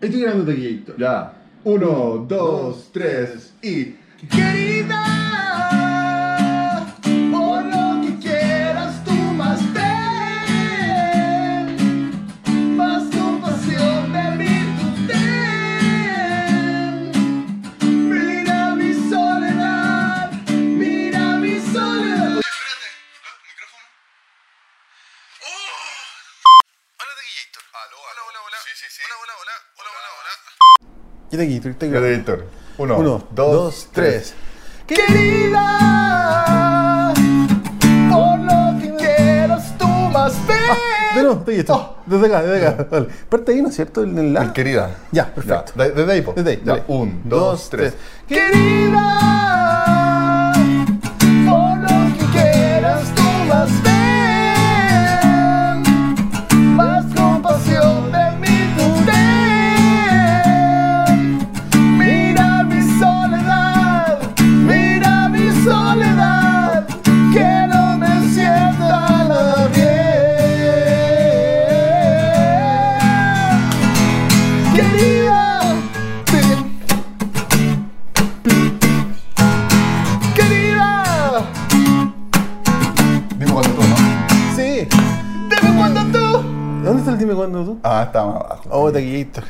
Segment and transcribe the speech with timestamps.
[0.00, 0.96] Estoy grabando taquillito.
[0.98, 1.32] Ya.
[1.64, 3.96] Uno, dos, tres y.
[4.30, 5.15] Querida,
[31.44, 32.06] Grabando.
[32.06, 32.44] editor.
[32.78, 34.34] Uno, Uno, dos, tres.
[34.86, 37.12] Querida,
[38.10, 41.44] por lo que quieras tú más De nuevo, ten.
[41.44, 41.74] taquillito.
[41.74, 41.96] Oh.
[42.06, 42.86] Desde acá, desde acá.
[42.90, 43.08] Dale.
[43.28, 44.02] Parte ahí, ¿no es cierto?
[44.02, 44.52] En el la.
[44.52, 44.90] Querida.
[45.12, 45.72] Ya, perfecto.
[45.76, 46.32] Ya, de- Desde ahí, po.
[46.36, 46.82] Desde ahí, dale.
[46.88, 47.94] Un, dos, tres.
[48.28, 49.65] Querida,
[87.46, 87.78] ¿Dónde está el dime cuándo tú?
[87.82, 88.62] Ah, está más abajo.
[88.70, 89.42] Oh, taquillito.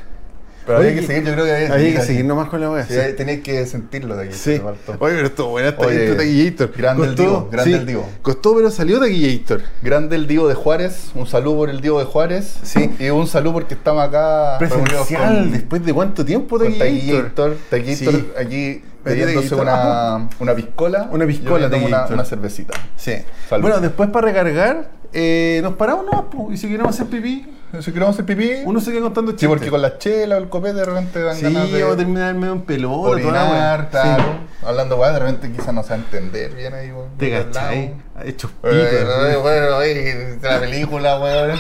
[0.67, 2.69] Pero Oye, había que seguir, yo creo que había Había que seguir nomás con la
[2.69, 2.85] wea.
[2.85, 3.01] Sí, Sí.
[3.17, 4.35] tenías que sentirlo de aquí.
[4.35, 4.61] Sí.
[4.99, 6.73] Oye, pero estuvo buena esta taquillator.
[6.77, 8.09] grande el Divo, grande el Divo.
[8.21, 9.63] Costó, pero salió taquillator.
[9.81, 12.59] Grande el Divo de Juárez, un saludo por el Divo de Juárez.
[12.65, 12.91] Sí.
[12.99, 17.31] Y un saludo porque estamos acá Presencial, con- después de cuánto tiempo taquillator.
[17.31, 17.57] Taquillator.
[17.71, 18.27] Taquillator Sí.
[18.37, 19.05] aquí Taquillator.
[19.05, 21.09] bebiéndose una, una piscola.
[21.13, 22.13] Una piscola, yo una, Taquillator.
[22.15, 22.75] una cervecita.
[22.97, 23.13] Sí.
[23.49, 23.63] Salud.
[23.63, 27.47] Bueno, después para recargar, eh, nos paramos po, y si queremos hacer pipí,
[27.81, 29.49] Si queremos hacer pipí, uno se queda contando sí, chistes.
[29.49, 31.99] porque con la chela o el copete de repente dan Sí, ganas de vamos a
[31.99, 34.23] terminar medio en pelota, orinar, claro.
[34.23, 34.65] Sí.
[34.67, 37.09] Hablando weá, de repente quizás no se va a entender bien ahí, weón.
[37.19, 37.95] Te el cachai,
[38.25, 38.73] hechos pitos.
[38.75, 41.59] eh, Bueno, oye, la película, weón.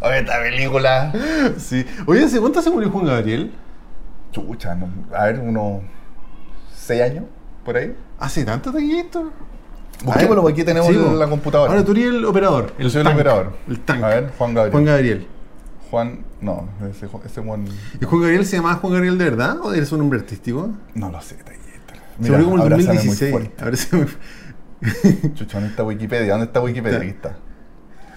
[0.00, 1.12] Oye, esta película.
[1.58, 1.84] Sí.
[2.06, 3.52] Oye, ¿hace cuánto se murió Juan Gabriel?
[4.30, 5.82] Chucha, no, a ver, unos
[6.72, 7.24] seis años,
[7.64, 7.96] por ahí.
[8.20, 9.32] ¿Hace tanto taquillator?
[10.04, 11.72] Busquémoslo, porque aquí tenemos la computadora.
[11.72, 12.72] Ahora tú eres el operador.
[12.78, 13.52] Yo soy el tank, operador.
[13.66, 14.04] El tank.
[14.04, 14.72] A ver, Juan Gabriel.
[14.72, 15.26] Juan Gabriel.
[15.90, 17.64] Juan, no, ese, ese Juan,
[18.00, 20.70] ¿Y Juan Gabriel se llamaba Juan Gabriel de verdad o eres un nombre artístico?
[20.94, 21.58] no lo sé, Taller.
[22.22, 23.30] se murió como en el abrázame muy 2016.
[23.32, 23.64] fuerte.
[23.64, 26.30] Ahora se me- Chucha, ¿dónde está Wikipedia?
[26.32, 26.98] ¿Dónde está Wikipedia?
[26.98, 27.36] Aquí está.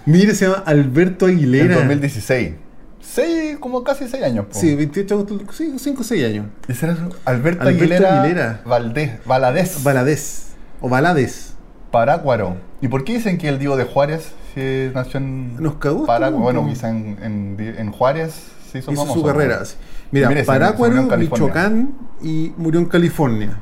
[0.06, 1.76] Mire, se llama Alberto En Aguilera.
[1.76, 2.54] 2016.
[3.00, 4.46] Seis, como casi seis años.
[4.46, 4.54] po.
[4.54, 6.46] Sí, 28 de agosto, sí, 5 o 6 años.
[6.68, 8.62] Ese era Alberto, Alberto Aguilera, Aguilera.
[8.66, 9.84] Valdés, Valadez.
[9.84, 10.48] Valadez.
[10.82, 11.54] O Balades.
[11.92, 12.58] Parácuaro.
[12.80, 16.66] ¿Y por qué dicen que el Divo de Juárez si nació en Nos cagó Bueno,
[16.68, 19.34] quizá en, en, en Juárez se hizo, Hizo famoso, su ¿no?
[19.34, 19.66] carrera.
[19.66, 19.76] sí.
[20.12, 21.48] Mira, Mire, se- se Parácuaro, murió en California.
[21.48, 23.58] Michoacán y murió en California.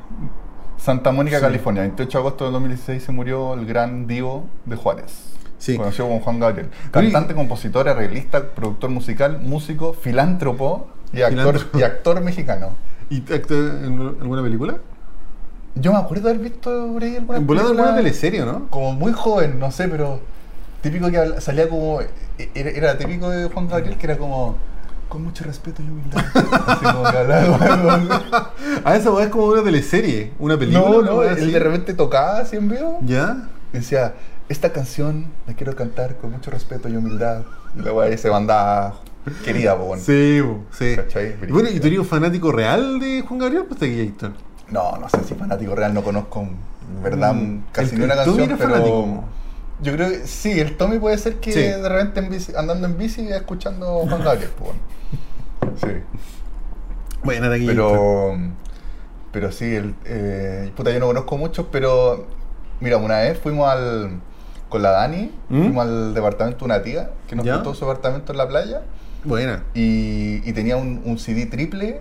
[0.78, 1.42] Santa Mónica, Sí.
[1.42, 1.82] California.
[1.82, 5.12] 28 de agosto de 2016 se murió el gran Divo de Juárez.
[5.58, 5.76] Sí.
[5.76, 6.70] Conocido como Juan Gabriel.
[6.90, 11.78] Cantante, compositor, arreglista, productor musical, músico, filántropo y actor, Filántropo.
[11.78, 12.68] y actor mexicano.
[13.10, 14.78] ¿Y actuó en alguna película?
[15.74, 18.66] Yo me acuerdo de haber visto por ahí alguna En alguna teleserie, ¿no?
[18.70, 20.20] como muy joven, no sé, pero
[20.82, 22.00] típico que salía como.
[22.54, 24.56] Era, era típico de Juan Gabriel que era como.
[25.08, 26.24] Con mucho respeto y humildad.
[26.68, 28.52] Así como que hablaba.
[28.84, 30.88] Ah, esa es como una teleserie, una película.
[30.88, 31.50] no, no, él así.
[31.50, 33.00] de repente tocaba así en vivo.
[33.02, 33.48] ¿Ya?
[33.72, 34.14] y Decía,
[34.48, 37.42] esta canción la quiero cantar con mucho respeto y humildad.
[37.76, 38.94] Y luego ahí se banda
[39.44, 40.00] querida, po, bueno.
[40.00, 40.94] Sí, bo, sí.
[41.48, 43.64] Bueno, ¿y tú eres un fanático real de Juan Gabriel?
[43.66, 44.12] Pues te.
[44.70, 48.36] No, no sé si fanático real, no conozco en verdad Mm, casi ni una canción,
[48.56, 49.24] pero fanático.
[49.82, 51.60] Yo creo que sí, el Tommy puede ser que Sí.
[51.60, 55.76] de repente en bici- andando en bici escuchando Juan Gabriel, pues, bueno.
[55.80, 56.02] Sí,
[57.22, 57.66] Bueno, de aquí.
[57.66, 58.36] pero
[59.32, 62.26] pero sí, el, eh, puta, yo no conozco muchos, pero
[62.80, 64.20] mira, una vez fuimos al
[64.68, 65.58] con la Dani, ¿Mm?
[65.62, 68.82] fuimos al departamento de una tía que nos prestó su departamento en la playa
[69.24, 69.64] Buena.
[69.74, 72.00] y, y tenía un, un CD triple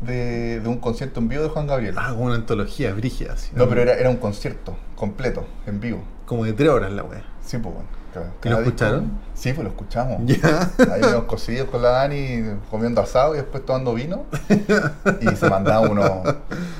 [0.00, 1.94] de, de un concierto en vivo de Juan Gabriel.
[1.98, 3.32] Ah, como una antología, brígida.
[3.34, 6.02] así, No, pero era, era un concierto completo, en vivo.
[6.28, 7.22] Como de tres horas la wea.
[7.44, 7.88] Sí, pues bueno.
[8.12, 9.18] cada- ¿Y lo disco- escucharon?
[9.34, 10.18] Sí, pues lo escuchamos.
[10.92, 14.24] Ahí unos cosillos con la Dani comiendo asado y después tomando vino.
[15.22, 16.10] Y se mandaba unos,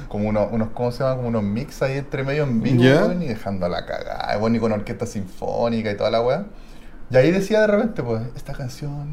[0.08, 1.16] como unos, unos, ¿cómo se llama?
[1.16, 4.36] Como unos mix ahí entre medio en vivo, weón, y dejando la cagada.
[4.36, 6.44] Bueno, y con orquesta sinfónica y toda la weá.
[7.10, 9.08] Y ahí decía de repente, pues, esta canción.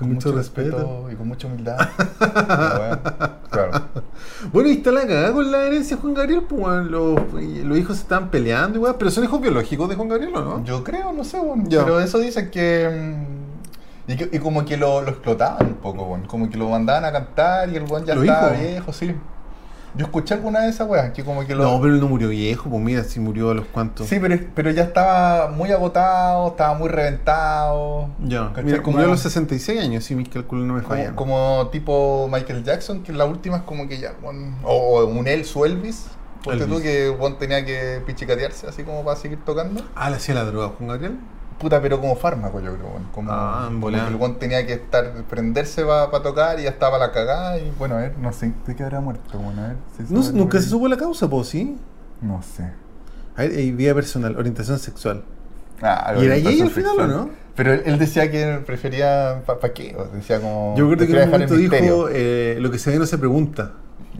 [0.00, 1.08] Con mucho respeto.
[1.12, 1.78] y con mucha humildad.
[3.50, 3.82] Claro.
[4.52, 7.18] Bueno, y está la cagada con la herencia de Juan Gabriel, pues los,
[7.64, 10.40] los hijos se estaban peleando y weón, pero son hijos biológicos de Juan Gabriel, ¿o
[10.44, 10.64] no?
[10.64, 13.16] Yo creo, no sé, bueno, pero eso dicen que.
[14.06, 16.26] mm, Y, que- y como que lo, lo explotaban un poco, weón.
[16.26, 19.14] Como que lo mandaban a cantar y el weón ya ¿Lo estaba viejo, sí.
[19.96, 21.64] Yo escuché alguna de esas weas, que como que lo.
[21.64, 24.06] No, pero él no murió viejo, pues mira, si murió a los cuantos.
[24.06, 28.08] Sí, pero, pero ya estaba muy agotado, estaba muy reventado.
[28.20, 28.64] Ya, ¿Cachai?
[28.64, 31.14] mira, como, murió a los 66 años, si mis cálculos no me fallan.
[31.14, 35.04] como, como tipo Michael Jackson, que en la última es como que ya, weón, o,
[35.04, 36.06] un su Elvis.
[36.42, 36.80] Tú Elvis.
[36.80, 39.82] que Juan tenía que pichicatearse así como para seguir tocando.
[39.94, 41.18] Ah, le hacía la droga, Juan Gabriel.
[41.60, 42.88] Puta, pero como fármaco, yo creo.
[43.12, 46.96] Como, Ah, como que el Juan tenía que estar, prenderse para tocar y ya estaba
[46.96, 47.58] la cagada.
[47.58, 49.76] Y bueno, a ver, no sé de qué habrá muerto, bueno, a ver.
[49.96, 51.76] si No, nunca se supo la causa, pues sí.
[52.22, 52.62] No sé.
[53.36, 55.22] A ver, eh, vida personal, orientación sexual.
[55.82, 57.30] Ah, ¿Y era gay al final, o no?
[57.56, 59.42] Pero él, él decía que prefería.
[59.44, 59.94] ¿Para qué?
[59.98, 60.74] O Decía como.
[60.78, 63.18] Yo creo que en un el momento dijo, eh, lo que se ve no se
[63.18, 63.72] pregunta.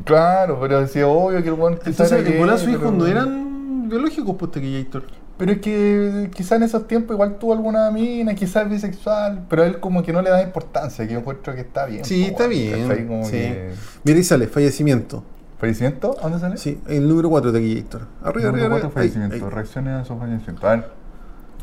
[0.05, 4.51] Claro, pero decía obvio que el quizá Entonces, sus hijos pero- no eran biológicos, pues,
[4.51, 5.05] Tequillator.
[5.41, 9.81] Pero es que quizás en esos tiempos igual tuvo alguna mina, quizás bisexual, pero él
[9.81, 12.05] como que no le da importancia, que yo encuentro que está bien.
[12.05, 12.87] Sí, po, está bien.
[12.89, 13.07] ¿cachai?
[13.07, 13.31] Como sí.
[13.33, 13.71] que-
[14.05, 15.25] Mira, y sale, fallecimiento.
[15.59, 16.17] ¿Fallecimiento?
[16.19, 16.57] ¿A ¿Dónde sale?
[16.59, 18.03] Sí, el número 4 de Tequillator.
[18.23, 18.91] Arriba, Número arriba, cuatro, arriba.
[18.93, 19.35] fallecimiento.
[19.37, 19.51] Ahí, ahí.
[19.51, 20.67] Reacciones a su fallecimiento.
[20.67, 20.91] A ver.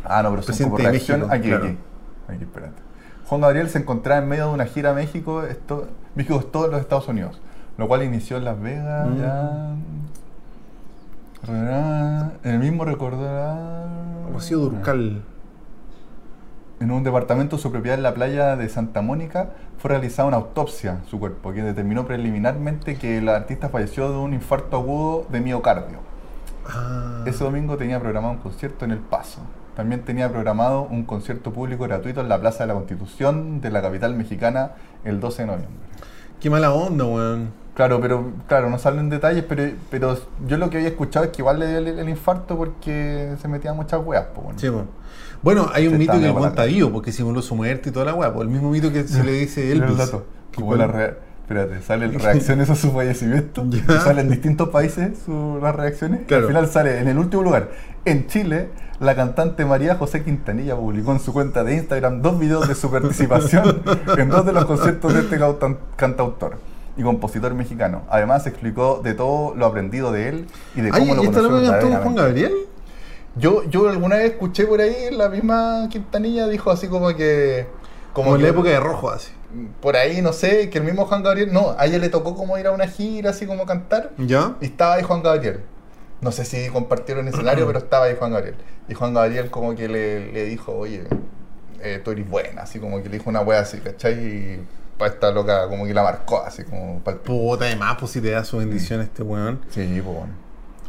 [0.03, 1.27] Ah, no, pero son Presidente como de reacciones.
[1.27, 1.65] México, Aquí, claro.
[1.65, 1.77] aquí.
[2.35, 2.81] Aquí, espérate.
[3.27, 6.65] Juan Gabriel se encontraba en medio de una gira a México, esto, México es todo
[6.65, 7.39] en los Estados Unidos,
[7.77, 9.17] lo cual inició en Las Vegas, Mm.
[9.19, 9.69] ya.
[11.45, 13.85] En el mismo recordará.
[14.31, 15.23] Rocío Durcal.
[16.79, 20.37] En un departamento de su propiedad en la playa de Santa Mónica fue realizada una
[20.37, 25.41] autopsia su cuerpo que determinó preliminarmente que el artista falleció de un infarto agudo de
[25.41, 25.99] miocardio.
[26.67, 27.23] Ah.
[27.25, 29.41] Ese domingo tenía programado un concierto en El Paso.
[29.75, 33.81] También tenía programado un concierto público gratuito en la Plaza de la Constitución de la
[33.81, 34.71] capital mexicana
[35.03, 35.77] el 12 de noviembre.
[36.39, 37.51] Qué mala onda, weón.
[37.77, 41.43] Claro, pero claro, no salen detalles, pero, pero yo lo que había escuchado es que
[41.43, 44.59] igual le dio el, el infarto porque se metía muchas weas, pues bueno.
[44.59, 44.85] Sí, po.
[45.43, 48.05] Bueno, hay un Se mito que el está vivo porque simuló su muerte y toda
[48.07, 48.33] la weá.
[48.33, 48.41] po.
[48.41, 49.91] El mismo mito que se le dice Elvis.
[49.91, 50.25] el dato.
[50.51, 51.13] Que Como cuál- la
[51.43, 53.63] Espérate, salen reacciones a su fallecimiento.
[54.03, 56.21] Salen en distintos países su- las reacciones.
[56.27, 56.45] Claro.
[56.45, 57.69] al final sale en el último lugar.
[58.05, 58.69] En Chile,
[58.99, 62.89] la cantante María José Quintanilla publicó en su cuenta de Instagram dos videos de su
[62.89, 63.83] participación
[64.17, 65.39] en dos de los conciertos de este
[65.95, 66.57] cantautor
[66.97, 68.01] y compositor mexicano.
[68.09, 71.41] Además, explicó de todo lo aprendido de él y de Ay, cómo lo ¿y esta
[71.41, 72.15] conoció cantó con Juan.
[72.15, 72.53] Gabriel?
[73.35, 77.67] Yo, yo alguna vez escuché por ahí la misma Quintanilla dijo así como que.
[78.13, 79.31] Como en la que- época de Rojo, así.
[79.79, 82.57] por ahí, no sé, que el mismo Juan Gabriel, no, a ella le tocó como
[82.57, 84.55] ir a una gira, así como cantar, ¿Ya?
[84.59, 85.61] y estaba ahí Juan Gabriel.
[86.19, 88.55] No sé si compartieron escenario, pero estaba ahí Juan Gabriel.
[88.89, 91.03] Y Juan Gabriel como que le, le dijo, oye,
[91.83, 94.13] eh, tú eres buena, así como que le dijo una wea así, ¿cachai?
[94.15, 94.59] Y
[94.97, 98.21] para esta loca como que la marcó, así como para el Puta, además, pues si
[98.21, 99.59] te da su bendición este weón.
[99.69, 100.33] Sí, pues bueno.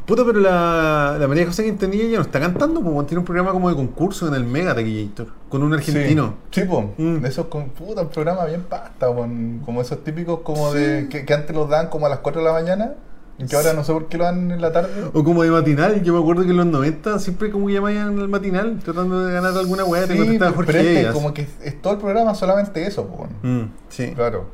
[0.07, 3.53] Puta, pero la, la María José Quintanilla ya no está cantando, pues tiene un programa
[3.53, 5.27] como de concurso en el Mega Tequillator.
[5.51, 6.35] Con un argentino.
[6.51, 6.87] Sí, pues.
[6.97, 7.17] Mm.
[7.21, 10.79] De esos con puta, un programa bien pasta, con, como esos típicos como Sí.
[10.79, 11.09] de.
[11.11, 12.93] Que, que antes los dan como a las 4 de la mañana.
[13.47, 14.91] Que ahora no sé por qué lo dan en la tarde.
[15.13, 18.29] O como de matinal, yo me acuerdo que en los 90 siempre como llamaban al
[18.29, 21.15] matinal tratando de ganar alguna weá, Sí, pero, Jorge este Ellas.
[21.15, 23.31] como que es, es todo el programa solamente eso, pues.
[23.43, 24.13] Mm, sí.
[24.15, 24.47] Claro.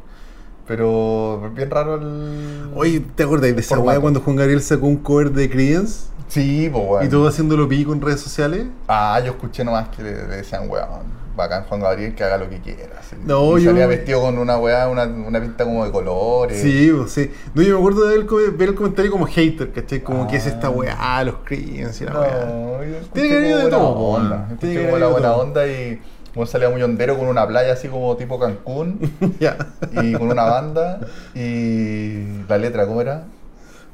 [0.66, 2.70] Pero bien raro el.
[2.74, 6.06] Oye, ¿te acuerdas de esa weá cuando Juan Gabriel sacó un cover de Creedence?
[6.28, 7.06] Sí, pues, weón.
[7.06, 8.66] Y todo haciéndolo pico en redes sociales.
[8.88, 12.48] Ah, yo escuché nomás que le, le decían, weón, bacán Juan Gabriel que haga lo
[12.48, 12.98] que quiera.
[13.00, 13.16] así.
[13.24, 16.60] No, y yo- salía vestido con una weá, una, una pinta como de colores.
[16.60, 17.30] Sí, pues, sí.
[17.54, 20.00] No, yo me acuerdo de ver el, co- ver el comentario como hater, ¿cachai?
[20.02, 20.26] Como Ah.
[20.28, 23.00] que es esta weá, los Creedence y la No, weá.
[23.12, 24.28] Tiene que como de buena todo, onda.
[24.36, 24.42] weón.
[24.52, 25.36] Escuché Tiene que buena todo.
[25.36, 26.00] onda y
[26.32, 28.98] como salía muy hondero con una playa así como tipo Cancún
[29.40, 29.56] ya.
[30.02, 31.00] y con una banda
[31.34, 33.24] y la letra, ¿cómo era?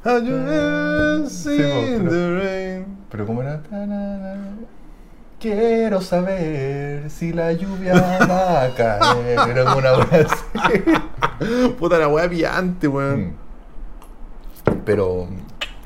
[0.03, 2.85] Have you ever Sí, seen pero- the rain?
[3.11, 3.61] Pero ¿cómo era?
[5.41, 7.93] Quiero saber si la lluvia
[8.29, 9.49] va a caer.
[9.49, 11.71] Era una wea así.
[11.79, 13.21] Puta la weá piante, weón.
[13.21, 13.33] Mm.
[14.85, 15.27] Pero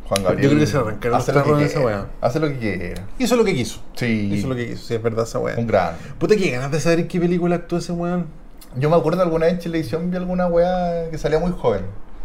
[0.10, 0.44] Juan Gabriel.
[0.44, 2.06] Yo creo que se arrancaron hace los lo que esa weá.
[2.20, 3.08] Hace lo que quiera.
[3.18, 3.80] Hizo lo que quiso.
[3.96, 4.30] Sí.
[4.34, 5.56] Hizo lo que quiso, sí, es verdad esa weá.
[5.58, 5.96] Un gran.
[6.20, 8.28] Puta, que ganas de saber en qué película actuó ese weón.
[8.76, 11.84] Yo me acuerdo alguna vez en televisión vi alguna weá que salía muy joven.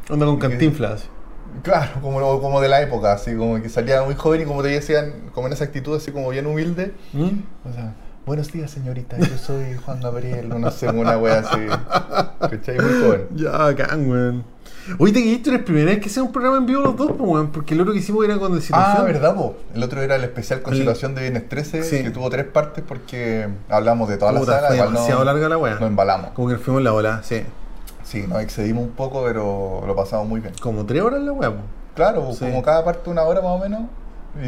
[0.09, 0.49] Onda con ¿Qué?
[0.49, 1.09] cantinflas.
[1.63, 4.69] Claro, como, como de la época, así como que salía muy joven y como te
[4.69, 6.95] decían, como en esa actitud así como bien humilde.
[7.13, 7.29] ¿Mm?
[7.69, 7.95] O sea,
[8.27, 11.59] buenos días señorita, yo soy Juan Gabriel, no sé, una wea así.
[12.41, 12.79] ¿Cachai?
[12.79, 13.27] Muy joven.
[13.35, 14.45] Ya, bacán, weón.
[14.99, 17.21] Oye, te quediste la primera vez que hacemos un programa en vivo los dos, pues,
[17.31, 17.53] weón.
[17.53, 19.05] Porque el otro que hicimos era con Ah, situación.
[19.07, 19.57] ¿verdad, po?
[19.75, 22.03] El otro era el especial con El- situación de Viernes 13, Sí.
[22.03, 24.69] que tuvo tres partes porque hablamos de toda Puta, la saga.
[24.69, 25.75] fue demasiado no- larga la weá.
[25.75, 26.31] Nos embalamos.
[26.31, 27.43] Como que nos fuimos en la ola, sí.
[28.11, 30.53] Sí, nos excedimos un poco, pero lo pasamos muy bien.
[30.61, 31.51] Como tres horas la pues.
[31.95, 32.45] Claro, Sí.
[32.45, 33.83] como cada parte una hora más o menos.
[34.43, 34.47] Y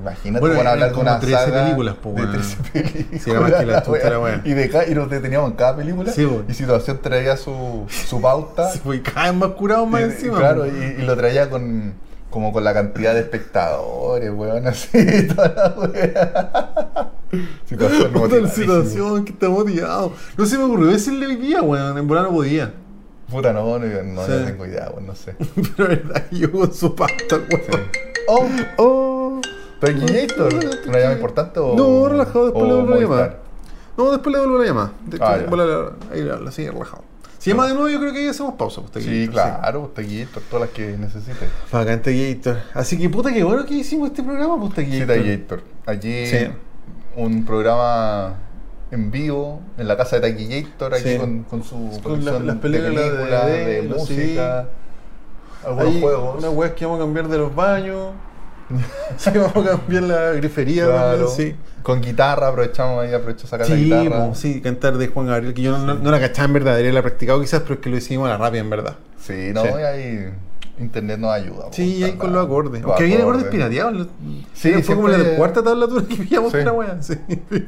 [0.00, 2.32] imagínate Bueno, a hablar de una 13 saga películas, po, de weón.
[2.32, 3.22] 13 películas.
[3.22, 4.40] Sí, era más que la weá.
[4.44, 6.10] Y, de ca- y nos deteníamos en cada película.
[6.12, 8.68] Sí, y situación traía su, su pauta.
[8.72, 10.38] Se fue cada vez más curado más y, encima.
[10.38, 11.94] claro, y, y lo traía con
[12.30, 17.07] como con la cantidad de espectadores, weón, así, toda la weá.
[17.66, 20.12] Situación Puta situación, que está motivado.
[20.36, 21.96] No se me ocurrió decirle hoy día, weón.
[21.98, 22.72] En volar no podía.
[23.30, 24.32] Puta, no, no, no, Sí.
[24.32, 25.34] no tengo idea, weón, no sé.
[25.76, 27.82] Pero es verdad, yo con su pasta, weón.
[28.28, 29.40] Oh, Oh.
[29.80, 30.52] Terminator,
[30.88, 31.76] ¿una llama importante o.?
[31.76, 33.40] No, relajado, después le vuelvo a llamar.
[33.96, 34.58] No, después le vuelvo
[35.20, 37.04] Ah, vuelve la- ahí le hablo, así, relajado.
[37.38, 38.82] Si llama de nuevo, yo creo que ahí hacemos pausa.
[38.92, 41.48] Pues, Sí, Gator, claro, Taquillator, todas las que necesites.
[41.70, 42.58] Bacán, Gator.
[42.74, 45.62] Así que puta que bueno que hicimos este programa, pues Sí, Gator.
[45.86, 46.36] Allí Sí.
[47.18, 48.34] Un programa
[48.90, 51.16] en vivo en la casa de Taquillator, aquí Sí.
[51.18, 54.66] con, con su Con la- las películas de películas, de, música,
[55.64, 56.38] algunos Hay juegos.
[56.38, 58.12] Una weá que vamos a cambiar de los baños.
[59.16, 61.26] sí, vamos a cambiar la grifería Claro.
[61.28, 61.56] también, sí.
[61.82, 64.34] Con guitarra, aprovechamos ahí, aprovecho a sacar Sí, la guitarra.
[64.34, 67.02] sí, cantar de Juan Gabriel, que yo no, no- no la cachaba en verdad, la
[67.02, 68.96] practicado quizás, pero es que lo hicimos a la rápida en verdad.
[69.20, 69.68] Sí, no, Sí.
[69.78, 70.32] y ahí
[70.80, 71.66] internet nos ayuda.
[71.70, 72.82] Sí, ahí con los acordes.
[72.82, 74.08] Aunque había acordes pirateados.
[74.54, 76.52] Sí, fue como la cuarta tablatura que pillamos
[77.00, 77.14] Sí.
[77.14, 77.18] Sí.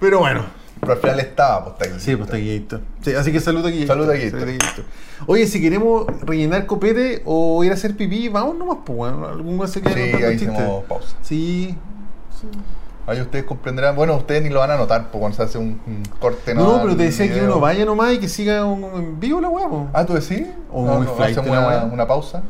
[0.00, 0.44] Pero bueno.
[0.80, 2.02] Pero al final estaba, pues.
[2.02, 2.30] Sí, pues.
[2.30, 3.86] Sí, así que salud aquí.
[3.86, 4.82] Salud, Taquillito.
[5.26, 9.26] Oye, si queremos rellenar copete o ir a hacer pipí, vamos nomás, pues, bueno.
[9.26, 11.16] Algún se queda Sí, ahí hicimos pausa.
[11.22, 11.74] Sí.
[13.06, 15.80] Ahí ustedes comprenderán, bueno, ustedes ni lo van a notar, pues cuando se hace un,
[15.86, 18.84] un corte No, al pero te decía que uno vaya nomás y que siga un-
[18.94, 19.66] en vivo la weá.
[19.92, 20.46] Ah, ¿tú decís?
[20.72, 22.42] O no, muy no, flight hacemos una, una pausa.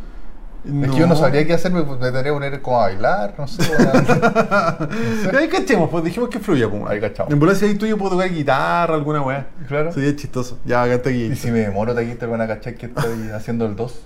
[0.65, 3.35] Es que yo no sabría qué hacer, me, me tendría que poner como a bailar,
[3.37, 3.63] no sé.
[3.71, 5.37] weón.
[5.37, 6.83] Ahí cachemos, pues dijimos que fluya, pues.
[6.89, 7.33] Ahí cachamos.
[7.33, 9.47] En volar si ahí tú yo puedo tocar guitarra, alguna weá.
[9.69, 9.93] Claro.
[9.93, 10.59] Sería chistoso.
[10.65, 11.25] Ya, canta aquí.
[11.25, 14.01] y si me demoro, te te van a cachar que estoy haciendo el 2.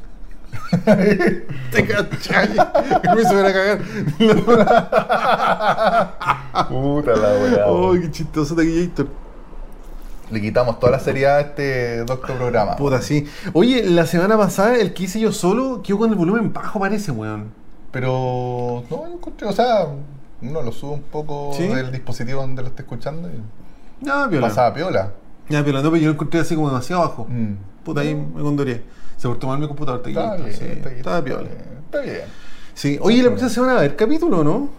[0.85, 2.49] Te cachai.
[3.15, 3.79] Me se van a cagar.
[6.69, 7.65] Puta la weá.
[7.67, 9.09] Ay, qué chistoso Taquillator.
[10.31, 12.77] Le quitamos toda la seriedad a este doctor programa.
[12.77, 13.27] Puta, sí.
[13.55, 17.13] Oye, la semana pasada el que hice yo solo quedó con el volumen bajo, parece,
[17.13, 17.51] weón.
[17.91, 19.87] Pero, no, encontré, o sea,
[20.43, 21.67] uno lo sube un poco ¿Sí?
[21.67, 23.41] del dispositivo donde lo esté escuchando y
[24.05, 24.49] Ya, piola.
[24.49, 25.13] pasaba piola.
[25.49, 25.81] Ya, piola.
[25.83, 27.25] No, pero yo lo encontré así como demasiado bajo.
[27.27, 27.57] Mm.
[27.85, 28.83] Puta, ahí me condoré.
[29.19, 30.45] Se portó mal mi computador, Está Taquillator.
[30.47, 31.39] bien, Sí, está bien,
[31.93, 32.03] Está.
[32.75, 32.99] Sí.
[33.03, 34.71] Oye, la próxima semana va a haber capítulo, ¿no?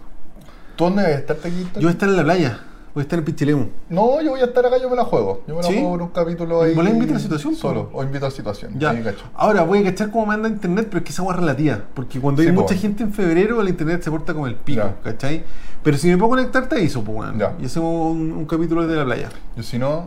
[0.74, 1.74] ¿Tú dónde debes estar, Taquito?
[1.78, 2.60] Yo voy a estar en la playa.
[2.92, 3.66] Voy a estar en Pichilemu.
[3.90, 5.42] No, yo voy a estar acá, yo me la juego.
[5.46, 5.74] Yo me la ¿Sí?
[5.74, 6.74] juego por un capítulo ahí.
[6.74, 7.54] ¿Vos le invitas a la situación?
[7.54, 8.72] Solo, o invito a la situación.
[8.80, 8.92] Ya.
[9.36, 11.78] Ahora voy a cachar cómo manda internet, pero es que esa agua relativa.
[11.94, 12.62] Porque cuando hay po.
[12.62, 14.96] mucha gente en febrero, el internet se porta como el pico, Ya.
[15.04, 15.44] ¿cachai?
[15.84, 17.38] Pero si me puedo conectar, te aviso, pues, weón.
[17.38, 17.54] Ya.
[17.60, 19.28] Y hacemos un, un capítulo de la playa.
[19.56, 20.06] Yo si no,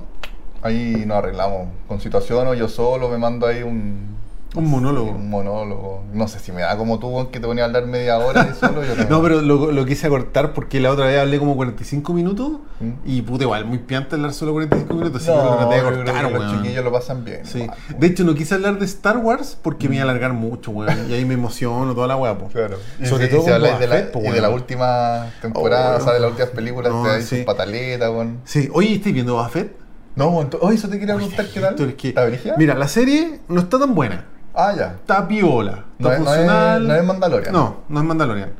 [0.61, 1.67] ahí nos arreglamos.
[1.87, 4.17] Con situación o yo solo me mando ahí un...
[4.55, 5.11] Un monólogo.
[5.11, 6.03] Un monólogo.
[6.13, 8.47] No sé si me da como tú, weón, que te ponía a hablar media hora
[8.51, 8.83] y solo.
[8.83, 12.51] Yo No, pero lo, lo quise acortar porque la otra vez hablé como 45 minutos
[12.79, 12.91] ¿Mm?
[13.03, 15.81] y puta igual, muy piante hablar solo 45 minutos, así que lo No, traté de
[15.83, 16.61] cortar, que los weón.
[16.61, 17.45] chiquillos lo pasan bien.
[17.45, 17.67] Sí.
[17.97, 21.09] De hecho, no quise hablar de Star Wars porque me iba a alargar mucho, weón.
[21.09, 22.47] Y ahí me emociono toda la weá, po.
[22.49, 22.77] Claro.
[23.01, 24.41] Y Sobre todo si con de, la, po, y de weón.
[24.43, 27.37] la última temporada, Oh, o sea, de las últimas películas, no, te sí.
[27.37, 28.39] sus pataletas, weón.
[28.45, 28.69] Sí.
[28.73, 29.75] Oye, ¿estáis viendo Boba Fett?
[30.15, 31.75] No, ento- oye, eso te quería preguntar qué tal.
[31.89, 31.95] Es
[32.41, 32.53] que-.
[32.57, 34.25] Mira, la serie no está tan buena.
[34.53, 34.87] Ah, ya.
[34.99, 35.85] Está piola.
[35.97, 37.53] Está No es, no, es, no es Mandalorian.
[37.53, 38.51] No, no es Mandalorian.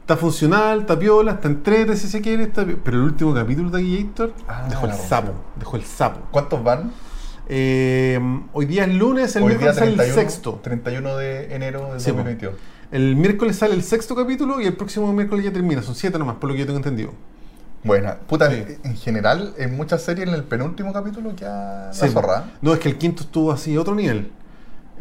[0.00, 3.82] Está funcional, está piola, está entrete si se quiere, está pero el último capítulo de
[4.04, 6.20] Gator Ah, dejó el sapo, dejó el sapo.
[6.30, 6.92] ¿Cuántos van?
[7.50, 8.18] Eh,
[8.52, 10.60] hoy día es lunes, el Hoy día miércoles sale el 31, sexto.
[10.62, 12.18] 31 de enero de Sí, po.
[12.18, 12.54] 2022.
[12.90, 15.82] El miércoles sale el sexto capítulo y el próximo miércoles ya termina.
[15.82, 17.12] Son siete nomás, por lo que yo tengo entendido.
[17.84, 18.64] Bueno, puta, Sí.
[18.82, 22.44] en general, en muchas series, en el penúltimo capítulo ya Sí, la zorra.
[22.60, 24.32] No, es que el quinto estuvo así otro nivel.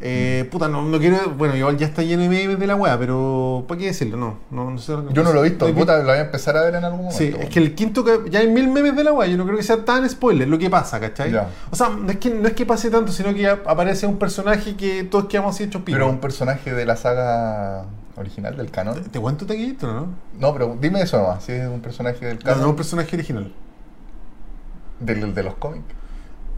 [0.01, 1.31] Eh, puta, no, no quiero.
[1.31, 4.17] Bueno, igual ya está lleno de memes de la weá, pero ¿para qué decirlo?
[4.17, 4.93] No, no, no sé.
[5.11, 7.05] Yo no lo he visto, ¿Lo puta, lo voy a empezar a ver en algún
[7.05, 7.17] momento.
[7.17, 9.57] Sí, es que el quinto ya hay mil memes de la weá, yo no creo
[9.57, 11.31] que sea tan spoiler lo que pasa, ¿cachai?
[11.31, 11.49] Ya.
[11.71, 14.75] O sea, no es, que, no es que pase tanto, sino que aparece un personaje
[14.75, 15.95] que todos quedamos así hechos pico.
[15.97, 17.85] Pero un personaje de la saga
[18.17, 19.03] original del ¿Te, canon.
[19.03, 20.07] te cuento taquillito, no?
[20.39, 23.15] No, pero dime eso nomás, si es un personaje del No, canon no, un personaje
[23.15, 23.51] original.
[24.99, 25.85] del, de los cómics.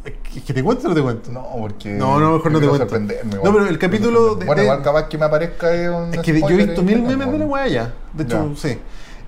[0.06, 1.32] ¿Es que, te cuento o no te cuento?
[1.32, 1.90] No, porque.
[1.90, 2.86] No, no, mejor no te cuento.
[2.86, 6.14] sorprenderme, No, pero el capítulo de- Bueno, igual capaz que me aparezca ahí un.
[6.14, 7.94] Es que yo he visto mil memes de la weá ya.
[8.14, 8.56] De hecho, Ya.
[8.60, 8.78] sí.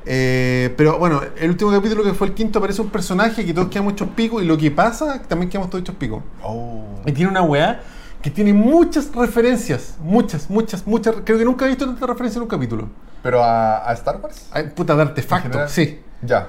[0.05, 3.67] Eh, pero bueno, el último capítulo que fue el quinto aparece un personaje que todos
[3.67, 6.23] quedamos hechos pico y lo que pasa también quedamos todos hechos pico.
[6.43, 6.83] Oh.
[7.05, 7.81] Y tiene una weá
[8.21, 9.95] que tiene muchas referencias.
[10.01, 11.15] Muchas, muchas, muchas.
[11.23, 12.87] Creo que nunca he visto tanta referencia en un capítulo.
[13.21, 14.47] Pero a, a Star Wars.
[14.51, 15.67] Ay, puta, de artefacto.
[15.67, 15.99] Sí.
[16.23, 16.47] Ya.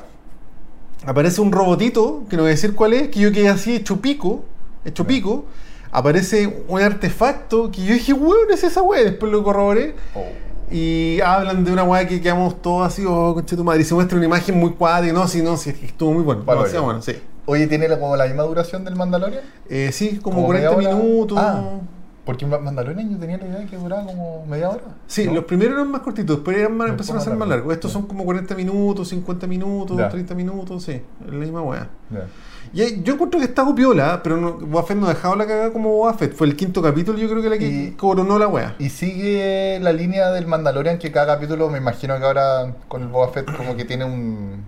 [1.04, 4.00] Aparece un robotito, que no voy a decir cuál es, que yo quedé así hecho
[4.00, 4.44] pico.
[4.85, 5.44] Hecho pico.
[5.90, 9.02] Aparece un artefacto que yo dije, weón, es esa weá.
[9.02, 9.94] Después lo corroboré.
[10.14, 10.25] Oh.
[10.71, 13.82] Y hablan de una weá que quedamos todos así, oh, conche tu madre.
[13.82, 16.44] Y se muestra una imagen muy cuadra y no, sí, no, sí, estuvo muy bueno.
[16.44, 17.14] Vale, bueno, sí.
[17.44, 19.42] Oye, ¿tiene como la misma duración del Mandalorian?
[19.68, 20.99] Eh, sí, como, Como 40 media hora.
[20.99, 21.38] minutos.
[21.40, 21.62] Ah.
[22.25, 24.83] Porque Ma- Mandalorian yo tenía la idea de que duraba como media hora.
[25.09, 25.33] Sí, ¿no?
[25.35, 27.73] los primeros eran más cortitos, después eran más, empezaron a ser más largos.
[27.75, 30.09] Estos son como 40 minutos, 50 minutos, Ya.
[30.09, 31.88] 30 minutos, sí, es la misma weá.
[32.11, 32.26] Ya.
[32.75, 35.73] Y yo encuentro que está piola, pero no, Boba Fett no ha dejado la cagada
[35.73, 36.33] como Boba Fett.
[36.35, 38.76] Fue el quinto capítulo, yo creo que la que Y- coronó la weá.
[38.79, 43.09] Y sigue la línea del Mandalorian que cada capítulo, me imagino que ahora con el
[43.09, 44.62] Boba Fett como que tiene un,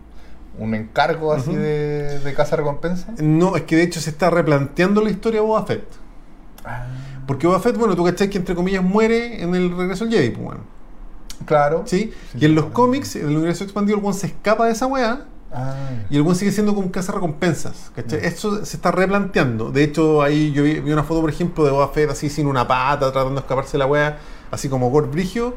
[0.59, 1.59] un encargo así Ujú.
[1.61, 3.13] de, de casa recompensa.
[3.23, 5.85] No, es que de hecho se está replanteando la historia de Boba Fett.
[7.27, 10.31] Porque Boba Fett, bueno, tú cachai que entre comillas muere en el regreso al Jedi,
[10.31, 10.61] pues bueno.
[11.47, 11.83] Claro.
[11.87, 12.13] ¿Sí?
[12.33, 12.75] Sí, y en los claro.
[12.75, 15.27] cómics, en el universo expandido, el one se escapa de esa weá.
[15.53, 15.75] Ah,
[16.11, 18.25] Y el buen sigue siendo como un recompensas ¿cachai?
[18.25, 19.71] Esto se está replanteando.
[19.71, 22.49] De hecho, ahí yo vi, vi una foto, por ejemplo, de Boba Fett así sin
[22.49, 24.19] una pata, tratando de escaparse de la wea,
[24.51, 25.55] así como Gord Brigio.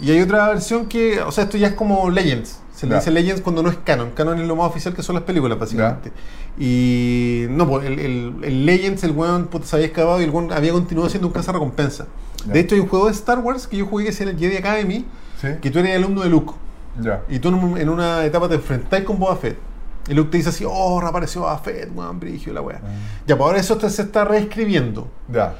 [0.00, 2.60] Y hay otra versión que, o sea, esto ya es como Legends.
[2.76, 4.10] Se le dice Legends cuando no es canon.
[4.10, 6.12] Canon es lo más oficial que son las películas, básicamente.
[6.58, 10.30] Y no, pues el, el, el Legends, el weón puta, se había escapado y el
[10.30, 12.06] weón había continuado siendo un recompensa.
[12.46, 12.52] Ya.
[12.52, 14.56] De hecho, hay un juego de Star Wars que yo jugué que llama el Jedi
[14.56, 15.04] Academy,
[15.40, 15.48] sí.
[15.60, 16.52] que tú eres alumno de Luke.
[17.28, 19.56] Y tú en, un- en una etapa te enfrentás con Boba Fett.
[20.08, 22.80] Y Luke te dice así, oh, reapareció Boba Fett, weón, brigio, la weá.
[23.26, 25.08] Ya, pues ahora eso se está reescribiendo.
[25.32, 25.56] Ya.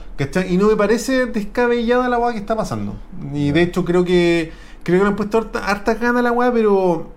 [0.49, 2.95] Y no me parece descabellada la weá que está pasando.
[3.35, 4.53] Y de hecho creo que
[4.87, 7.11] creo que le han puesto harta, harta gana a la weá, pero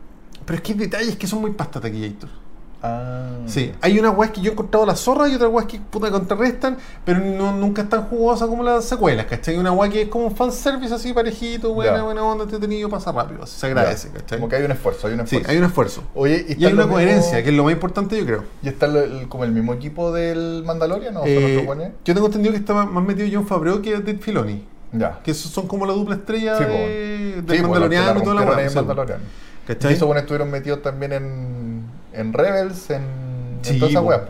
[0.45, 2.29] pero es que hay detalles que son muy pasta taquillator.
[2.81, 3.27] Ah.
[3.45, 6.09] Sí, hay unas weas que yo he encontrado la zorra y otras weas que puta
[6.09, 9.57] contrarrestan, pero no, nunca es tan jugosa como las secuelas, ¿cachai?
[9.57, 13.45] Una wea que es como un fanservice así parejito, buena, buena onda, entretenido, pasa rápido,
[13.45, 14.09] se agradece.
[14.11, 14.39] ¿cachai?
[14.39, 15.51] Como que hay un esfuerzo, hay un Sí, esfuerzo.
[15.51, 16.03] hay un esfuerzo.
[16.15, 18.43] Oye, Y está hay una coherencia, que es lo más importante, yo creo.
[18.63, 21.67] ¿Y está el- como el mismo equipo del Mandalorian o Eh,
[22.05, 24.63] yo tengo entendido que está más metido John Favreau que Dave Filoni.
[24.91, 25.19] Ya.
[25.23, 28.69] Que son como la dupla estrella Sí, de, del Sí, Mandaloriano y toda la.
[28.75, 29.19] Mandalorian.
[29.21, 29.93] Y ¿Cachai?
[29.93, 33.03] esos buenos estuvieron metidos también en, en Rebels, en,
[33.61, 34.21] Sí, en todas esas weas.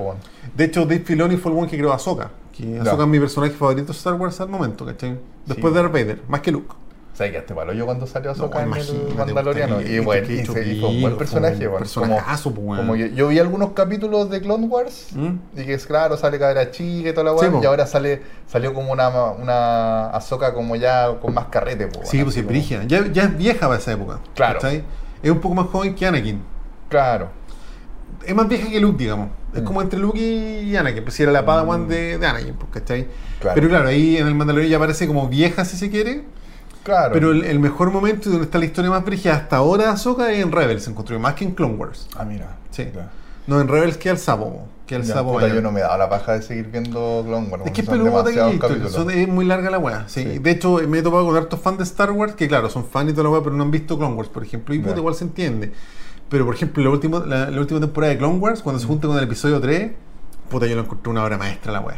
[0.56, 2.32] De hecho, Dave Filoni fue el one que creó a Ahsoka.
[2.52, 2.80] Que.
[2.80, 5.18] Ahsoka es mi personaje favorito de Star Wars al momento, ¿cachai?
[5.46, 6.76] Después de Darth Vader, más que Luke.
[7.20, 9.82] Sea, que hasta palo yo cuando salió Ahsoka No, en el Mandaloriano.
[9.82, 14.30] Y bueno, y, fue un buen personaje, personajazo, como, como yo, yo vi algunos capítulos
[14.30, 15.60] de Clone Wars ¿Mm?
[15.60, 17.50] y que es claro, sale cabra chica y toda la weá.
[17.52, 22.00] Sí, y ahora sale salió como una, una Ahsoka como ya con más carrete, po,
[22.06, 22.84] Sí, pues así es como- brígida.
[22.86, 24.20] Ya, ya es vieja para esa época.
[24.34, 24.62] Claro.
[24.62, 24.86] ¿cachai?
[25.22, 26.42] Es un poco más joven que Anakin.
[26.88, 27.28] Claro.
[28.26, 29.28] Es más vieja que Luke, digamos.
[29.54, 29.66] Es Mm.
[29.66, 31.04] como entre Luke y Anakin.
[31.04, 33.08] Pues si era la Padawan de, de Anakin, pues, ¿cachai?
[33.42, 33.56] Claro.
[33.56, 36.24] Pero claro, ahí en el Mandalorian ya parece como vieja, si se quiere.
[36.84, 37.12] Claro.
[37.14, 39.90] Pero el, el mejor momento y donde está la historia más brígida hasta ahora de
[39.92, 42.08] Ahsoka es en Rebels, se encontró más que en Clone Wars.
[42.18, 42.56] Ah, mira.
[42.72, 42.88] Sí.
[43.48, 45.34] No, en Rebels que al sapo, que al Ya, sapo.
[45.34, 47.64] puta, yo no me he dado la paja de seguir viendo Clone Wars.
[47.66, 48.92] Es que es son capítulos.
[48.92, 50.04] son- es muy larga la weá.
[50.08, 50.24] Sí.
[50.24, 50.40] Sí.
[50.40, 53.10] De hecho, me he topado con hartos fans de Star Wars que, claro, son fans
[53.10, 54.74] y toda la weá, pero no han visto Clone Wars, por ejemplo.
[54.74, 55.72] Y puta, igual se entiende.
[56.30, 58.90] Pero, por ejemplo, la última, la, la última temporada de Clone Wars, cuando se Mm.
[58.90, 59.92] junta con el episodio 3,
[60.50, 61.98] puta, yo lo encontré una obra maestra la weá.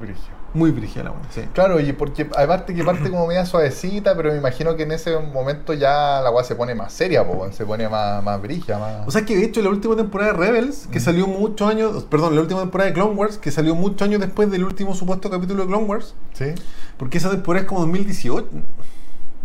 [0.00, 0.39] Brigio.
[0.52, 1.42] Muy brígida la sí.
[1.52, 5.16] Claro, y porque aparte que parte como media suavecita, pero me imagino que en ese
[5.18, 9.06] momento ya la weá se pone más seria, po, se pone más, más brigia, más.
[9.06, 11.02] O sea que de hecho la última temporada de Rebels, que Mm.
[11.02, 14.50] salió muchos años, perdón, la última temporada de Clone Wars, que salió muchos años después
[14.50, 16.46] del último supuesto capítulo de Clone Wars, ¿Sí?
[16.96, 18.48] porque esa temporada es como 2018,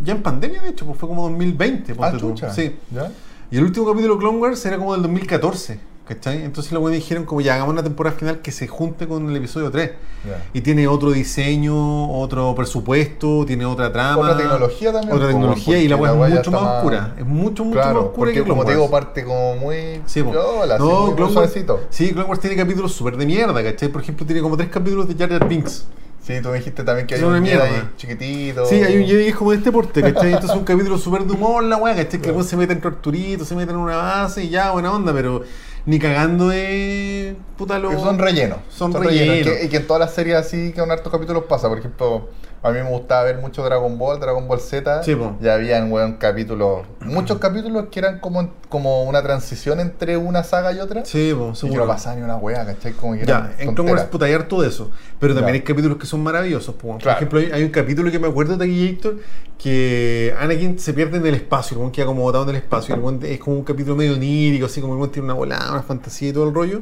[0.04, 2.52] ya en pandemia de hecho, pues fue como 2020, Ah, chucha.
[2.52, 2.76] Sí.
[2.92, 3.12] ¿Ya?
[3.52, 6.44] Y el último capítulo de Clone Wars era como del 2014, ¿cachai?
[6.44, 9.36] Entonces los buenos dijeron como ya hagamos una temporada final que se junte con el
[9.36, 9.92] episodio 3.
[10.28, 10.44] Ya.
[10.54, 14.18] Y tiene otro diseño, otro presupuesto, tiene otra trama.
[14.22, 17.14] Otra tecnología también, Otra tecnología y la weá es mucho más oscura.
[17.18, 20.02] Es mucho, mucho Claro, más oscura porque que Clone como te digo, parte como muy
[20.06, 21.54] Sí, no, muy- Clone Wars,
[21.90, 23.90] sí, Clone Wars tiene capítulos súper de mierda, ¿cachai?
[23.90, 25.86] Por ejemplo, tiene como tres capítulos de Jar Jar Binks.
[26.26, 27.92] Sí, tú me dijiste también que hay una un Jedi mierda.
[27.98, 28.66] chiquitito.
[28.66, 30.30] Sí, hay un Jedi que es como de este porte, ¿cachai?
[30.34, 32.20] Entonces es un capítulo súper de humor, la weá, ¿cachai?
[32.20, 35.44] Que se mete en Arturito, se mete en una base y ya, buena onda, pero
[35.86, 37.92] ni cagando de puta lo...
[38.00, 38.60] Son rellenos.
[38.70, 39.36] Son rellenos.
[39.38, 39.58] rellenos.
[39.58, 41.70] Y que, que en todas las series así, que en hartos capítulos pasa.
[41.70, 42.30] Por ejemplo,
[42.64, 45.04] a mí me gustaba ver mucho Dragon Ball, Dragon Ball Z.
[45.04, 45.38] Sí, po.
[45.40, 50.74] Ya habían, weón, capítulos, muchos capítulos que eran como, como una transición entre una saga
[50.74, 51.06] y otra.
[51.06, 52.94] Sí, po, y que no pasaba ni una weá, ¿cachai?
[52.94, 53.92] Como que Ya, en Clone.
[53.92, 54.90] Wars puta, hay harto de eso.
[55.20, 55.60] Pero también Ya.
[55.60, 56.74] hay capítulos que son maravillosos.
[56.76, 56.88] po.
[56.94, 57.18] Por Claro.
[57.18, 59.18] ejemplo, hay, hay un capítulo que me acuerdo de Gator
[59.58, 62.96] que Anakin se pierde en el espacio, el weón queda como botado en el espacio.
[62.96, 66.30] el es como un capítulo medio onírico, así como el tiene una volada, una fantasía
[66.30, 66.82] y todo el rollo.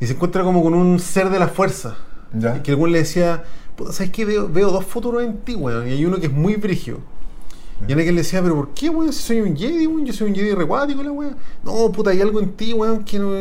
[0.00, 1.96] Y se encuentra como con un ser de la fuerza.
[2.32, 2.56] Ya.
[2.56, 3.42] Y que weón le decía,
[3.76, 4.24] puta, ¿sabes qué?
[4.24, 5.88] Veo, veo dos futuros en ti, weón.
[5.88, 6.98] Y hay uno que es muy brigio.
[7.86, 9.12] Y Anakin le decía, pero ¿por qué, weón?
[9.12, 11.36] Si soy un Jedi, weón, yo soy un Jedi recuático, la weón.
[11.64, 13.32] No, puta, hay algo en ti, weón, que no...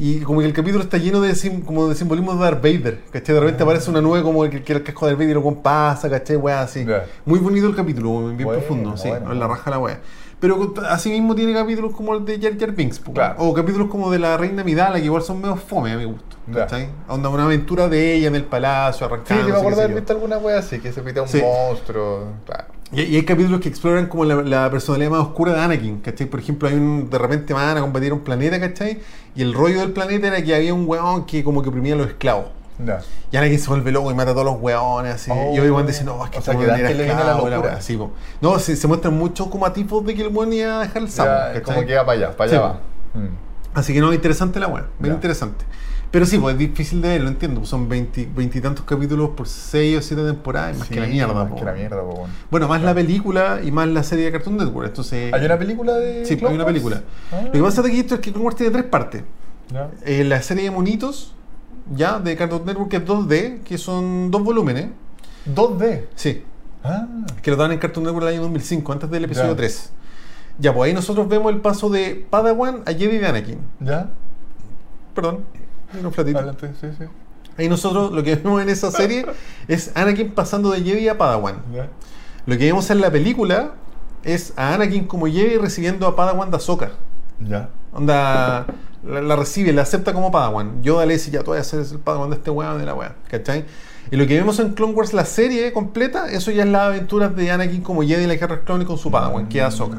[0.00, 3.00] Y como que el capítulo está lleno de, sim- como de simbolismo de Darth Vader,
[3.10, 3.34] ¿cachai?
[3.34, 6.08] De repente aparece una nube como que, que el casco de Darth Vader lo pasa,
[6.08, 6.36] ¿cachai?
[6.36, 6.84] Weá, así.
[6.84, 7.06] Ya.
[7.24, 9.32] Muy bonito el capítulo, bien Bueno, profundo, sí, bueno.
[9.32, 10.00] en la raja la weá.
[10.40, 13.34] Pero así mismo tiene capítulos como el de Jar Jar Binks, Claro.
[13.38, 16.36] o capítulos como de la Reina Midala, que igual son medio fome a mi gusto.
[16.54, 16.88] ¿cachai?
[17.08, 19.44] Onda una aventura de ella en el palacio, Sí, arrancando.
[19.46, 21.42] te me acuerdo haber visto alguna wea así, que se pitea un Sí.
[21.42, 22.28] monstruo.
[22.46, 22.64] Claro.
[22.90, 26.26] Y, y hay capítulos que exploran como la, la personalidad más oscura de Anakin, ¿cachai?
[26.26, 29.00] Por ejemplo, hay un, de repente van a combatir un planeta, ¿cachai?
[29.34, 31.98] Y el rollo del planeta era que había un weón que como que oprimía a
[31.98, 32.46] los esclavos.
[32.84, 33.00] Ya.
[33.32, 35.30] Y Anakin se vuelve loco y mata a todos los weones, así.
[35.32, 35.52] Oh.
[35.54, 37.60] y Obi-Wan dice, no, es que O sea, que le viene la locura.
[37.60, 38.12] weá, sí, po.
[38.40, 41.02] No, se, se muestran muchos como a tipos de que el weón iba a dejar
[41.02, 41.62] el sapo, ¿cachai?
[41.62, 42.72] como que va para allá, para allá va.
[43.14, 43.28] Mm.
[43.74, 45.14] Así que no, interesante la weá, bien Ya.
[45.16, 45.64] interesante.
[46.10, 47.66] Pero sí, pues es difícil de ver, lo entiendo.
[47.66, 51.34] Son veintitantos capítulos por seis o siete temporadas, más Sí, que la mierda.
[51.34, 51.56] Más po.
[51.56, 52.26] que la mierda, po.
[52.50, 54.86] Bueno, más la película y más la serie de Cartoon Network.
[54.88, 56.24] Entonces, ¿Hay una película de.?
[56.24, 57.02] Sí, Clone hay una película.
[57.30, 57.42] Ah.
[57.44, 59.22] Lo que pasa de esto es que Clone Wars tiene tres partes.
[60.06, 61.34] Eh, la serie de monitos,
[61.94, 64.88] ya, de Cartoon Network, que es 2D, que son dos volúmenes.
[65.46, 66.06] 2D.
[66.14, 66.44] Sí,
[66.84, 67.06] Ah.
[67.42, 69.56] que lo daban en Cartoon Network el año 2005, antes del episodio Ya.
[69.56, 69.90] 3.
[70.60, 73.58] Ya, pues ahí nosotros vemos el paso de Padawan a Jedi de Anakin.
[73.80, 74.10] ¿Ya?
[75.14, 75.44] Perdón,
[76.02, 76.38] un flatito.
[76.38, 77.04] Adelante, sí, sí.
[77.56, 79.26] Ahí nosotros lo que vemos en esa serie
[79.68, 81.56] es Anakin pasando de Jedi a Padawan.
[81.74, 81.88] Ya.
[82.46, 83.72] Lo que vemos en la película
[84.24, 86.90] es a Anakin como Jedi recibiendo a Padawan de Ahsoka.
[87.40, 87.68] Ya.
[87.92, 88.66] Onda,
[89.04, 90.82] la, la recibe, la acepta como Padawan.
[90.82, 92.94] Yoda le dice, ya tú vas a ser el Padawan de este weón de la
[92.94, 93.64] weá, ¿cachai?
[94.10, 97.36] Y lo que vemos en Clone Wars, la serie completa, eso ya es las aventuras
[97.36, 99.98] de Anakin como Jedi en la Guerra Clone con su Padawan, que es Ahsoka.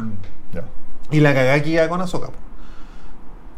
[0.54, 0.64] Ya.
[1.12, 2.28] Y la cagada que iba con Ahsoka.
[2.28, 2.34] po.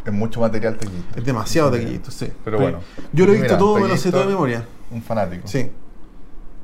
[0.06, 1.16] Es mucho material tequito.
[1.16, 2.32] Es demasiado taquillito, sí.
[2.44, 2.80] Pero bueno.
[3.14, 4.66] Yo lo he visto Mira, todo, me lo sé todo de memoria.
[4.90, 5.48] Un fanático.
[5.48, 5.72] Sí.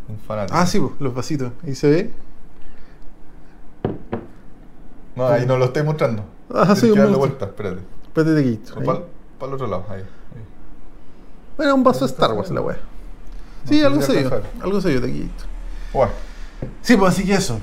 [0.09, 0.57] Un fanático.
[0.57, 1.51] Ah, sí, po, los vasitos.
[1.63, 2.11] Ahí se ve.
[5.15, 6.25] No, ahí no lo estoy mostrando.
[6.53, 7.81] Ah, sí, que darle vuelta, espérate.
[8.21, 8.59] Espérate ahí.
[9.39, 9.99] Para el otro lado, ahí.
[10.01, 10.05] ahí.
[11.57, 12.77] Bueno, un vaso de Star Wars la weá.
[13.65, 14.13] Sí, No, algo yo.
[14.19, 14.47] alcanza.
[14.61, 15.43] Algo sé yo taquillito.
[15.93, 16.11] Bueno,
[16.81, 17.59] Sí, pues así que eso.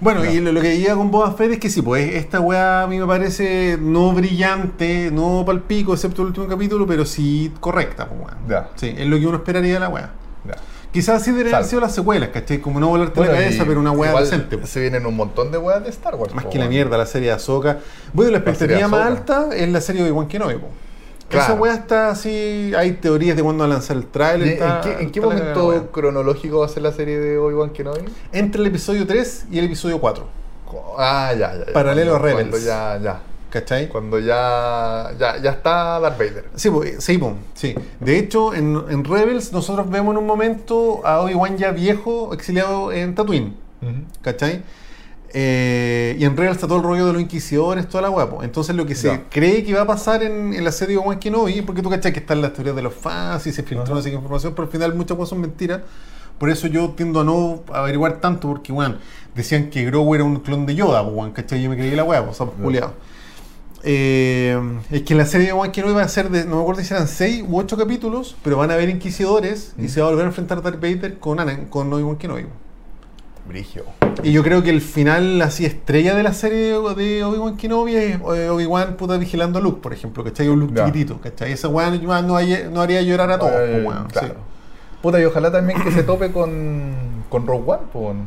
[0.00, 2.82] Bueno, y lo, lo que diga con Boba Fett es que sí, pues esta weá
[2.82, 8.08] a mí me parece no brillante, no palpico, excepto el último capítulo, pero sí correcta,
[8.08, 8.36] pues weón.
[8.48, 8.70] Ya.
[8.76, 10.12] Sí, es lo que uno esperaría de la weá.
[10.46, 10.54] ya.
[10.92, 12.58] Quizás sí deberían haber sido las secuelas, ¿cachai?
[12.60, 14.58] Como no volarte Bueno, la cabeza, pero una weá decente.
[14.66, 16.34] Se vienen un montón de weas de Star Wars.
[16.34, 17.78] Más po, que la mierda, la serie de Ahsoka.
[18.12, 20.68] Bueno, la expectativa más alta es la serie de Obi-Wan Kenobi, po.
[21.28, 21.44] Claro.
[21.52, 24.48] Esa weá está así, hay teorías de cuándo va a lanzar el ¿Y tráiler.
[24.48, 28.00] ¿En, está- qué, en qué momento cronológico va a ser la serie de Obi-Wan Kenobi?
[28.32, 30.26] Entre el episodio 3 y el episodio 4,
[30.98, 31.66] Ah, ya, ya.
[31.66, 31.72] ya.
[31.74, 32.64] Paralelo Cuando- a Rebels.
[32.64, 33.20] Ya, ya.
[33.50, 33.88] ¿Cachai?
[33.88, 36.44] Cuando ya, ya, ya está Darth Vader.
[36.54, 37.18] Sí, pues, sí,
[37.54, 37.74] sí.
[38.00, 42.92] De hecho, en, en Rebels nosotros vemos en un momento a Obi-Wan ya viejo, exiliado
[42.92, 43.54] en Tatooine,
[44.22, 44.62] ¿cachai?
[45.34, 48.42] Eh, y en Rebels está todo el rollo de los inquisidores, toda la guapo.
[48.42, 49.24] Entonces lo que se Ya.
[49.28, 52.12] cree que va a pasar en, en la serie de Obi-Wan Kenobi, porque tú cachai
[52.12, 54.64] que están las teorías de los fans y se filtró no sé qué información, pero
[54.66, 55.80] al final muchas cosas son mentiras.
[56.38, 58.94] Por eso yo tiendo a no averiguar tanto, porque, bueno,
[59.34, 61.60] decían que Grogu era un clon de Yoda, weón, ¿cachai?
[61.60, 62.38] Yo me creí la weá, pues.
[63.84, 64.60] Eh,
[64.90, 66.92] es que la serie de Obi-Wan Kenobi va a ser de, no me acuerdo si
[66.92, 69.88] eran 6 u 8 capítulos, pero van a haber inquisidores y Mm.
[69.88, 72.46] se va a volver a enfrentar Darth Vader con, Ana- con Obi-Wan Kenobi.
[73.46, 73.84] Brigio.
[74.22, 76.74] Y yo creo que el final así estrella de la serie de
[77.24, 80.48] Obi-Wan Kenobi es eh, Obi-Wan puta vigilando a Luke, por ejemplo, ¿cachai?
[80.48, 81.52] Un Luke chiquitito, ¿cachai?
[81.52, 84.28] Esa weá no, no, haría llorar a todos, Eh, weón, claro.
[84.28, 84.34] sí.
[85.00, 86.92] Puta, y ojalá también que se tope con,
[87.30, 88.26] con Rogue One, po, weón.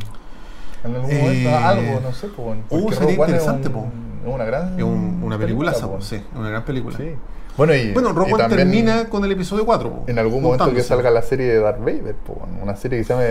[0.84, 2.60] En algún Eh, momento, algo, no sé, po, weón.
[2.70, 3.80] uh, Porque sería Rogue One interesante, es, po.
[3.82, 6.02] un- es una gran Es un- una película, po, weón.
[6.02, 6.98] sí, una gran película.
[6.98, 7.12] Sí.
[7.58, 9.90] Bueno, y, Bueno, Rogue y One termina con el episodio 4.
[9.90, 13.04] po, en algún momento que salga la serie de Darth Vader, po, una serie que
[13.04, 13.26] se llame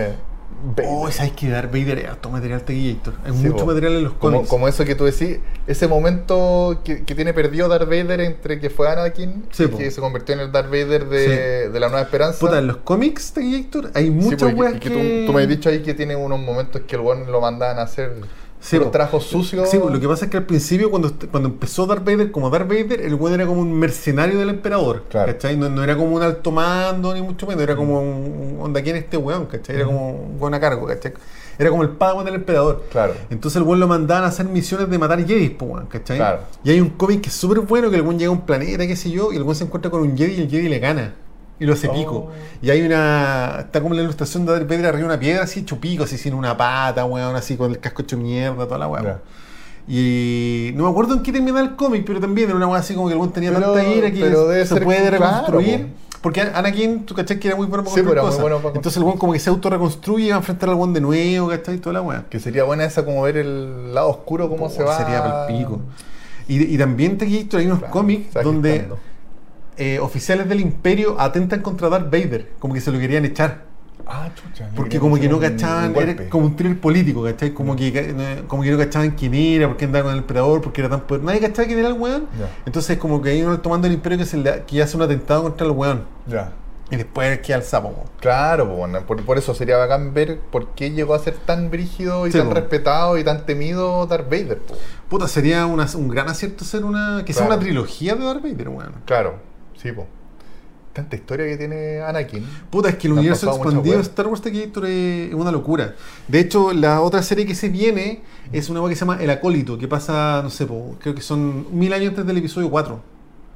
[0.63, 0.85] Vader.
[0.87, 3.15] Oh, ¿sabes que Darth Vader es harto material taquillator?
[3.25, 4.49] Hay Sí, mucho material en los como, cómics.
[4.49, 8.69] como eso que tú decís, ese momento que, que tiene perdido Darth Vader entre que
[8.69, 9.77] fue Anakin Sí, y po.
[9.79, 12.39] que se convirtió en el Darth Vader de, de la Nueva Esperanza.
[12.39, 14.79] Puta, en los cómics taquillator hay Sí, muchas weas que...
[14.81, 17.41] que, tú, tú me has dicho ahí que tiene unos momentos que el weón lo
[17.41, 18.17] mandaban a hacer
[18.61, 19.69] Sí, los trajos sucios.
[19.69, 22.67] Sí, lo que pasa es que al principio, cuando, cuando empezó Darth Vader como Darth
[22.69, 25.05] Vader, el weón era como un mercenario del emperador.
[25.09, 25.33] Claro.
[25.33, 25.57] ¿Cachai?
[25.57, 27.63] No, no era como un alto mando, ni mucho menos.
[27.63, 28.59] Era como un.
[28.61, 29.47] onda, ¿quién es este weón?
[29.47, 29.75] ¿Cachai?
[29.75, 31.13] Era como un weón a cargo, ¿cachai?
[31.57, 32.85] Era como el padawan del emperador.
[32.91, 33.15] Claro.
[33.31, 35.57] Entonces el weón lo mandaban a hacer misiones de matar Jedi,
[35.89, 36.17] ¿cachai?
[36.17, 36.39] Claro.
[36.63, 38.85] Y hay un cómic que es súper bueno, que el weón llega a un planeta,
[38.85, 40.79] qué sé yo, y el weón se encuentra con un Jedi y el Jedi le
[40.79, 41.15] gana.
[41.61, 41.93] Y lo hace Oh.
[41.93, 42.31] pico.
[42.61, 43.57] Y hay una.
[43.59, 46.17] Está como la ilustración de Darth Vader arriba de una piedra, así hecho pico, así
[46.17, 49.13] sin una pata, weón, así con el casco hecho mierda, toda la weón.
[49.87, 52.93] Y no me acuerdo en qué termina el cómic, pero también era una weá así
[52.95, 55.87] como que el weón tenía Pero- tanta ira que se puede reconstruir.
[55.87, 56.19] po.
[56.21, 58.41] porque Anakin, tú cachai que era muy bueno para Sí, pero cosas.
[58.41, 60.93] bueno para Entonces el weón como que se autorreconstruye y va a enfrentar al weón
[60.93, 61.77] de nuevo, ¿cachai?
[61.77, 62.25] Toda la weá.
[62.29, 64.97] Que sería buena esa como ver el lado oscuro, cómo se va.
[64.97, 65.79] Sería pa'l pico.
[66.47, 68.87] Y, y también te hay unos Claro, cómics donde.
[69.81, 73.69] Eh, oficiales del imperio atentan contra Darth Vader, como que se lo querían echar.
[74.13, 74.69] Ah, chucha.
[74.75, 77.53] Porque como que no cachaban, era como un thriller político, ¿cachai?
[77.53, 80.59] Como que, eh, como que no cachaban quién era, por qué andaba con el emperador,
[80.61, 81.23] porque era tan poder.
[81.23, 82.27] Nadie cachaba quién era el weón.
[82.65, 85.43] Entonces como que hay uno tomando el imperio que, se le, que hace un atentado
[85.43, 86.03] contra el weón.
[86.27, 86.51] Ya.
[86.89, 87.93] Y después queda el sapo.
[87.93, 88.03] po.
[88.19, 91.69] Claro, po, bueno, por, por eso sería bacán ver por qué llegó a ser tan
[91.71, 92.55] brígido y Sí, tan po.
[92.55, 94.59] respetado y tan temido Darth Vader.
[95.09, 97.23] Puta, sería una- un gran acierto hacer una.
[97.25, 98.91] que sea una trilogía de Darth Vader, weón.
[99.05, 99.35] Claro,
[99.81, 100.07] sí, po.
[100.93, 102.45] Tanta historia que tiene Anakin.
[102.69, 104.01] Puta, es que el universo expandido de.
[104.01, 105.95] Star Wars de Gator es una locura.
[106.27, 109.77] De hecho, la otra serie que se viene es una que se llama El Acólito,
[109.77, 112.99] que pasa, no sé, po, creo que son mil años antes del episodio 4.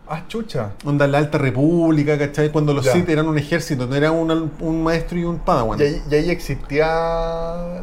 [0.07, 0.73] Ah, chucha.
[0.85, 2.51] Onda la Alta República, ¿cachai?
[2.51, 2.85] Cuando los.
[2.85, 5.77] Sith eran un ejército, no era un, un maestro y un padawan.
[5.79, 6.85] ¿Y ahí, y ahí existía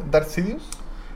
[0.09, 0.63] Darth Sidious?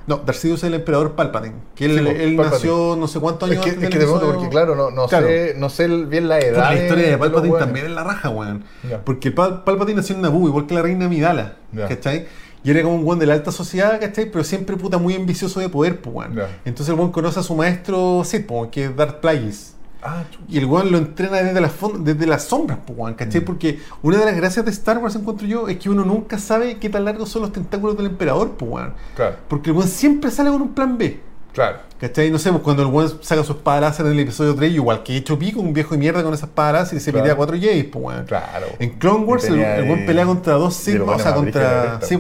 [0.08, 1.56] No, Darth Sidious es el emperador Palpatine.
[1.76, 4.50] Que él, Sí, nació no sé cuántos años Es que, antes es que episodio- porque,
[4.50, 5.28] claro, no, no, Claro.
[5.28, 6.72] Sé, no sé bien la edad.
[6.72, 8.64] La historia de Palpatine también es la raja, weón.
[9.04, 11.88] Porque Pal- Palpatine nació en Naboo, igual que la reina Midala, Ya.
[11.88, 12.26] ¿cachai?
[12.64, 14.32] Y era como un weón de la alta sociedad, ¿cachai?
[14.32, 16.40] Pero siempre puta muy ambicioso de poder, pues, weón.
[16.66, 19.74] Entonces el weón conoce a su maestro Sith, po, que es Darth Plagueis.
[20.04, 20.24] Ah.
[20.48, 23.16] Y el weón lo entrena desde las, desde las sombras, pues, weón, Mm.
[23.18, 23.42] ¿cachai?
[23.42, 26.78] Porque una de las gracias de Star Wars, encuentro yo, es que uno nunca sabe
[26.78, 28.94] qué tan largos son los tentáculos del emperador, pues, weón.
[29.16, 31.20] Claro, Porque el weón siempre sale con un plan B.
[31.54, 31.80] claro.
[32.00, 32.30] ¿Cachai?
[32.30, 35.02] No sé, pues cuando el weón saca su espada láser en el episodio 3, igual
[35.02, 37.24] que hecho pico, un viejo de mierda con esa espada láser y se Claro.
[37.24, 38.26] pelea a cuatro Jays, pues weón.
[38.26, 38.68] Claro.
[38.78, 42.00] En Clone Wars el, el weón pelea contra dos Sigma, o sea, contra...
[42.04, 42.16] Sí.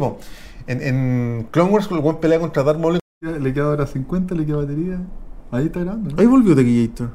[0.65, 2.97] En, en Clone Wars el weón pelea contra Darth Maul.
[3.21, 4.97] Le queda ahora 50, le queda batería.
[5.51, 6.19] Ahí está grabando, ¿no?
[6.19, 7.09] Ahí volvió Tequillator.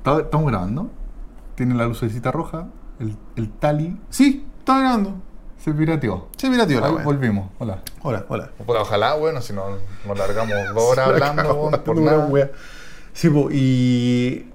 [0.00, 0.90] Está- Estamos grabando.
[1.54, 2.68] Tiene la lucecita roja.
[2.98, 5.14] El, el tali Sí, está grabando.
[5.58, 6.28] se pirateó.
[6.36, 7.50] Tío, la Ahí volvimos.
[7.58, 7.82] Hola.
[8.02, 8.50] Hola, hola.
[8.66, 9.64] Puta, ojalá, bueno, si no
[10.06, 12.26] nos largamos dos horas hablando, weón, por Una nada.
[12.26, 12.50] wea.
[13.12, 14.46] Sí, po, y.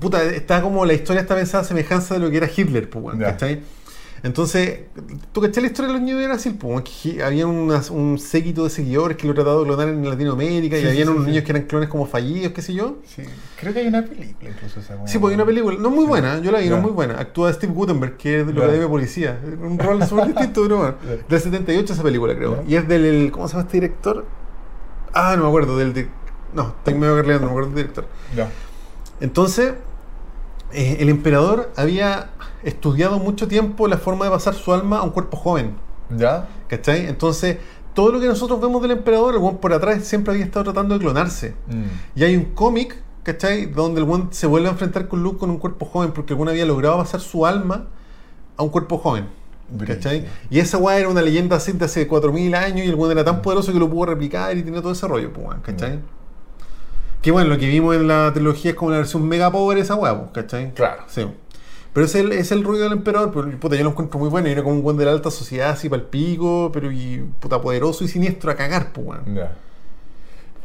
[0.00, 3.04] Puta, está como la historia está pensada a semejanza de lo que era Hitler, pues,
[3.04, 3.26] weón, Ya.
[3.32, 3.62] ¿cachai?
[4.26, 4.80] Entonces,
[5.32, 6.56] ¿tú cachai la historia de los niños de Brasil?
[6.58, 10.76] Pues, que había unas- un séquito de seguidores que lo trataban de clonar en Latinoamérica
[10.76, 11.30] y Sí, sí, unos sí.
[11.30, 12.96] niños que eran clones como fallidos, qué sé yo.
[13.06, 13.22] Sí,
[13.60, 16.40] creo que hay una película incluso esa Sí, pues hay una película, no muy buena,
[16.40, 17.14] yo la vi, no muy buena.
[17.20, 18.64] Actúa Steve Gutenberg, que es de la Ya.
[18.64, 19.40] Academia de Policía.
[19.62, 20.94] Un rol súper distinto, pero bueno.
[21.28, 22.64] Del 78 esa película, creo.
[22.66, 24.26] Y es del, el- ¿cómo se llama este director?
[25.14, 25.94] Ah, no me acuerdo, del...
[25.94, 26.06] di-
[26.52, 28.06] no, tengo medio que no me acuerdo del director.
[28.34, 28.50] Ya.
[29.20, 29.72] Entonces,
[30.72, 32.30] eh, el emperador había
[32.62, 35.76] estudiado mucho tiempo la forma de pasar su alma a un cuerpo joven.
[36.10, 36.48] ¿Ya?
[36.68, 37.06] ¿Cachai?
[37.06, 37.58] Entonces,
[37.94, 40.94] todo lo que nosotros vemos del emperador, el buen por atrás siempre había estado tratando
[40.94, 41.54] de clonarse.
[41.66, 42.18] Mm.
[42.18, 43.66] Y hay un cómic, ¿cachai?
[43.66, 46.36] Donde el buen se vuelve a enfrentar con Luke con un cuerpo joven, porque el
[46.36, 47.86] buen había logrado pasar su alma
[48.56, 49.28] a un cuerpo joven.
[49.84, 50.26] ¿Cachai?
[50.48, 53.24] Y esa weá era una leyenda así de hace 4000 años y el buen era
[53.24, 55.96] tan poderoso que lo pudo replicar y tenía todo ese rollo, pues, weón, ¿cachai?
[55.96, 56.02] Mm.
[57.26, 59.82] Que bueno, lo que vimos en la trilogía es como la versión mega power de
[59.82, 60.72] esa weá, pues, ¿cachai?
[60.74, 61.02] Claro.
[61.08, 61.26] Sí.
[61.92, 64.46] Pero es el, es el ruido del emperador, pero puta, yo lo encuentro muy bueno.
[64.46, 67.60] Era como un buen de la alta sociedad, así para el pico, pero y puta
[67.60, 69.34] poderoso y siniestro a cagar, pues, weón.
[69.34, 69.56] Ya.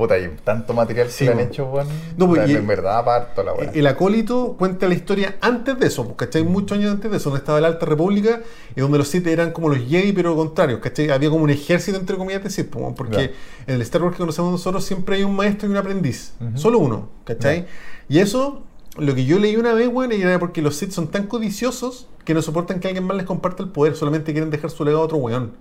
[0.02, 1.88] Puta, hay tanto material que Sí, le han hecho, weón.
[2.18, 3.70] No, pues, en verdad, aparto la weón.
[3.72, 6.44] El acólito cuenta la historia antes de eso, pues, ¿cachai?
[6.44, 8.42] Muchos años antes de eso, donde estaba la Alta República
[8.76, 11.12] y donde los Sith eran como los Jedi, pero contrarios, ¿cachai?
[11.12, 13.36] Había como un ejército, entre comillas, de Sith, pues, porque
[13.68, 16.80] en el Star Wars que conocemos nosotros siempre hay un maestro y un aprendiz, solo
[16.80, 17.68] uno, ¿cachai?
[18.10, 18.64] Y eso,
[18.97, 22.34] lo que yo leí una vez, weón, era porque los Sith son tan codiciosos que
[22.36, 25.06] no soportan que alguien más les comparta el poder, solamente quieren dejar su legado a
[25.06, 25.54] otro weón.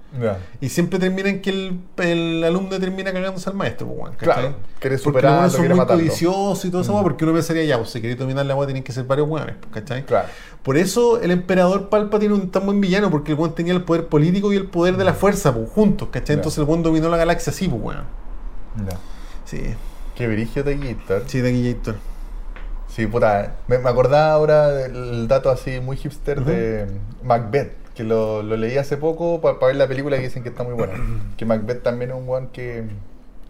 [0.61, 4.35] Y siempre terminan que el, el alumno termina cagándose al maestro, pues, weón, ¿cachai?
[4.35, 7.03] Claro, quiere Porque los son muy codiciosos y todo eso, Mm.
[7.03, 9.55] porque uno pensaría, ya, pues si queréis dominar la agua tienen que ser varios weones,
[9.61, 10.05] pues, ¿cachai?
[10.05, 10.29] Claro.
[10.63, 13.83] Por eso el emperador Palpa tiene un tan buen villano, porque el weón tenía el
[13.85, 16.37] poder político y el poder de la fuerza, pues, juntos, ¿cachai?
[16.37, 18.05] Entonces el weón dominó la galaxia así, pues, weón.
[18.89, 18.99] Ya.
[19.47, 19.63] Sí,
[20.15, 21.23] Qué brillo de Gator.
[21.27, 21.97] sí, de Gator.
[22.91, 23.55] Sí, puta.
[23.69, 26.87] Me, me acordaba ahora del dato así muy hipster de
[27.23, 30.65] Macbeth, que lo, lo leí hace poco para ver la película y dicen que está
[30.65, 30.95] muy buena.
[31.37, 32.85] que Macbeth también es un weón que,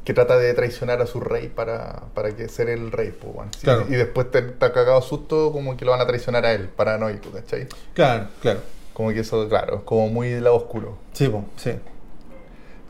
[0.04, 3.48] que trata de traicionar a su rey para, para que ser el rey, pues.
[3.56, 3.86] Sí, Claro.
[3.88, 7.30] Y después te está cagado susto como que lo van a traicionar a él, paranoico,
[7.30, 7.66] ¿cachai?
[7.94, 8.60] Claro, claro.
[8.92, 10.98] Como que eso, claro, como muy del lado oscuro.
[11.12, 11.72] Sí, pues, sí.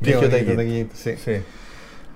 [0.01, 0.57] Bonito, Taquito.
[0.57, 1.15] Taquito, sí.
[1.17, 1.43] Sí.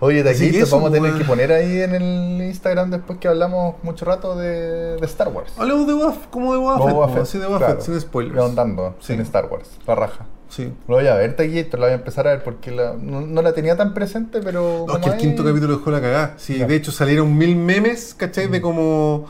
[0.05, 1.19] Oye, que Taquito, eso, vamos a tener weón.
[1.19, 5.53] que poner ahí en el Instagram después que hablamos mucho rato de, de Star Wars.
[5.57, 7.75] Hablemos de Boba como de Boba Boba Fett, así de Boba claro.
[7.75, 8.39] Fett, sin spoilers.
[8.39, 9.13] Ahondando Sí.
[9.15, 10.27] sin Star Wars, la raja.
[10.49, 10.73] Sí.
[10.87, 13.43] Lo voy a ver, Taquito, la voy a empezar a ver porque la- no, no
[13.43, 14.85] la tenía tan presente, pero.
[14.87, 16.35] No, es que el quinto capítulo dejó la cagada.
[16.37, 18.47] Sí, de hecho salieron mil memes, ¿cachai?
[18.49, 19.27] De como.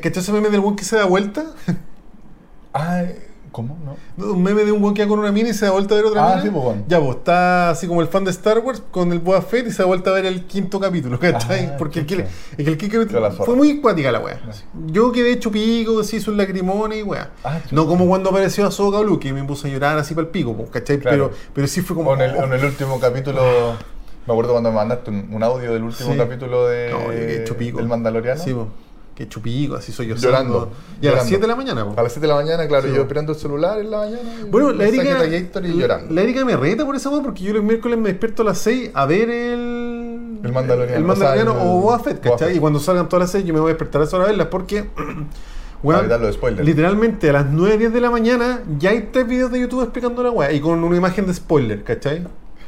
[0.00, 1.44] ¿Cachai ese meme del buen que se da vuelta?
[2.74, 3.02] Ah,
[3.52, 3.76] ¿Cómo?
[4.16, 4.26] ¿No?
[4.32, 5.98] Un meme de un weón que va con una mina y se da vuelta a
[5.98, 6.42] ver otra Ah, mina.
[6.42, 6.84] sí, pues, weón.
[6.88, 9.70] Ya, pues está así como el fan de Star Wars con el Boba Fett y
[9.70, 11.66] se da vuelta a ver el quinto capítulo, ¿cachai?
[11.66, 12.26] Ah, Porque el,
[12.58, 13.30] el quinto zorra.
[13.30, 14.40] fue muy cuática la wea.
[14.86, 17.30] Yo quedé hecho pico, se hizo un lacrimón y wea.
[17.44, 20.24] Ah, no como cuando apareció Ahsoka o Luke, que me puse a llorar así para
[20.26, 20.98] el pico, pues, ¿cachai?
[20.98, 21.28] Claro.
[21.30, 22.14] Pero, pero sí fue como.
[22.14, 23.42] El, oh, el último capítulo.
[24.26, 26.16] Me acuerdo cuando me mandaste un, un audio del último Sí.
[26.16, 27.78] capítulo de, no, yo quedé hecho pico.
[27.78, 28.40] del Mandaloriano.
[28.42, 28.66] Sí, pues.
[29.22, 30.16] Que chupico, así soy yo.
[30.16, 30.72] Llorando.
[31.00, 31.28] Y a las llorando.
[31.28, 31.96] 7 de la mañana, pues.
[31.96, 34.18] A las 7 de la mañana, claro, Sí, yo esperando el celular en la mañana.
[34.50, 35.24] Bueno, la Erika,
[35.62, 36.12] y llorando.
[36.12, 38.58] la Erika me reta por esa weá porque yo los miércoles me despierto a las
[38.58, 40.40] 6 a ver el.
[40.42, 42.48] El Mandaloriano, El Mandaloriano o sea, el- o Boba Fett, Boba ¿cachai?
[42.48, 42.56] Fett.
[42.56, 44.28] Y cuando salgan todas las 6 yo me voy a despertar a esa hora a
[44.28, 44.86] verlas porque.
[46.32, 46.66] Spoilers.
[46.66, 50.22] Literalmente a las 9, 10 de la mañana ya hay tres videos de YouTube explicando
[50.24, 52.24] la weá y con una imagen de spoiler, ¿cachai?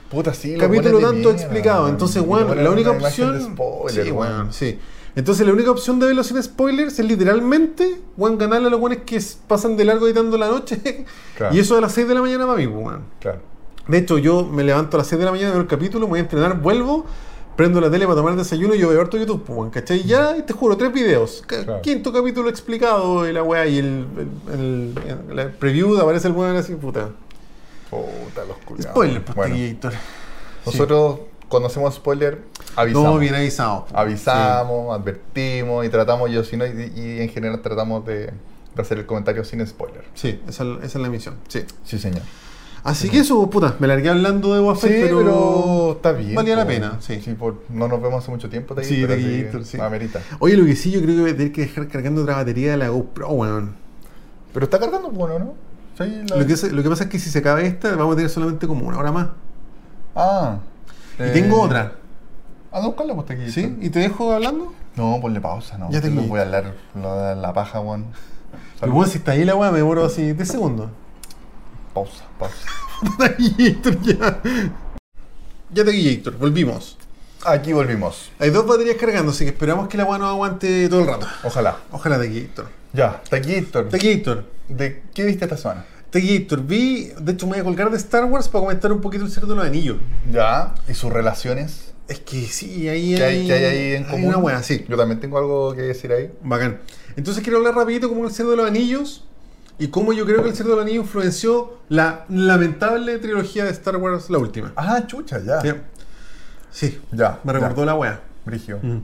[0.09, 1.81] Puta, sí, capítulo tanto mierda, explicado.
[1.83, 1.91] weón.
[1.95, 3.41] Entonces, ponen la única opción.
[3.43, 4.33] spoiler, sí, weón.
[4.33, 4.79] weón, sí.
[5.17, 9.01] Entonces, la única opción de verlo sin spoilers es literalmente, weón, ganarle a los weones
[9.07, 11.05] que pasan de largo editando la noche.
[11.37, 11.53] Claro.
[11.55, 13.01] Y eso a las 6 de la mañana para mí, pues, weón.
[13.21, 13.41] Claro.
[13.89, 16.11] De hecho, yo me levanto a las 6 de la mañana, veo el capítulo, me
[16.11, 17.05] voy a entrenar, vuelvo,
[17.57, 19.99] prendo la tele para tomar el desayuno y yo veo harto YouTube, pues, weón, ¿cachai?
[20.01, 21.43] Y Ya, y te juro, tres videos.
[21.47, 21.83] Claro.
[21.83, 24.07] Quinto capítulo explicado, y la weá, y el,
[24.53, 24.95] el,
[25.31, 27.11] el- el preview, aparece el weón así, puta.
[27.91, 28.93] Puta, los culiados.
[28.93, 29.91] Spoiler, pues, Bueno,
[30.67, 31.19] nosotros
[31.63, 32.41] hacemos spoiler,
[32.77, 33.15] avisamos.
[33.15, 33.87] No, bien avisado.
[33.93, 38.33] Avisamos, advertimos y tratamos, yo si no, y, y en general tratamos de, de
[38.83, 40.05] hacer el comentario sin spoiler.
[40.15, 41.37] Sí, esa, es- esa es la misión.
[41.49, 41.65] Sí.
[41.85, 42.23] Sí, señor.
[42.83, 46.35] Así que eso, puta, me largué hablando de Boba Sí, Fett, pero, está bien.
[46.35, 46.69] valía la po.
[46.69, 47.17] pena, sí.
[47.39, 49.81] por- no nos vemos hace mucho tiempo, Sí, pero de Gator, sí.
[49.81, 50.21] amerita.
[50.39, 52.73] Oye, lo que sí, yo creo que voy a tener que dejar cargando otra batería
[52.73, 53.75] de la GoPro, weón.
[54.53, 55.55] Pero está cargando, bueno, ¿no?
[55.97, 58.17] Sí, la- Lo que, lo que pasa es que si se acaba esta, vamos a
[58.17, 59.29] tener solamente como una hora más.
[60.15, 60.59] Ah.
[61.19, 61.93] Y eh, tengo otra.
[62.73, 63.51] Anda a buscarla, pues, aquí.
[63.51, 63.77] ¿Sí?
[63.81, 64.73] ¿Y te dejo hablando?
[64.97, 65.91] No, ponle pausa, no.
[65.91, 66.27] Ya te guillé.
[66.27, 68.07] voy a hablar de la paja, weón.
[68.81, 70.91] Bueno, si está ahí la weá, me demoro así 10 segundos.
[71.93, 72.57] Pausa, pausa.
[73.59, 74.41] Héctor, ya.
[75.71, 76.99] Ya te guillé, Héctor, volvimos.
[77.47, 78.31] Aquí volvimos.
[78.39, 81.27] Hay dos baterías cargando, así que esperamos que la weá nos aguante todo el rato.
[81.43, 81.77] Ojalá.
[81.93, 82.69] Ojalá Héctor.
[82.93, 83.87] Ya, Taquito.
[83.91, 84.45] Héctor.
[84.69, 85.85] ¿De qué viste esta semana?
[86.15, 86.63] Te Héctor.
[86.65, 89.31] Vi, de hecho me voy a colgar de Star Wars para comentar un poquito el
[89.33, 89.97] secreto de los anillos.
[90.31, 90.73] Ya.
[90.89, 91.93] ¿Y sus relaciones?
[92.07, 94.29] Es que sí, ahí ¿Qué hay, qué hay ahí en hay común?
[94.29, 94.85] una weá, sí.
[94.89, 96.31] Yo también tengo algo que decir ahí.
[96.45, 96.79] Bacán.
[97.17, 99.25] Entonces quiero hablar rapidito como el Cerdo de los Anillos
[99.77, 103.73] y cómo yo creo que el Cerdo de los Anillos influenció la lamentable trilogía de
[103.73, 104.73] Star Wars, la última.
[104.77, 105.61] Ah, chucha, ya.
[105.63, 105.73] Sí.
[106.71, 107.41] Sí, Ya.
[107.43, 107.87] me recordó ya.
[107.87, 108.21] la wea.
[108.47, 108.79] Brigio.
[108.81, 108.99] Mm.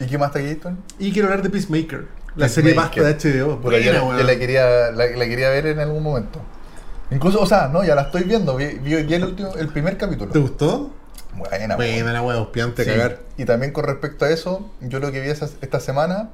[0.00, 0.72] ¿Y qué más Taquito?
[0.98, 2.06] Y quiero hablar de Peacemaker,
[2.38, 3.48] la serie basta de HBO.
[3.48, 3.84] Yo, Buena,
[4.18, 6.40] yo la, quería, la, la quería ver en algún momento.
[7.10, 8.56] Incluso, o sea, no, ya la estoy viendo.
[8.56, 10.30] Vi, vi- el, último, el primer capítulo.
[10.32, 10.90] ¿Te gustó?
[11.34, 13.20] Buena, Buena la wea, auspiante a Sí, cagar.
[13.36, 16.30] Y también con respecto a eso, yo lo que vi esa- esta semana,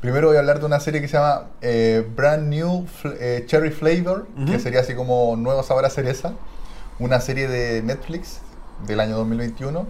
[0.00, 3.44] primero voy a hablar de una serie que se llama eh, Brand New Fl- eh,
[3.46, 6.32] Cherry Flavor, que sería así como Nuevo Sabor a Cereza,
[6.98, 8.40] una serie de Netflix
[8.86, 9.86] del año 2021.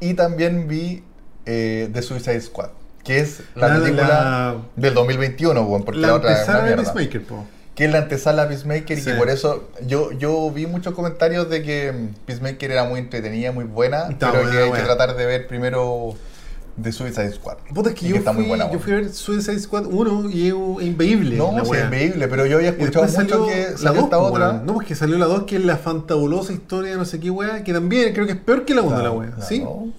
[0.00, 1.02] Y también vi
[1.46, 2.70] eh, The Suicide Squad,
[3.04, 6.58] que es la, La- película la- del 2021, bueno, porque la, La otra es una
[6.58, 6.82] de mierda.
[6.92, 7.44] Peacemaker, po.
[7.74, 9.10] Que es la antesala Peacemaker y Sí.
[9.10, 11.92] que por eso yo, yo vi muchos comentarios de que
[12.26, 14.84] Peacemaker era muy entretenida, muy buena, Está pero buena, que hay buena.
[14.84, 16.14] que tratar de ver primero
[16.82, 17.56] The Suicide Squad.
[17.74, 18.70] Puta, es que Y yo, está fui, muy buena.
[18.70, 20.54] yo fui a ver Suicide Squad 1 y es
[20.86, 21.36] increíble.
[21.36, 24.16] no, la es increíble, pero yo había Y escuchado mucho que la salió 2, esta
[24.18, 24.50] po, otra.
[24.50, 24.66] weón.
[24.66, 27.64] No, porque salió la 2, que es la fantabulosa historia de no sé qué weá,
[27.64, 29.30] que también creo que es peor que la 1 la Claro, wea.
[29.30, 29.46] claro.
[29.48, 29.58] ¿Sí?
[29.60, 29.92] No.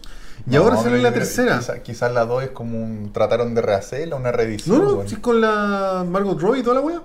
[0.49, 1.59] Y ahora No, sale pero la yo tercera.
[1.59, 3.11] quizá- Quizás la 2 es como un.
[3.13, 4.77] Trataron de rehacerla, una reedición.
[4.77, 5.07] No, no, weón.
[5.09, 7.01] sí, con la Margot Robbie y toda la wea.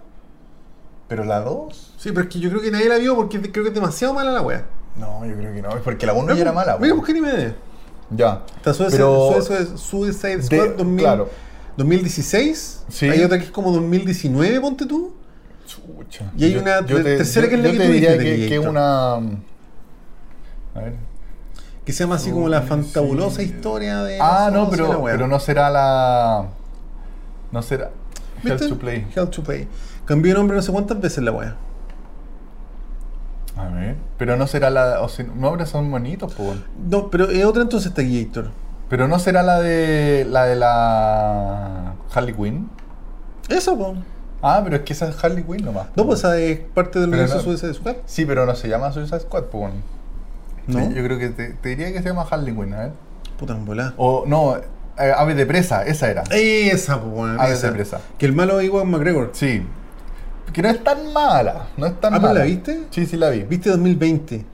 [1.08, 1.94] Pero la 2.
[1.98, 4.12] Sí, pero es que yo creo que nadie la vio porque creo que es demasiado
[4.12, 4.66] mala la wea.
[4.96, 5.70] No, yo creo que no.
[5.76, 6.76] Es porque la 1 ya era mala.
[6.78, 7.54] Mira, busqué ni me
[8.10, 8.42] Ya.
[8.56, 11.30] Está Suicide, Pero- Suicide- Suicide De- Squad 2000 claro.
[11.76, 12.84] 2016.
[12.88, 13.08] Sí.
[13.08, 15.14] Hay otra que es como 2019, ponte tú.
[15.66, 16.32] Chucha.
[16.36, 18.50] Y hay una tercera que es la yo que te tú diría que, que es
[18.50, 18.68] Gator.
[18.70, 19.14] una.
[19.14, 19.20] A
[20.80, 20.94] ver.
[21.88, 24.18] Que se llama así como la fantabulosa historia de.
[24.20, 26.48] Ah, no, la pero, pero no será la.
[27.50, 27.88] No será.
[28.44, 29.06] Hell to Play.
[29.16, 29.66] Hell to Play.
[30.04, 31.56] Cambió de nombre no sé cuántas veces la wea.
[33.56, 33.96] A ver.
[34.18, 35.00] Pero no será la.
[35.00, 36.60] O sea, no, pero son bonitos, bueno.
[36.90, 38.50] No, pero es otra entonces está aquí, Héctor.
[38.90, 40.26] Pero no será la de.
[40.28, 41.94] La de la.
[42.12, 42.68] Harley Quinn.
[43.48, 43.94] Eso, po.
[44.42, 45.86] Ah, pero es que esa es Harley Quinn nomás.
[45.96, 47.96] No, pues esa es parte del universo no- Suicide Squad.
[48.04, 49.72] Sí, pero no se llama Suicide Squad, pues.
[50.68, 50.78] No.
[50.78, 52.92] Sí, yo creo que te, te diría que se llama Harley Quinn, a ver.
[53.38, 53.94] Puta, en volá.
[53.96, 56.22] O no, eh, Ave de Presa, esa era.
[56.30, 57.42] Esa, pues, bueno.
[57.44, 57.68] Esa.
[57.68, 58.00] de presa.
[58.18, 59.30] Que el malo es Iwan McGregor.
[59.32, 59.62] Sí.
[60.52, 62.40] Que no es tan mala, no es tan Ah, ¿pero mala.
[62.40, 62.84] la viste?
[62.90, 63.42] Sí, sí la vi.
[63.42, 64.44] ¿Viste 2020?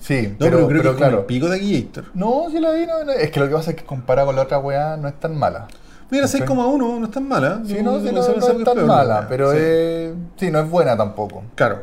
[0.00, 1.18] Sí, No, pero, pero, creo pero que claro.
[1.20, 2.04] el pico de Héctor.
[2.14, 4.36] No, sí la vi, no, no, es que lo que pasa es que comparado con
[4.36, 5.66] la otra weá no es tan mala.
[6.10, 6.42] Mira, ¿Cachai?
[6.42, 7.62] 6,1, no es tan mala.
[7.64, 9.52] Sí, no, sí, no, es tan peor, mala, la pero.
[9.52, 9.56] Sí.
[9.60, 11.44] eh, sí, no es buena tampoco.
[11.54, 11.82] Claro.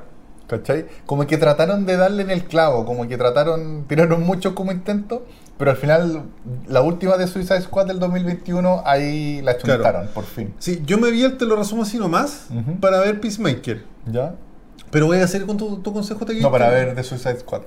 [0.51, 0.85] ¿Cachai?
[1.05, 5.25] Como que trataron de darle en el clavo, como que trataron, tiraron mucho como intento,
[5.57, 6.23] pero al final,
[6.67, 9.81] la última de Suicide Squad del 2021, ahí la Claro.
[9.83, 10.53] chuntaron, por fin.
[10.59, 12.81] Sí, yo me vi el te lo resumo así nomás Ujú.
[12.81, 13.85] para ver Peacemaker.
[14.07, 14.35] ¿Ya?
[14.91, 17.61] Pero voy a hacer con tu, tu consejo te No, para ver The Suicide Squad.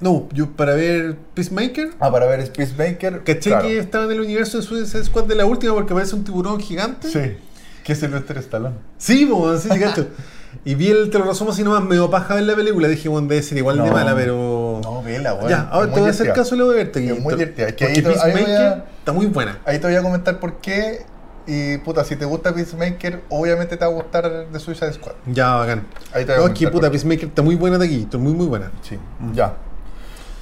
[0.00, 1.90] No, yo para ver Peacemaker.
[2.00, 3.22] Ah, para ver Peacemaker.
[3.22, 3.68] ¿Caché claro.
[3.68, 6.58] que estaba en el universo de Suicide Squad de la última porque aparece un tiburón
[6.58, 7.06] gigante?
[7.08, 7.36] Sí.
[7.84, 8.74] Que es Sylvester Stallone.
[8.98, 10.08] Sí, po, sí, sí, cacho.
[10.64, 12.88] Y vi el te lo resumo así nomás, medio paja ver la película.
[12.88, 13.92] Dije, bueno, debe ser igual de No.
[13.92, 14.80] mala, pero.
[14.82, 15.48] No, vela, weón.
[15.48, 17.04] ya, ahora te voy a hacer caso voy a verte.
[17.10, 17.68] Es muy divertida.
[17.68, 19.58] Es que ahí a- está muy buena.
[19.64, 21.04] Ahí te voy a comentar por qué.
[21.44, 25.14] Y puta, si te gusta Peacemaker, obviamente te va a gustar The Suicide Squad.
[25.26, 25.86] Ya, bacán.
[26.12, 26.88] Ahí te voy a No, que puta.
[26.90, 28.70] Peacemaker está muy buena de aquí, está muy, muy buena.
[28.82, 28.96] Sí,
[29.34, 29.54] ya.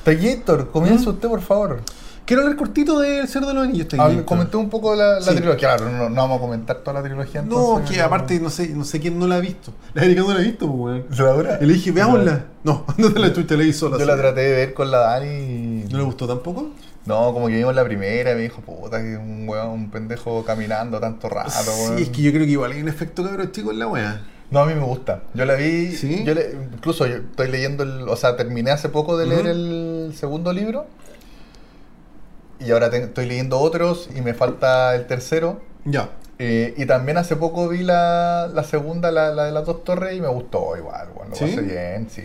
[0.04, 1.14] Taguitor, comienza ¿Mm?
[1.14, 1.80] usted, por favor.
[2.26, 3.86] Quiero hablar cortito del Cerdo de los Anillos.
[3.92, 4.24] Héctor.
[4.24, 5.34] Comenté un poco la, la Sí.
[5.34, 5.56] trilogía.
[5.56, 7.42] Claro, no, no vamos a comentar toda la trilogía.
[7.42, 9.72] No, entonces, que aparte no sé, no sé quién no la ha visto.
[9.94, 11.58] La Erika no la ha visto, pues, weón.
[11.60, 12.44] Le dije, veámosla.
[12.62, 13.98] No, no te la chucha, la vi sola.
[13.98, 15.84] Yo la traté de ver con la Dani y...
[15.90, 16.70] ¿No le gustó tampoco?
[17.06, 20.44] No, como que vimos la primera y me dijo, puta, que un weón, un pendejo
[20.44, 21.96] caminando tanto rato, weón.
[21.96, 24.22] Sí, es que yo creo que igual hay un efecto cabrón chico en la wea.
[24.52, 25.22] No, a mí me gusta.
[25.34, 25.92] Yo la vi.
[25.92, 26.24] ¿Sí?
[26.24, 28.08] Yo le- incluso yo estoy leyendo el.
[28.08, 30.86] O sea, terminé hace poco de leer el segundo libro.
[32.60, 35.60] Y ahora te- estoy leyendo otros y me falta el tercero.
[35.84, 36.10] Ya.
[36.38, 40.16] Eh, y también hace poco vi la, la segunda, la, la de las dos torres,
[40.16, 41.08] y me gustó igual.
[41.14, 41.44] Bueno, lo ¿Sí?
[41.44, 42.22] pasé bien, sí.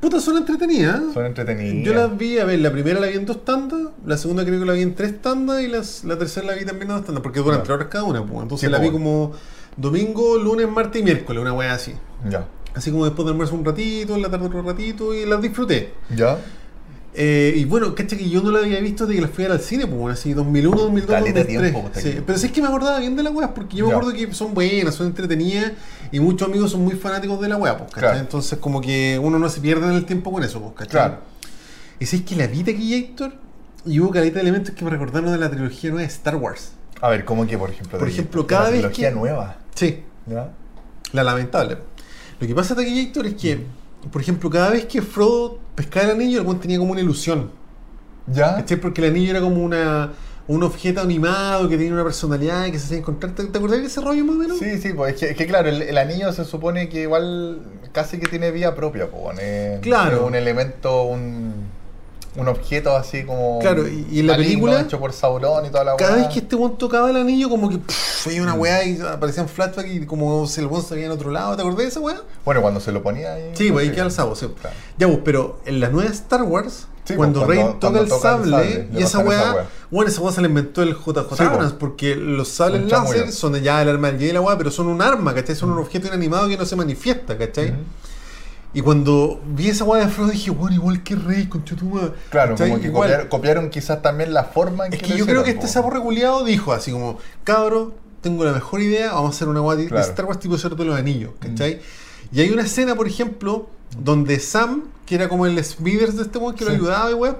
[0.00, 1.00] Puta, son entretenidas.
[1.00, 1.04] ¿eh?
[1.14, 1.84] Son entretenidas.
[1.86, 4.58] Yo las vi, a ver, la primera la vi en dos tandas, la segunda creo
[4.58, 7.06] que la vi en tres tandas y las, la tercera la vi también en dos
[7.06, 8.20] tandas, porque duran tres horas cada una.
[8.24, 8.42] Pues.
[8.42, 8.92] Entonces Sí, la vi pues.
[8.94, 9.32] como
[9.76, 11.94] domingo, lunes, martes y miércoles, una wea así.
[12.28, 12.46] Ya.
[12.74, 15.92] Así como después del almuerzo un ratito, en la tarde otro ratito y las disfruté.
[16.16, 16.38] ¿Ya?
[17.14, 19.52] Eh, y bueno, cacha que yo no la había visto desde que la fui a
[19.52, 21.70] al cine, pues bueno, así 2001, 2002, Caleta 2003.
[21.72, 23.86] tiempo, puta Sí, pero sí es que me acordaba bien de la weá, porque yo
[23.86, 25.72] me acuerdo que son buenas, son entretenidas
[26.10, 27.92] y muchos amigos son muy fanáticos de la weá, pues.
[27.92, 28.18] Claro.
[28.18, 30.90] Entonces como que uno no se pierde en el tiempo con eso, pues, ¿cachai?
[30.90, 31.18] Claro.
[32.00, 33.34] Y si es que la vi de aquí, Héctor,
[33.84, 36.72] y hubo caleta de elementos que me recordaron de la trilogía nueva de Star Wars.
[37.02, 37.98] A ver, ¿cómo que, por ejemplo?
[37.98, 39.56] Por ejemplo, cada la vez trilogía que- nueva.
[39.74, 40.50] Sí, ¿Ya?
[41.12, 41.76] la lamentable.
[42.40, 43.66] Lo que pasa de aquí, Héctor, es que,
[44.10, 47.50] por ejemplo, cada vez que Frodo pescaba el anillo, el weón tenía como una ilusión.
[48.26, 48.56] ¿Ya?
[48.56, 48.76] ¿Cachai?
[48.80, 50.12] Porque el anillo era como una,
[50.46, 53.34] un objeto animado que tenía una personalidad y que se hacía encontrar.
[53.34, 54.58] ¿Te, te acordás de ese rollo más o menos?
[54.58, 57.60] Sí, sí, pues es que, es que claro, el, el anillo se supone que igual
[57.92, 60.18] casi que tiene vida propia, pues, es- Claro.
[60.18, 61.66] es un elemento, un,
[62.36, 65.96] un objeto así como Claro, y- y la película, hecho por Sauron y toda la
[65.96, 66.22] Cada weá.
[66.24, 68.44] vez que este weón tocaba el anillo, como que pff, veía Mm.
[68.44, 71.54] una weá y aparecían flashbacks y como si el weón se veía en otro lado.
[71.56, 72.20] ¿Te acordás de esa weá?
[72.44, 73.50] Bueno, cuando se lo ponía ahí.
[73.54, 74.46] Sí, pues ahí queda el sabo, sí.
[74.60, 74.76] Claro.
[74.98, 78.00] Ya, pues, pero en la nueva Star Wars, Sí, cuando pues, Rey cuando- toca, cuando
[78.02, 80.82] el, toca el sable, sable, le y esa weá, bueno, esa weá se la inventó
[80.84, 81.72] el JJ Sí, Abrams, pues.
[81.80, 84.70] porque los sables Un láser son ya el arma del Jedi y la weá, pero
[84.70, 85.56] son un arma, ¿cachai?
[85.56, 87.70] Son un objeto inanimado que no se manifiesta, ¿cachai?
[87.72, 87.78] Ujú.
[88.74, 91.62] Y cuando vi esa weá de Frodo dije, bueno, igual que Rey, con
[92.30, 95.26] Claro, como que copiar- copiaron quizás también la forma en Es que que lo yo
[95.26, 95.68] creo que este po.
[95.72, 99.76] sapo reculeado dijo así como, cabro, tengo la mejor idea, vamos a hacer una weá
[99.76, 100.02] de- Claro.
[100.06, 101.80] Star Wars tipo Señor de los Anillos, ¿cachai?
[102.32, 103.68] Y hay una escena, por ejemplo,
[103.98, 107.36] donde Sam, que era como el Smithers de este weón que lo ayudaba y weá,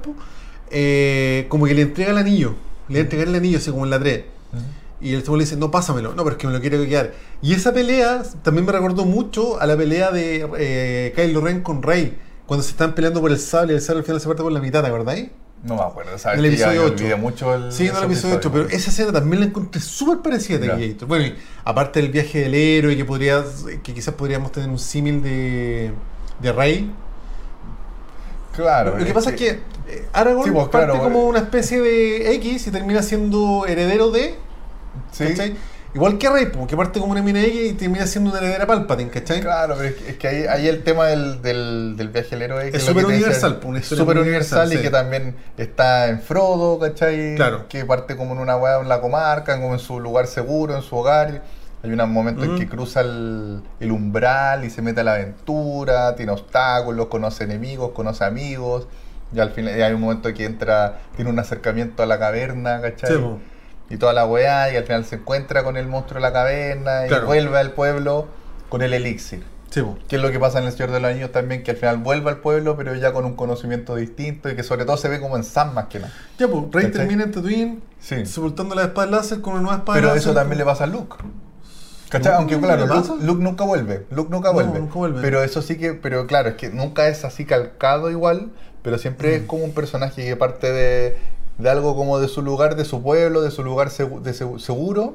[0.70, 2.54] eh, como que le entrega el anillo,
[2.88, 4.24] le entrega el anillo así como en la 3.
[4.52, 4.62] Ujú.
[5.02, 6.14] Y el tipo le dice, no, pásamelo.
[6.14, 7.12] No, pero es que me lo quiero quedar.
[7.42, 11.82] Y esa pelea también me recordó mucho a la pelea de eh, Kylo Ren con
[11.82, 12.16] Rey.
[12.46, 14.52] Cuando se están peleando por el sable y el sable al final se parte por
[14.52, 15.30] la mitad, ¿te acordáis?
[15.64, 16.38] No me acuerdo, ¿sabes?
[16.38, 16.94] En el que episodio me 8.
[16.94, 17.72] olvidé mucho el.
[17.72, 20.70] Sí, no el episodio 8, pero esa escena también la encontré súper parecida a.
[20.70, 21.08] Taquillator.
[21.08, 21.34] Bueno, y
[21.64, 23.44] aparte del viaje del héroe, que podría,
[23.82, 25.92] que quizás podríamos tener un símil de,
[26.40, 26.92] de Rey.
[28.56, 28.98] Claro.
[28.98, 29.48] Lo que pasa es que
[29.88, 31.26] eh, Aragorn Sí, pues, parte claro, como eh.
[31.26, 34.34] una especie de X y termina siendo heredero de.
[35.10, 35.56] Sí, ¿cachai?
[35.94, 39.10] Igual que Rey, porque parte como una mina X y termina siendo una heredera Palpatine,
[39.10, 39.40] ¿cachai?
[39.42, 42.70] Claro, pero es que, es que ahí, ahí el tema del, del, del viaje héroe
[42.70, 47.34] que Es súper universal, es súper universal y que también está en Frodo, ¿cachai?
[47.34, 47.68] Claro.
[47.68, 50.82] Que parte como en una hueá en la comarca, como en su lugar seguro, en
[50.82, 51.42] su hogar.
[51.82, 56.14] Hay un momento en que cruza el, el umbral y se mete a la aventura,
[56.14, 58.86] tiene obstáculos, conoce enemigos, conoce amigos.
[59.34, 63.16] Y al final hay un momento que entra, tiene un acercamiento a la caverna, ¿cachai?
[63.16, 63.20] Sí.
[63.90, 67.04] Y toda la weá, y al final se encuentra con el monstruo de la caverna
[67.06, 67.26] y Claro.
[67.26, 68.26] vuelve al pueblo
[68.68, 69.44] con el elixir.
[69.70, 69.82] Sí.
[70.06, 71.96] Que es lo que pasa en el Señor de los Anillos también, que al final
[71.98, 75.18] vuelve al pueblo, pero ya con un conocimiento distinto y que sobre todo se ve
[75.18, 76.12] como en Sam más que nada.
[76.38, 76.90] Ya, pues, Rey ¿Cachai?
[76.92, 78.26] termina en Tatooine, Sí.
[78.26, 80.22] sepultando la espada láser con una nueva espada Pero láser.
[80.22, 81.16] eso también le pasa a Luke.
[82.10, 82.34] ¿Cachai?
[82.34, 83.08] Aunque ¿no claro, Luke?
[83.24, 84.04] Luke nunca vuelve.
[84.10, 84.78] Luke nunca No, vuelve.
[84.78, 85.22] nunca vuelve.
[85.22, 88.50] Pero eso sí que, pero claro, es que nunca es así calcado igual,
[88.82, 89.40] pero siempre Mm.
[89.40, 91.16] es como un personaje que parte de
[91.62, 93.94] de algo como de su lugar, de su pueblo, de su lugar de
[94.34, 95.14] segu- seguro,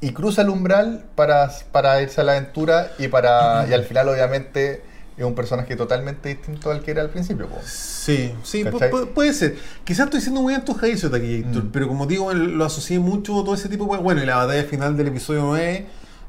[0.00, 4.08] y cruza el umbral para, para irse a la aventura y, para, y al final
[4.08, 4.82] obviamente
[5.16, 7.46] es un personaje totalmente distinto al que era al principio.
[7.46, 7.56] po.
[7.64, 8.64] Sí, sí,
[9.14, 9.56] puede ser.
[9.84, 11.70] Quizás estoy siendo muy antojadizo de aquí, Mm.
[11.72, 14.02] pero como digo, lo asocié mucho todo ese tipo de.
[14.02, 15.86] Bueno, y la batalla final del episodio 9,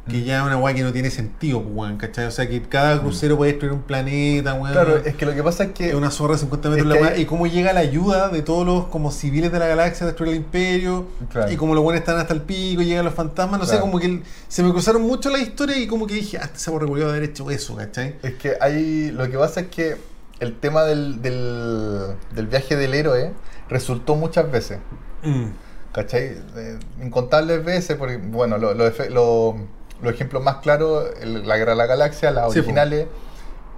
[0.10, 0.24] que Mm.
[0.24, 2.26] ya es una weá que no tiene sentido, pues, weón, ¿cachai?
[2.26, 4.74] O sea, que cada crucero puede destruir un planeta, weón.
[4.74, 5.90] Claro, es que lo que pasa es que...
[5.90, 8.42] Es una zorra de 50 metros la weá, hay- y cómo llega la ayuda de
[8.42, 11.52] todos los como civiles de la galaxia a destruir el imperio, Claro.
[11.52, 14.22] y como los buenos están hasta el pico, llegan los fantasmas, no sé, como que
[14.50, 17.24] se me cruzaron mucho la historia y como que dije, ah, este se recuerdo haber
[17.24, 18.16] hecho eso, ¿cachai?
[18.24, 19.10] Es que hay.
[19.12, 19.96] Lo que pasa es que
[20.42, 23.32] el tema del, del, del viaje del héroe
[23.70, 24.80] resultó muchas veces.
[25.24, 25.46] Mm.
[25.94, 26.36] ¿Cachai?
[26.58, 29.56] Eh, incontables veces, porque, bueno, lo- lo lo-
[30.04, 32.66] los ejemplos más claros, el- la Guerra de la Galaxia, las Sí, po.
[32.66, 33.08] originales,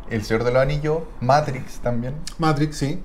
[0.09, 2.13] El Señor de los Anillos, Matrix también.
[2.37, 3.01] Matrix, sí.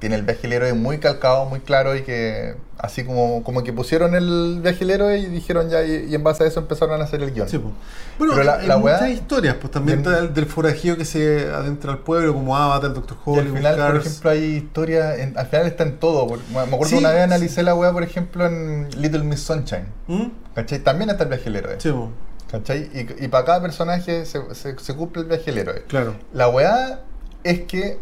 [0.00, 3.72] Tiene el viaje del héroe muy calcado, muy claro y que así como, como que
[3.72, 7.00] pusieron el viaje del héroe y dijeron ya, y, y en base a eso empezaron
[7.00, 7.48] a hacer el guion.
[7.48, 7.70] Sí, po.
[8.18, 10.12] Bueno, Pero la- hay la muchas weá- historias, pues también Bien.
[10.12, 13.38] está el del forajido que se adentra al pueblo, como Avatar, el Doctor Y al
[13.38, 16.26] Hollywood, final, por ejemplo, hay historias, en- al final está en todo.
[16.26, 17.22] por- Me acuerdo Sí, una vez sí.
[17.24, 19.86] analicé la weá, por ejemplo, en Little Miss Sunshine.
[20.08, 20.24] ¿Mm?
[20.56, 20.80] ¿Cachai?
[20.80, 21.76] También está el viaje del héroe.
[21.78, 22.10] Sí, po.
[22.52, 22.90] ¿Cachai?
[22.94, 25.82] Y, y para cada personaje se, se- se cumple el viaje del héroe.
[25.88, 26.14] claro.
[26.32, 27.00] La weá
[27.44, 27.98] es que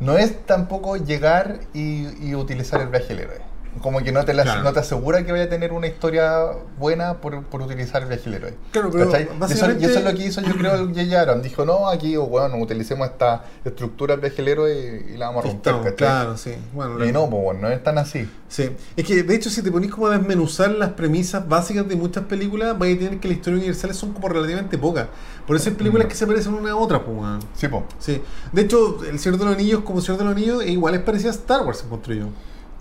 [0.00, 3.40] no es tampoco llegar y, y utilizar el viaje del héroe.
[3.82, 4.62] Como que no te, la- Claro.
[4.62, 6.40] no te asegura que vaya a tener una historia
[6.78, 8.54] buena por, por utilizar el viaje del héroe.
[8.70, 9.22] Claro, pero ¿Cachai?
[9.22, 11.20] Y eso- básicamente- Y eso es lo que hizo, yo creo, el J.J.
[11.20, 11.42] Abrams.
[11.42, 15.26] Dijo, no, aquí, oh, bueno, utilicemos esta estructura del viaje del héroe y, y la
[15.26, 15.74] vamos a romper.
[15.76, 15.94] ¿cachai?
[15.96, 16.54] claro, sí.
[16.72, 18.28] Bueno, Y la- no, pues bueno, no es tan así.
[18.48, 21.96] Sí, es que de hecho si te ponís como a desmenuzar las premisas básicas de
[21.96, 25.08] muchas películas, vais a tener que las historias universales son como relativamente pocas.
[25.46, 26.08] Por eso hay películas Mm.
[26.10, 27.18] que se parecen una a otra, pues.
[27.54, 27.82] Sí, pues.
[27.98, 28.22] Sí.
[28.52, 31.30] De hecho, El Señor de los Anillos como Señor de los Anillos igual es parecida
[31.30, 32.26] a Star Wars, encontré yo.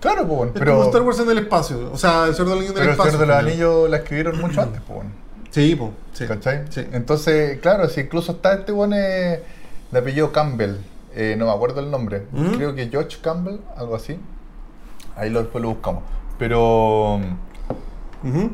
[0.03, 0.51] Claro, pues bueno.
[0.53, 1.89] Es Pero, como Star Wars en el espacio.
[1.91, 3.19] O sea, El Señor de los Anillos en pero el el Señor espacio.
[3.19, 4.99] de los Anillos la escribieron mucho antes, pues.
[5.49, 5.91] Sí, pues.
[6.13, 6.25] Sí.
[6.27, 6.65] ¿Cachai?
[6.69, 6.85] Sí.
[6.91, 9.39] Entonces, claro, si incluso está este bueno de
[9.95, 10.75] apellido Campbell,
[11.15, 12.51] eh, no me acuerdo el nombre, ¿Mm?
[12.55, 14.19] creo que George Campbell, algo así.
[15.15, 16.03] Ahí lo, después lo buscamos.
[16.37, 17.15] Pero
[18.23, 18.51] Ujú.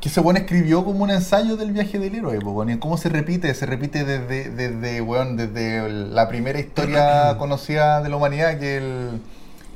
[0.00, 3.08] que ese bueno escribió como un ensayo del viaje del héroe, pues, y cómo se
[3.08, 8.76] repite, se repite desde, desde, weón, desde la primera historia conocida de la humanidad, que
[8.76, 9.20] el,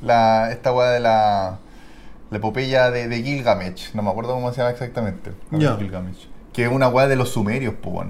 [0.03, 1.59] la, esta weá de la,
[2.29, 5.31] la epopeya de, de Gilgamesh, no me acuerdo cómo se llama exactamente.
[5.51, 5.77] No.
[5.77, 6.27] Gilgamesh.
[6.51, 8.07] Que es una weá de los sumerios, pues.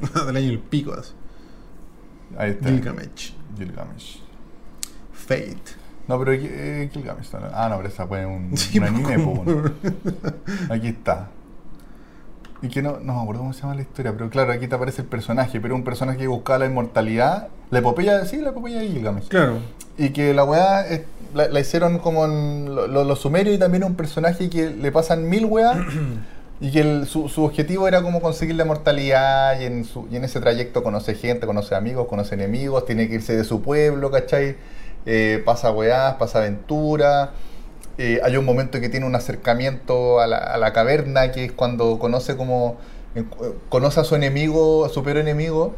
[0.26, 0.94] Del año el pico.
[0.94, 1.12] así.
[2.38, 2.68] Ahí está.
[2.68, 3.34] Gilgamesh.
[3.56, 4.22] Gilgamesh.
[5.12, 5.56] Fate.
[6.08, 7.28] No, pero eh, Gilgamesh.
[7.52, 9.72] Ah, no, pero esa fue un, Sí, un anime, bueno.
[10.70, 11.30] Aquí está.
[12.62, 14.74] Y que no, no me acuerdo cómo se llama la historia, pero claro, aquí te
[14.74, 17.48] aparece el personaje, pero un personaje que buscaba la inmortalidad.
[17.70, 19.28] La epopeya, sí, la epopeya de Gilgamesh.
[19.28, 19.58] Claro.
[19.98, 21.02] Y que la weá es-
[21.34, 24.90] la, la hicieron como en lo- lo- los sumerios y también un personaje que le
[24.90, 25.76] pasan mil weas
[26.60, 30.16] y que el- su, su objetivo era como conseguir la inmortalidad y en, su, y
[30.16, 34.10] en ese trayecto conoce gente, conoce amigos, conoce enemigos, tiene que irse de su pueblo,
[34.10, 34.56] ¿cachai?
[35.04, 37.32] Eh, pasa weás, pasa aventura.
[37.98, 41.52] Eh, hay un momento que tiene un acercamiento a la, a la caverna, que es
[41.52, 42.76] cuando conoce como
[43.70, 45.74] conoce a su enemigo, a su peor enemigo.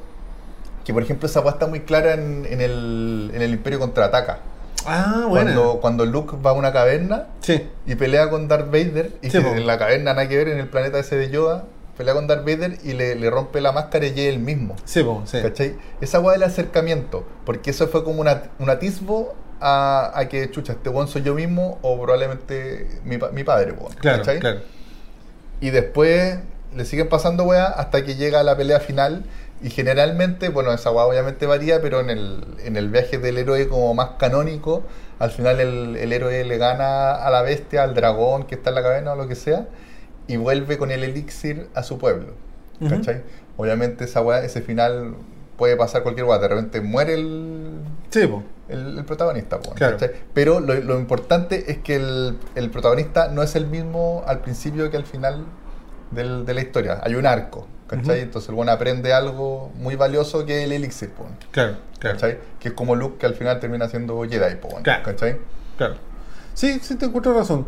[0.84, 4.38] Que por ejemplo esa está muy clara en, en el, en el Imperio Contraataca.
[4.86, 5.52] Ah, bueno.
[5.52, 7.68] Cuando, cuando Luke va a una caverna Sí.
[7.86, 9.48] y pelea con Darth Vader, y Sí, que po.
[9.54, 11.64] en la caverna nada que ver, en el planeta ese de Yoda,
[11.98, 14.76] pelea con Darth Vader y le, le rompe la máscara y es él mismo.
[14.84, 15.42] Sí, po, sí.
[15.42, 15.76] ¿Cachai?
[16.00, 20.72] Esa weá del acercamiento, porque eso fue como una, un atisbo a, a que, chucha,
[20.72, 23.92] este weón soy yo mismo o probablemente mi, mi padre, weón.
[23.94, 24.40] Claro, ¿cachai?
[24.40, 24.60] claro.
[25.60, 26.38] Y después
[26.76, 29.24] le siguen pasando weá hasta que llega la pelea final.
[29.60, 33.66] Y generalmente, bueno, esa weá obviamente varía, pero en el, en el viaje del héroe
[33.68, 34.84] como más canónico,
[35.18, 38.76] al final el, el héroe le gana a la bestia, al dragón que está en
[38.76, 39.66] la caverna o lo que sea,
[40.28, 42.34] y vuelve con el elixir a su pueblo.
[42.88, 43.22] ¿Cachai?
[43.56, 45.16] Obviamente esa weá, ese final
[45.56, 47.80] puede pasar cualquier weá, de repente muere el,
[48.10, 48.44] Sí, po.
[48.68, 49.58] El, el protagonista.
[49.74, 49.96] Claro.
[49.98, 50.14] ¿cachai?
[50.34, 54.90] Pero lo, lo importante es que el, el protagonista no es el mismo al principio
[54.90, 55.44] que al final
[56.10, 57.00] del- de la historia.
[57.02, 58.20] Hay un arco, ¿cachai?
[58.20, 61.10] Entonces el bueno aprende algo muy valioso que es el elixir,
[61.50, 62.16] Claro, claro.
[62.16, 62.38] ¿cachai?
[62.60, 65.02] Que es como Luke que al final termina siendo Jedi, po, Claro.
[65.04, 65.38] ¿cachai?
[65.76, 65.94] Claro.
[66.54, 67.66] Sí, sí, te encuentro razón.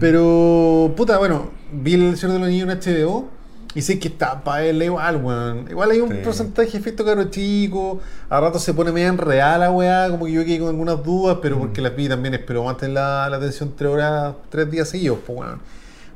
[0.00, 3.28] Pero, puta, bueno, vi el Señor de los Niños en HBO
[3.74, 5.66] y sé que está para él igual, weón.
[5.70, 6.16] Igual hay un Sí.
[6.24, 10.26] porcentaje de efecto caro chico, a rato se pone medio en real la weá, como
[10.26, 11.60] que yo quedé con algunas dudas, pero Mm.
[11.60, 15.38] porque las vi también, espero más la, la atención tres horas, tres días seguidos, pues
[15.38, 15.60] weón.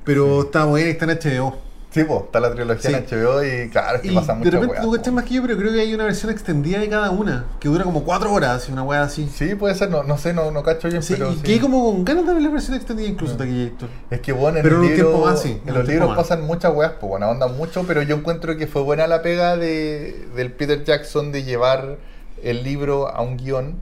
[0.05, 1.57] Pero está buena y está en HBO.
[1.97, 3.15] Sí, pues, está la trilogía en Sí.
[3.15, 5.35] HBO y claro, es que Y pasa de muchas repente weas, tú cachas más que
[5.35, 8.33] yo, pero creo que hay una versión extendida de cada una, que dura como cuatro
[8.33, 9.29] horas, así, una weá así.
[9.35, 11.43] Sí, puede ser, no, no sé, no, no cacho bien, Sí, pero y sí.
[11.43, 13.39] quedé como con ganas de ver la versión extendida incluso Mm.
[13.39, 13.89] Taquillator.
[14.11, 16.09] Es que bueno, en Pero el en libro, tiempo más, sí, en en los libros
[16.11, 16.17] más.
[16.19, 19.57] pasan muchas weas, pues bueno, andan mucho, pero yo encuentro que fue buena la pega
[19.57, 21.97] de, del Peter Jackson de llevar
[22.43, 23.77] el libro a un guion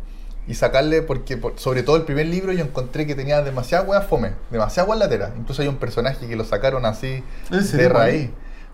[0.46, 4.02] y sacarle, porque por- sobre todo el primer libro yo encontré que tenía demasiada wea
[4.02, 5.32] fome, demasiada wea latera.
[5.38, 8.30] Incluso hay un personaje que lo sacaron así ¿En de raíz.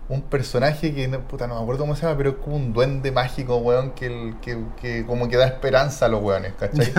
[0.09, 2.73] Un personaje que, no, puta, no me acuerdo cómo se llama, pero es como un
[2.73, 6.91] duende mágico, weón, que, que, que como que da esperanza a los weones, ¿cachai?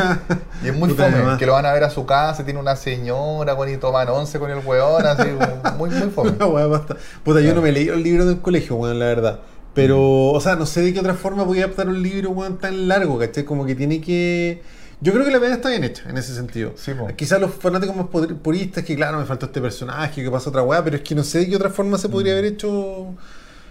[0.64, 1.38] Y es muy fome, además.
[1.38, 4.38] que lo van a ver a su casa, tiene una señora, weón, y toman once
[4.38, 5.28] con el weón, así,
[5.76, 6.30] muy, muy fome.
[6.30, 6.96] Basta.
[7.22, 9.40] Puta, yo no me leí el libro del colegio, weón, la verdad.
[9.74, 12.88] Pero, o sea, no sé de qué otra forma podía adaptar un libro, weón, tan
[12.88, 13.44] largo, ¿cachai?
[13.44, 14.62] Como que tiene que.
[15.00, 16.74] Yo creo que la pega está bien hecha en ese sentido.
[16.76, 16.92] Sí.
[17.16, 20.84] Quizás los fanáticos más puristas, que claro, me faltó este personaje, que pasa otra weá,
[20.84, 22.10] pero es que no sé de qué otra forma se Mm.
[22.12, 23.06] podría haber hecho.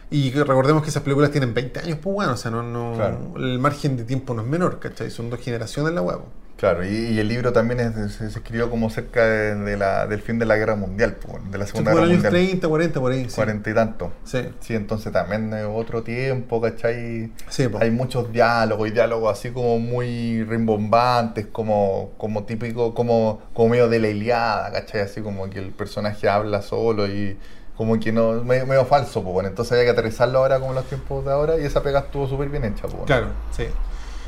[0.09, 3.33] Y recordemos que esas películas tienen 20 años, pues bueno, o sea, no, no, Claro.
[3.37, 5.09] el margen de tiempo no es menor, ¿cachai?
[5.09, 6.17] Son dos generaciones la weá.
[6.61, 10.05] Claro, y, y el libro también es- se, se escribió como cerca de, de la,
[10.05, 11.17] del fin de la guerra mundial,
[11.49, 12.31] de la segunda guerra mundial.
[12.31, 13.27] 30, 40, por ahí.
[13.27, 13.35] sí.
[13.35, 14.13] Cuarenta y tanto.
[14.25, 14.47] Sí.
[14.59, 17.31] Sí, entonces también es otro tiempo, ¿cachai?
[17.49, 17.79] Sí, po.
[17.81, 23.89] Hay muchos diálogos y diálogos así como muy rimbombantes, como, como típico, como, como medio
[23.89, 25.01] de la Iliada, ¿cachai?
[25.01, 27.37] Así como que el personaje habla solo y
[27.75, 29.49] como que no, medio, medio falso, pues bueno.
[29.49, 32.27] Entonces había que aterrizarlo ahora como en los tiempos de ahora y esa pega estuvo
[32.27, 33.05] súper bien hecha, pues.
[33.07, 33.63] Claro, sí.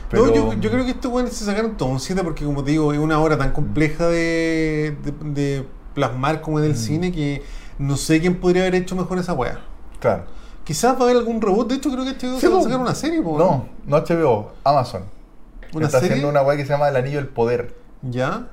[0.10, 2.64] Pero- No, yo, yo creo que estos weones se sacaron todo un 7 porque, como
[2.64, 6.76] te digo, es una obra tan compleja de, de- de plasmar como en el Mm.
[6.78, 7.44] cine que
[7.80, 9.60] no sé quién podría haber hecho mejor esa wea.
[10.00, 10.26] Claro.
[10.64, 11.68] Quizás va a haber algún reboot.
[11.70, 13.98] De hecho, creo que este Sí, se va a sacar una serie, po, No, no
[13.98, 15.04] HBO, Amazon.
[15.74, 16.14] ¿Una Está serie?
[16.16, 17.76] haciendo una weá que se llama El Anillo del Poder.
[18.04, 18.48] ¿Ya?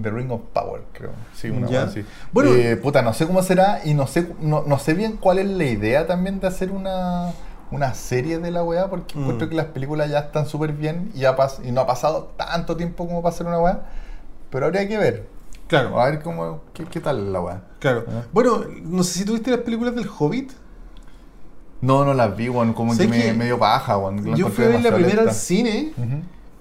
[0.00, 1.10] The Ring of Power, creo.
[1.34, 1.78] Sí, una Ya.
[1.80, 2.04] weá así.
[2.32, 5.38] Bueno- Eh, puta, no sé cómo será y no sé, no, no sé bien cuál
[5.38, 7.32] es la idea también de hacer una,
[7.70, 9.22] una serie de la weá, porque Mm.
[9.22, 12.76] encuentro que las películas ya están súper bien y, ya y no ha pasado tanto
[12.76, 13.82] tiempo como para hacer una weá.
[14.50, 15.28] Pero habría que ver.
[15.66, 17.62] Claro, A ver cómo, qué, qué tal la weá.
[17.80, 18.04] claro.
[18.08, 18.22] Ah.
[18.32, 20.52] Bueno, no sé si tuviste las películas del Hobbit.
[21.80, 22.72] No, no las vi, weón.
[22.72, 24.24] Como que me, que me dio paja, weón.
[24.36, 25.92] Yo fui a ver la primera al cine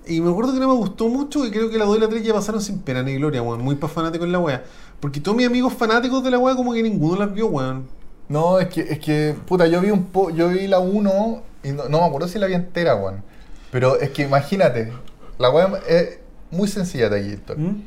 [0.07, 2.07] y me acuerdo que no me gustó mucho y creo que la 2 y la
[2.09, 3.61] 3 ya pasaron sin pena ni gloria, weón.
[3.61, 4.63] Muy pa' fanáticos en la wea.
[4.99, 7.85] Porque todos mis amigos fanáticos de la wea como que ninguno las vio, weón.
[8.27, 11.71] No, es que, es que, puta, yo vi un po, yo vi la 1 y
[11.71, 13.23] no, no me acuerdo si la vi entera, weón.
[13.71, 14.91] Pero es que imagínate,
[15.37, 16.19] la weá es
[16.51, 17.57] muy sencilla de aquí, Héctor.
[17.57, 17.83] ¿Mm?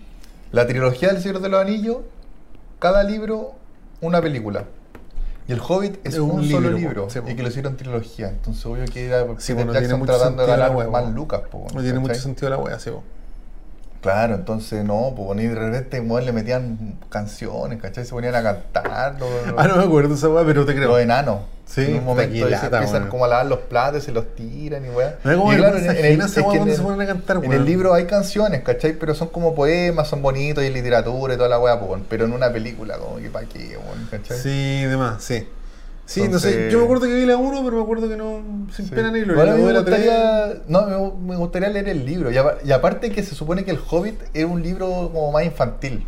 [0.52, 1.98] La trilogía del Señor de los Anillos,
[2.78, 3.54] cada libro,
[4.00, 4.64] una película.
[5.48, 7.08] Y el Hobbit es, Es un, un solo libro.
[7.08, 8.28] Sí, y que lo hicieron trilogía.
[8.28, 11.40] Entonces, obvio que era Sí, Peter po, no tiene mucho tratando de ganar más lucas,
[11.50, 13.02] po, No tiene mucho sentido la wea, sí, po.
[14.00, 18.04] Claro, entonces no, pues de repente weón, le metían canciones, ¿cachai?
[18.04, 19.16] Se ponían a cantar
[19.56, 20.88] Ah, no me acuerdo esa weá, pero te creo.
[20.88, 21.40] los enanos.
[21.66, 24.86] Sí, en un momento se lata, empiezan como a lavar los platos, se los tiran
[24.86, 25.18] y weá.
[25.22, 28.06] Vergüenza ajena esa es que en se el- ponen a cantar, En el libro hay
[28.06, 28.92] canciones, ¿cachai?
[28.94, 32.32] Pero son como poemas, son bonitos y literatura y toda la weá, pues, pero en
[32.32, 34.38] una película, como que pa' qué, weón, ¿cachai?
[34.38, 35.46] Sí, demás, sí.
[36.08, 38.16] Sí, Entonces- no sé, yo me acuerdo que vi la 1, pero me acuerdo que
[38.16, 38.40] no,
[38.72, 38.94] sin Sí.
[38.94, 39.52] pena ni gloria.
[39.52, 39.98] 2 me y la 3.
[40.00, 42.30] gustaría, no, me, gustaría leer el libro.
[42.32, 45.44] Y, apa- y aparte que se supone que el Hobbit es un libro como más
[45.44, 46.06] infantil.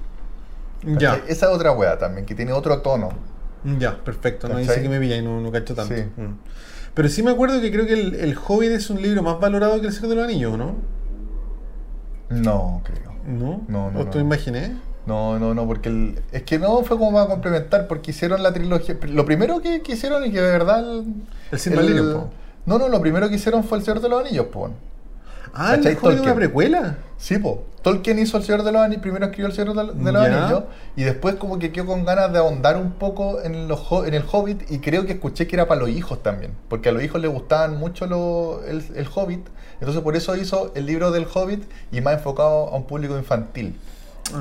[0.99, 1.17] Ya.
[1.29, 3.11] Esa es otra weá también, que tiene otro tono.
[3.79, 4.49] ya, perfecto.
[4.49, 5.95] No dice que me pilla y no, no cacho tanto.
[5.95, 6.03] Sí.
[6.17, 6.39] Mm.
[6.95, 9.79] Pero sí me acuerdo que creo que el, el Hobbit es un libro más valorado
[9.83, 10.77] que el Señor de los Anillos, ¿no?
[12.31, 13.13] No, creo.
[13.27, 13.63] ¿No?
[13.69, 14.25] No, no, ¿O tú no.
[14.25, 14.77] imaginé?
[15.11, 18.53] No, no, no, porque el- es que no fue como para complementar, porque hicieron la
[18.53, 18.97] trilogía.
[19.09, 20.85] Lo primero que, que hicieron y que de verdad.
[20.89, 21.15] El,
[21.51, 22.31] El po.
[22.67, 24.71] No, no, lo primero que hicieron fue El Señor de los Anillos, po.
[25.53, 26.35] Ah, el es una Tolkien.
[26.37, 26.99] precuela.
[27.19, 27.65] Sí, po.
[27.83, 30.23] Tolkien hizo El Señor de los Anillos, primero escribió El Señor de, de los.
[30.23, 30.65] Anillos,
[30.97, 34.23] y después como que quedó con ganas de ahondar un poco en, los, en el
[34.31, 37.21] Hobbit, y creo que escuché que era para los hijos también, porque a los hijos
[37.21, 39.45] les gustaban mucho lo- el, el Hobbit,
[39.81, 43.75] entonces por eso hizo el libro del Hobbit y más enfocado a un público infantil.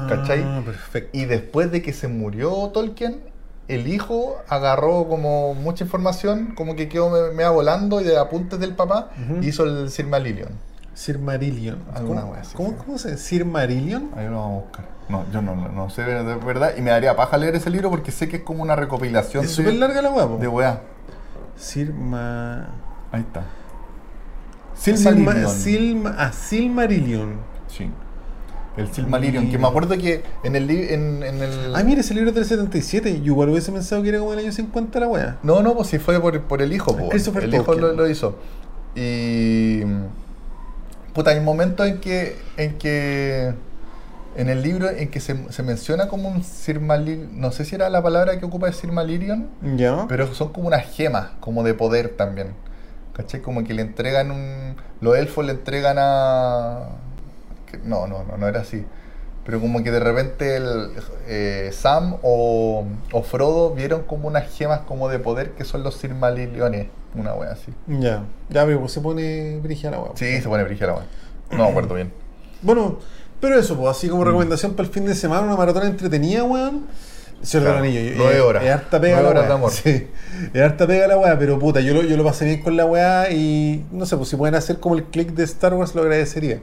[0.07, 0.43] ¿Cachai?
[0.43, 1.17] Ah, perfecto.
[1.17, 3.21] Y después de que se murió Tolkien,
[3.67, 8.59] el hijo agarró como mucha información, como que quedó me, me volando y de apuntes
[8.59, 9.43] del papá, Ujú.
[9.43, 9.89] hizo el.
[11.93, 12.75] Alguna ¿Cómo, wea así, ¿cómo, sí.
[12.85, 14.09] cómo se Silmarillion?
[14.15, 14.85] Ahí lo vamos a buscar.
[15.07, 16.73] No, yo no, no sé de verdad.
[16.77, 19.51] Y me daría paja leer ese libro porque sé que es como una recopilación Es
[19.51, 20.81] súper larga la hueá, de weá.
[21.55, 22.69] Silma...
[23.11, 23.43] Ahí está.
[24.75, 24.99] Silma...
[24.99, 25.51] Silmarillion.
[25.51, 26.15] Silma...
[26.17, 27.35] Ah, Silmarillion.
[27.67, 27.91] Sí.
[28.77, 30.69] El Silmarillion, que me acuerdo que en el...
[30.69, 31.75] En, en el...
[31.75, 33.19] Ah, mira, ese libro es del 77.
[33.21, 35.37] Yo igual hubiese pensado que era como del año 50 la wea.
[35.43, 37.09] No, no, pues sí fue por, por el hijo, pues.
[37.09, 37.87] Christopher El hijo Tolkien.
[37.87, 38.37] lo, lo hizo.
[38.95, 39.81] Y.
[41.13, 42.37] Puta, hay momentos en que.
[42.57, 43.53] En que.
[44.35, 47.89] En el libro en que se, se menciona como un Silmarillion, no sé si era
[47.89, 50.05] la palabra que ocupa el Silmarillion, Ya.
[50.07, 52.53] pero son como unas gemas, como de poder también.
[53.13, 53.41] ¿Cachai?
[53.41, 54.75] Como que le entregan un...
[55.01, 56.89] Los elfos le entregan a...
[57.71, 58.85] que- No, no, no, no era así.
[59.45, 60.91] Pero como que de repente el,
[61.27, 65.95] eh, Sam o, o Frodo vieron como unas gemas como de poder que son los
[65.97, 66.87] Silmarilliones.
[67.15, 67.73] Una wea así.
[67.87, 68.23] Ya.
[68.49, 70.11] Ya, pero pues se pone brígida la weá.
[70.15, 71.05] Sí, se pone brígida la wea.
[71.51, 72.11] No me acuerdo bien.
[72.61, 72.99] Bueno,
[73.39, 74.11] pero eso, pues, así Mm.
[74.11, 76.85] como recomendación para el fin de semana, una maratón entretenida, weón.
[77.41, 78.13] Señor Claro, del Anillo.
[78.17, 78.63] nueve horas.
[78.65, 79.69] Es harta pega la weá.
[79.71, 80.07] Sí.
[80.53, 82.85] Es harta pega la weá, pero puta, yo lo, yo lo pasé bien con la
[82.85, 86.01] weá y no sé, pues si pueden hacer como el click de Star Wars lo
[86.03, 86.59] agradecería.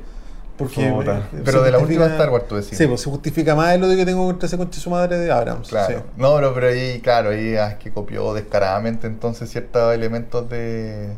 [0.57, 1.19] Porque, Puta.
[1.35, 2.79] eh, Pero de la última Star Wars, tú decías.
[2.79, 5.31] Sí, pues se justifica más el odio que tengo contra ese conche su madre de
[5.31, 5.69] Abrams.
[5.69, 5.99] Claro.
[5.99, 6.05] sí.
[6.17, 11.11] No, pero, pero ahí, claro, ahí ah, es que copió descaradamente entonces ciertos elementos de,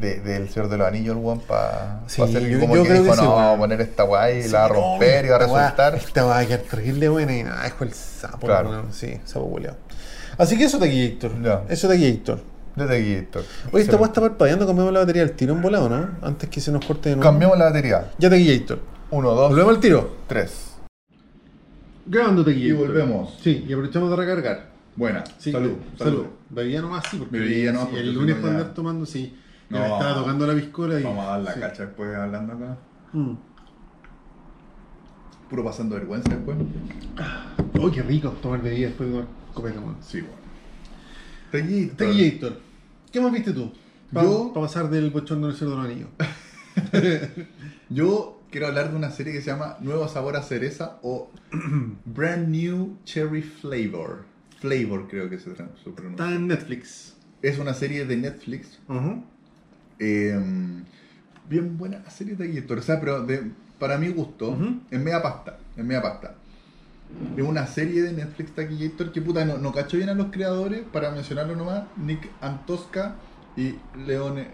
[0.00, 2.88] de del Señor de los Anillos, el weón, para Sí, hacer yo- como yo que
[2.90, 4.68] creo dijo, que sí, no, vamos a poner esta weá y Sí, la va a
[4.68, 5.94] no, romper y va a resultar.
[5.96, 8.46] Esta va a quedar terrible buena y nada, es con el sapo.
[8.46, 8.84] Claro.
[8.92, 9.74] Sí, sapo culiao.
[10.38, 11.32] Así que eso de aquí, Héctor.
[11.42, 11.62] Ya.
[11.68, 12.40] Eso de aquí, Héctor.
[12.80, 13.44] Desde aquí, Héctor.
[13.72, 16.08] Oye, esta weá está parpadeando, cambiamos la batería al tiro en volado, ¿no?
[16.22, 17.30] Antes que se nos corte de nuevo.
[17.30, 18.10] Cambiamos la batería.
[18.18, 18.78] Ya te guillé, Héctor.
[19.10, 20.16] Uno, dos, Volvemos al tiro.
[20.26, 20.76] tres.
[22.06, 23.38] Grabando te Y volvemos.
[23.42, 24.70] Sí, y aprovechamos de recargar.
[24.96, 25.22] Buena.
[25.38, 25.72] Sí, salud.
[25.98, 26.24] Salud.
[26.48, 29.36] Bebía nomás, sí, porque, Bebía nomás sí, porque el lunes para ya- andar tomando, sí.
[29.68, 29.84] Ya No.
[29.86, 31.02] me estaba tocando la piscola y.
[31.04, 31.60] Vamos a dar la sí.
[31.60, 32.76] cacha después hablando acá.
[33.12, 33.34] Mm.
[35.48, 36.56] Puro pasando vergüenza después.
[37.80, 39.80] Oh, qué rico tomar bebida después de tomar copeta.
[40.00, 40.36] Sí, bueno.
[41.50, 42.56] Te guío, Te guillé, Héctor.
[43.12, 43.72] ¿Qué más viste tú?
[44.12, 46.08] Para Yo- pasar del bochorno del cerdo anillo.
[47.88, 51.30] Yo quiero hablar de una serie que se llama Nuevo Sabor a Cereza o
[52.04, 54.24] Brand New Cherry Flavor.
[54.60, 56.10] Flavor creo que se, pronuncia.
[56.10, 57.14] Está en Netflix.
[57.42, 58.78] Es una serie de Netflix.
[59.98, 60.38] Eh,
[61.48, 62.78] bien buena serie de Héctor.
[62.78, 64.80] O sea, pero de- para mi gusto, Ujú.
[64.90, 65.58] es media pasta.
[65.76, 66.34] Es media pasta.
[67.36, 70.82] Es una serie de Netflix Taquillator que puta, no, no cacho bien a los creadores,
[70.92, 73.16] para mencionarlo nomás, Nick Antosca
[73.56, 74.48] y Leone,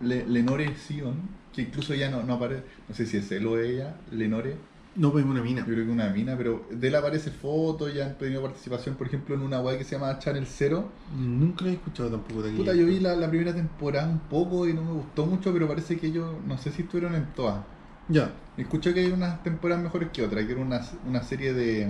[0.00, 1.14] Le- Lenore Sion,
[1.52, 4.56] que incluso ya no, no aparece, no sé si es él o ella, Lenore,
[4.94, 5.60] No, pues una mina.
[5.60, 9.06] yo creo que una mina, pero de él aparece fotos, ya han tenido participación, por
[9.06, 10.90] ejemplo, en una web que se llama Channel Zero.
[11.16, 12.58] Nunca la he escuchado tampoco de aquí.
[12.58, 15.66] Puta, yo vi la, la primera temporada un poco y no me gustó mucho, pero
[15.68, 17.64] parece que ellos, no sé si estuvieron en todas.
[18.08, 18.32] Ya.
[18.56, 21.88] Escuché que hay unas temporadas mejores que otras, que era una, una serie de,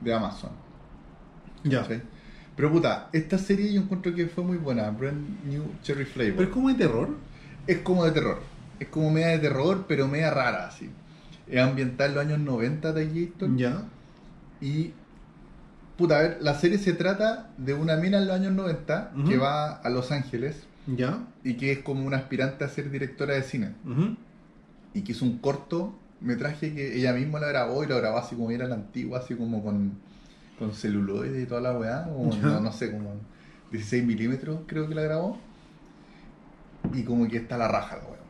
[0.00, 0.50] de Amazon.
[1.62, 1.86] Ya.
[2.56, 6.34] Pero puta, esta serie yo encuentro que fue muy buena, Brand New Cherry Flavor.
[6.36, 7.08] Pero es como de terror.
[7.66, 8.40] Es como de terror.
[8.78, 10.90] Es como media de terror, pero media rara, así.
[11.48, 13.56] Es ambiental en los años 90 de Gator.
[13.56, 13.82] Ya.
[14.60, 14.92] Y.
[15.96, 19.36] Puta, a ver, la serie se trata de una mina en los años 90 que
[19.36, 21.20] va a Los Ángeles Ya.
[21.44, 23.74] y que es como una aspirante a ser directora de cine.
[23.84, 24.16] Ujú.
[24.94, 28.34] Y que hizo un corto metraje que ella misma la grabó y lo grabó así
[28.36, 29.92] como era la antigua, así como con,
[30.58, 33.10] con celuloide y toda la weá, o no, no sé, como
[33.70, 35.38] 16 milímetros creo que la grabó.
[36.92, 38.20] Y como que está la raja la weá.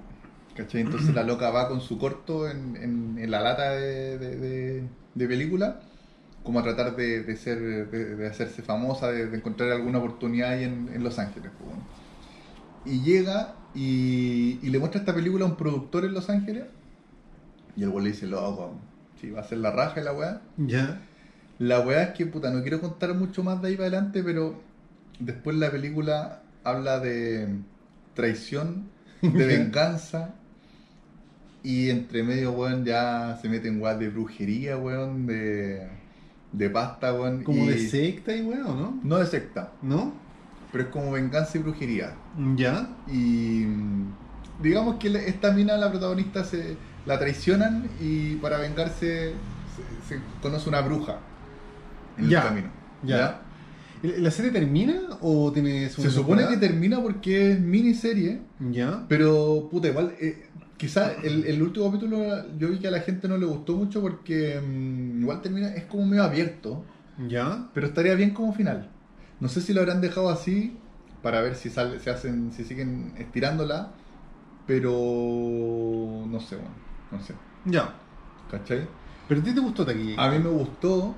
[0.57, 0.81] ¿Cachai?
[0.83, 4.89] Entonces la loca va con su corto en, en- en la lata de, de- de-
[5.15, 5.81] de película,
[6.43, 7.61] como a tratar de, de ser,
[7.91, 11.51] de, hacerse famosa, de, de encontrar alguna oportunidad ahí en, en Los Ángeles.
[11.59, 11.83] pues, bueno.
[12.85, 16.65] Y llega y, y le muestra esta película a un productor en Los Ángeles.
[17.77, 18.75] Y el güey le dice, loco,
[19.21, 20.41] si va a ser la raja y la weá.
[20.59, 21.01] Ya.
[21.59, 24.61] La weá es que, puta, no quiero contar mucho más de ahí para adelante, pero
[25.19, 27.49] después la película habla de
[28.15, 28.85] traición,
[29.23, 30.35] de venganza.
[31.63, 35.89] Y entre medio, weón, ya se meten weas de brujería, weón, de,
[36.53, 37.43] de pasta, weón.
[37.43, 39.01] Como y- de secta y weón, ¿no?
[39.03, 40.13] No de secta, ¿No?
[40.75, 42.15] Pero es como venganza y brujería.
[42.57, 42.89] Ya.
[43.07, 43.65] Y
[44.61, 49.35] digamos que esta mina, la protagonista, se la traicionan y para vengarse
[50.09, 51.21] se, se conoce una bruja
[52.19, 52.69] en Ya, el camino.
[53.05, 53.41] ya.
[54.03, 58.41] ¿La serie termina o tiene Se supone que termina porque es miniserie,
[58.73, 59.05] Ya.
[59.09, 60.47] pero puta, igual, eh,
[60.77, 62.19] quizás el, el último capítulo
[62.59, 65.85] yo vi que a la gente no le gustó mucho porque mm, igual termina, es
[65.85, 66.85] como medio abierto,
[67.29, 67.69] Ya.
[67.73, 68.91] pero estaría bien como final.
[69.45, 70.73] No sé si lo habrán dejado así
[71.21, 73.91] para ver si sale, se hacen, si siguen estirándola,
[74.67, 74.89] pero
[76.27, 76.71] no sé, bueno,
[77.11, 77.35] no sé,
[77.67, 77.93] Ya.
[78.51, 78.89] ¿cachai?
[79.29, 80.15] ¿Pero a ti te gustó Taki?
[80.17, 81.15] A mí me gustó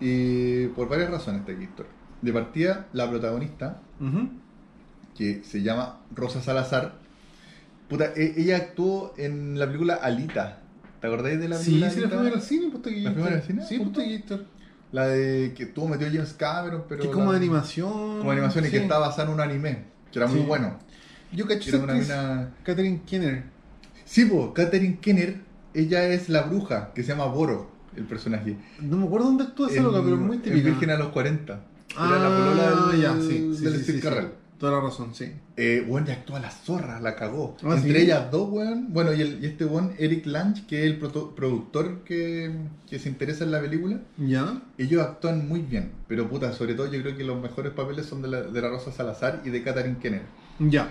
[0.00, 1.92] y por varias razones historia.
[2.22, 4.26] De partida, la protagonista, Ujú.
[5.14, 6.94] que se llama Rosa Salazar,
[7.90, 10.62] puta, e- ella actuó en la película Alita.
[10.98, 12.16] ¿Te acordáis de la Sí, película sí, la Alita?
[12.16, 13.04] fuimos al cine, pues.
[13.04, 13.66] ¿La fuimos al cine?
[13.66, 14.55] Sí, pues ¿Justo?
[14.96, 17.02] La de que tuvo metido James Cameron, pero.
[17.02, 18.18] Que es como la- de animación.
[18.18, 20.46] Como animación y que está basada en un anime, que era muy Sí.
[20.46, 20.78] bueno.
[21.32, 21.44] Yo
[21.84, 23.44] una que es mina- Catherine Kenner.
[24.06, 25.40] Sí, pues, Katherine Kenner
[25.74, 28.56] ella es la bruja, que se llama Boro, el personaje.
[28.80, 30.64] No me acuerdo dónde actúa esa loca, pero es muy típica.
[30.64, 31.60] Virgen a los 40.
[31.96, 34.06] Ah, Era la polola del, ya, sí, sí, del sí, Steve sí.
[34.58, 35.32] Toda la razón, sí.
[35.58, 37.56] Eh, bueno, ya actúa la zorra, la cagó.
[37.62, 38.04] Ah, Entre ¿sí?
[38.04, 38.92] ellas dos, weón.
[38.92, 42.50] Bueno, y, el- y este weón, Eric Lange, que es el productor que,
[42.88, 44.62] que se interesa en la película, ¿Ya?
[44.78, 45.92] ellos actúan muy bien.
[46.08, 48.68] Pero puta, sobre todo yo creo que los mejores papeles son de la, de la
[48.70, 50.22] Rosa Salazar y de Katherine Kenner.
[50.58, 50.90] Ya.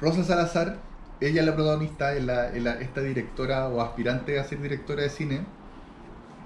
[0.00, 0.80] Rosa Salazar,
[1.20, 5.02] ella es la protagonista, es, la, es la- esta directora o aspirante a ser directora
[5.02, 5.40] de cine,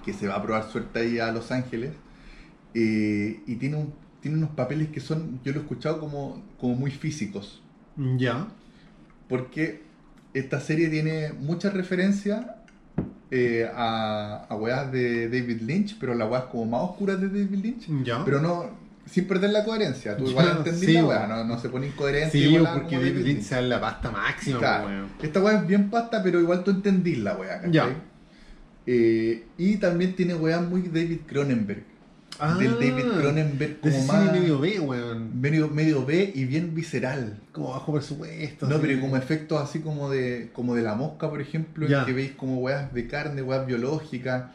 [0.04, 1.92] que se va a probar suerte ahí a Los Ángeles,
[2.74, 3.94] eh, y tiene, un-
[4.26, 7.62] tiene unos papeles que son, yo lo he escuchado como, como muy físicos,
[7.96, 8.48] Ya.
[9.28, 9.82] porque
[10.34, 12.56] esta serie tiene mucha referencia
[13.30, 17.58] eh, a, a weas de David Lynch, pero las weas como más oscuras de David
[17.62, 18.24] Lynch, Ya.
[18.24, 18.84] pero no...
[19.08, 21.86] Sin perder la coherencia, tú Ya, igual entendí sí, la wea, no, no se pone
[21.86, 22.32] incoherencia.
[22.40, 25.06] Sí, igual porque David Lynch se la pasta máxima, Claro.
[25.22, 27.70] Esta weá es bien pasta, pero igual tú entendís la weá, ¿cachai?
[27.72, 27.86] Ya.
[28.86, 31.84] Eh, y también tiene weá muy David Cronenberg.
[32.38, 34.32] Ah, del David Cronenberg como más.
[34.32, 35.40] medio B, weón.
[35.40, 37.38] medio, medio B y bien visceral.
[37.52, 38.68] Como bajo presupuesto.
[38.68, 38.86] No, así.
[38.86, 42.32] pero como efectos así como de como de la mosca, por ejemplo, en que veis
[42.32, 44.50] como weas de carne, weas biológicas.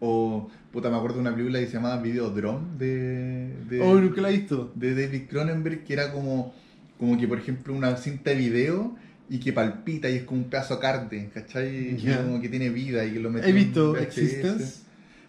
[0.00, 4.20] O, puta, me acuerdo de una película que se llamaba Videodrome de, de, Oh, nunca
[4.20, 4.70] la he visto.
[4.74, 6.52] de David Cronenberg, que era como,
[6.98, 8.94] como que, por ejemplo, una cinta de video
[9.30, 11.94] y que palpita y es como un pedazo de carne, ¿cachai?
[11.94, 12.22] Y Ya.
[12.22, 13.96] como que tiene vida y que lo mete ¿He visto.
[13.96, 14.80] Existence?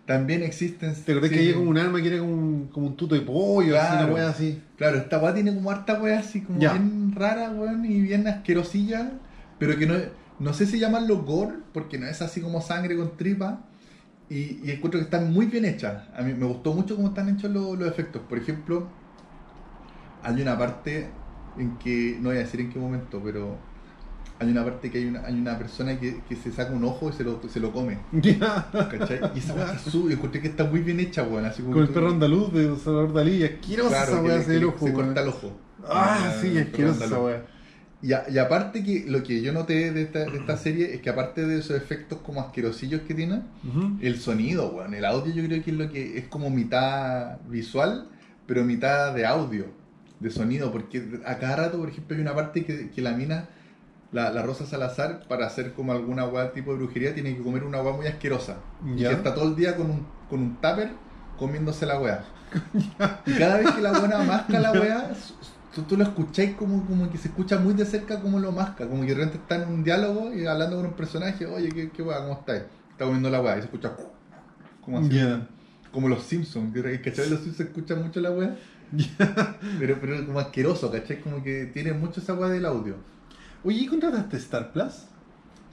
[0.06, 1.02] También Existence.
[1.04, 1.36] ¿Te acordás sí.
[1.36, 3.88] que había como un arma que era como un, como un tuto de pollo, así,
[3.88, 4.06] Claro.
[4.06, 4.62] una wea así?
[4.78, 6.74] Claro, esta weá tiene como harta weá así como Ya.
[6.74, 9.20] bien rara, weón, y bien asquerosilla,
[9.58, 9.96] pero que no,
[10.40, 13.66] no sé si llamarlo gore, porque no es así como sangre con tripa,
[14.30, 16.04] y, y encuentro que están muy bien hechas.
[16.16, 18.24] A mí me gustó mucho cómo están hechos los, los efectos.
[18.24, 18.92] Por ejemplo,
[20.22, 21.22] hay una parte
[21.56, 23.68] en que, no voy a decir en qué momento, pero
[24.40, 27.10] hay una parte que hay una, hay una persona que, que se saca un ojo
[27.10, 27.98] y se lo, se lo come.
[28.72, 29.20] ¿Cachai?
[29.36, 31.46] Y esa weá está su- encontré que está muy bien hecha, weón.
[31.46, 33.44] Así como Con el perro andaluz de Salvador Dalí.
[33.44, 35.58] Asquerosa Claro, esa que le- ojo, se corta el ojo.
[35.88, 37.46] Ah, sí, el asquerosa esa wea.
[38.02, 41.02] Y, a- y aparte que lo que yo noté de esta, de esta serie es
[41.02, 43.42] que aparte de esos efectos como asquerosillos que tiene,
[44.02, 48.10] el sonido, weón, el audio yo creo que es lo que es como mitad visual,
[48.46, 49.66] pero mitad de audio,
[50.20, 53.50] de sonido, porque a cada rato, por ejemplo, hay una parte que, que la mina,
[54.16, 57.64] la, la Rosa Salazar, para hacer como alguna weá tipo de brujería, tiene que comer
[57.66, 58.56] una weá muy asquerosa.
[58.86, 59.10] Y Ya.
[59.10, 60.90] que está todo el día con un, con un tupper
[61.38, 62.24] comiéndose la weá.
[63.26, 65.12] Y cada vez que la buena masca la weá,
[65.74, 68.88] tú, tú lo escucháis como, como que se escucha muy de cerca como lo masca,
[68.88, 71.90] como que de repente está en un diálogo y hablando con un personaje, oye, ¿qué,
[71.90, 72.20] qué weá?
[72.20, 72.64] ¿Cómo estáis?
[72.92, 73.92] Está comiendo la weá y se escucha
[74.82, 75.10] como así.
[75.10, 75.46] Ya.
[75.92, 77.30] Como los Simpsons, que ¿cachai?
[77.30, 78.56] Los Simpsons se escucha mucho la weá.
[79.80, 81.20] Pero, pero como asqueroso, ¿cachai?
[81.20, 82.96] Como que tiene mucho esa weá del audio.
[83.66, 85.06] Oye, ¿y contrataste Star Plus?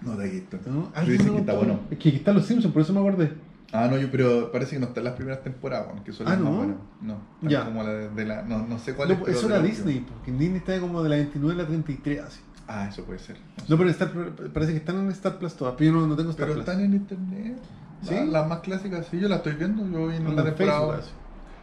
[0.02, 0.58] No, de esto.
[0.66, 0.90] ¿No?
[0.94, 1.78] Pero dicen que está bueno.
[1.90, 3.32] Es que aquí están los Simpsons, por eso me acordé.
[3.72, 6.26] Ah, no, yo, pero parece que no está en las primeras temporadas, weón, que son
[6.26, 6.56] las Ah, más ¿no?
[6.58, 6.76] buenas.
[7.00, 7.64] No, están Ya.
[7.64, 8.42] como la de, de la.
[8.42, 9.20] No, no sé cuál No, es.
[9.24, 11.68] pero eso era la- Disney, porque en Disney está como de la 29 a la
[11.68, 12.40] 33, así.
[12.68, 13.36] Ah, eso puede ser.
[13.38, 13.70] No sé.
[13.70, 14.12] No, pero Star,
[14.52, 16.68] parece que están en Star Plus todas, pero yo no, no tengo Star Pero Plus.
[16.68, 17.58] están en internet.
[18.02, 18.14] ¿Sí?
[18.14, 19.86] La- Las más clásicas, sí, yo las estoy viendo.
[19.88, 20.96] Yo voy en la temporada.
[20.96, 21.12] Facebook.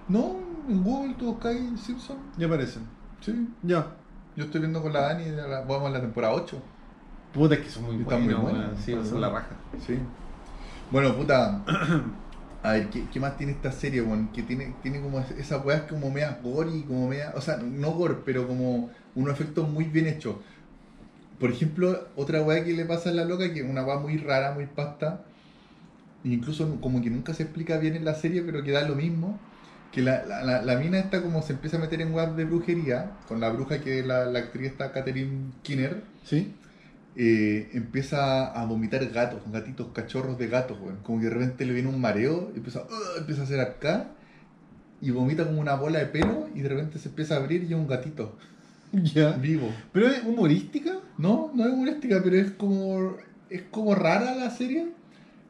[0.07, 0.35] No,
[0.69, 2.17] en Google tú buscas Simpson.
[2.37, 2.83] Ya aparecen.
[3.21, 3.49] Sí.
[3.63, 3.85] Ya.
[4.39, 6.63] Yo estoy viendo con la Dani, la- vamos en la temporada 8.
[7.31, 8.77] Puta, es que son muy muy buenos, buena, weón.
[8.77, 9.55] Sí, son la raja.
[9.85, 9.99] Sí.
[10.89, 11.63] Bueno, puta.
[12.61, 14.33] A ver, ¿qué, qué más tiene esta serie, weón?
[14.33, 17.31] Que tiene, tiene como esas weas como media gore y como media.
[17.35, 20.37] O sea, no gore, pero como unos efectos muy bien hechos.
[21.39, 24.17] Por ejemplo, otra wea que le pasa a la loca, que es una wea muy
[24.17, 25.25] rara, muy pasta.
[26.23, 29.48] Incluso como que nunca se explica bien en la serie, pero que da lo mismo.
[29.91, 32.45] Que la, la, la- la mina esta como se empieza a meter en weas de
[32.45, 36.53] brujería, con la bruja que es la, la actriz esta Catherine Kinner ¿Sí?
[37.15, 40.97] eh, empieza a vomitar gatos, gatitos, cachorros de gatos, weón.
[41.03, 44.11] Como que de repente le viene un mareo, y empieza, "Ugh", empieza a hacer acá,
[45.01, 47.67] y vomita como una bola de pelo, y de repente se empieza a abrir y
[47.73, 48.37] es un gatito
[48.91, 49.31] Ya.
[49.33, 49.73] vivo.
[49.91, 50.99] ¿Pero es humorística?
[51.17, 53.15] No, no es humorística, pero es como,
[53.49, 54.87] es como rara la serie,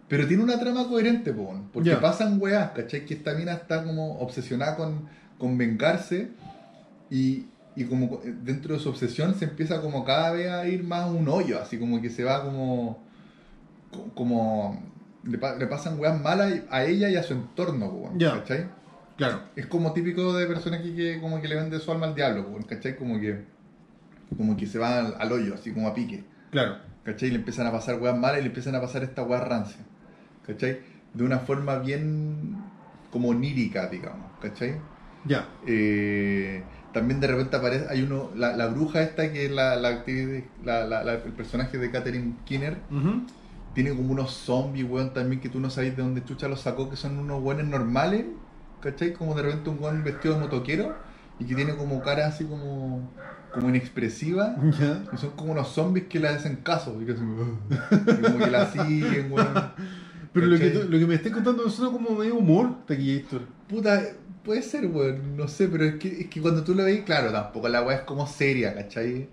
[0.09, 2.01] pero tiene una trama coherente, po, porque Ya.
[2.01, 3.05] pasan weas, ¿cachai?
[3.05, 5.07] Que esta mina está como obsesionada con,
[5.37, 6.31] con vengarse,
[7.09, 7.45] y,
[7.75, 11.07] y como dentro de su obsesión se empieza como cada vez a ir más a
[11.07, 13.03] un hoyo, así como que se va como.
[13.91, 14.83] co- como.
[15.23, 18.33] le, pa- le pasan weas malas a ella y a su entorno, po, Ya.
[18.33, 18.67] ¿cachai?
[19.17, 19.41] Claro.
[19.55, 22.47] Es como típico de personas que, que como que le vende su alma al diablo,
[22.47, 22.95] po, ¿cachai?
[22.95, 23.43] Como que.
[24.37, 26.23] como que se va al, al hoyo, así como a pique.
[26.51, 26.77] Claro.
[27.03, 27.29] ¿Cachai?
[27.29, 29.81] Y le empiezan a pasar weas malas y le empiezan a pasar esta wea rancia.
[30.49, 30.79] ¿Cachai?
[31.13, 32.63] De una forma bien
[33.11, 34.31] como onírica, digamos.
[34.41, 34.81] ¿Cachai?
[35.25, 35.47] Ya.
[35.65, 40.03] Eh, también de repente aparece, hay uno, la, la bruja esta que es la, la
[40.63, 42.77] la, la- la- el personaje de Catherine Kinner,
[43.73, 46.89] tiene como unos zombies, weón, también que tú no sabes de dónde chucha los sacó,
[46.89, 48.25] que son unos weones normales,
[48.79, 49.13] ¿cachai?
[49.13, 50.95] Como de repente un weón vestido de motoquero
[51.37, 53.11] y que tiene como cara así como,
[53.51, 54.55] como inexpresiva.
[55.13, 57.21] Y son como unos zombies que le hacen caso, y que, así,
[58.19, 59.53] y como que la siguen, weón.
[60.33, 63.41] Pero lo que, lo que me estás contando me suena como medio humor, Taquillator.
[63.67, 64.03] Puta,
[64.43, 67.31] puede ser, weón, no sé, pero es que, es que cuando tú lo veis, claro,
[67.31, 69.27] tampoco la weá es como seria, ¿cachai?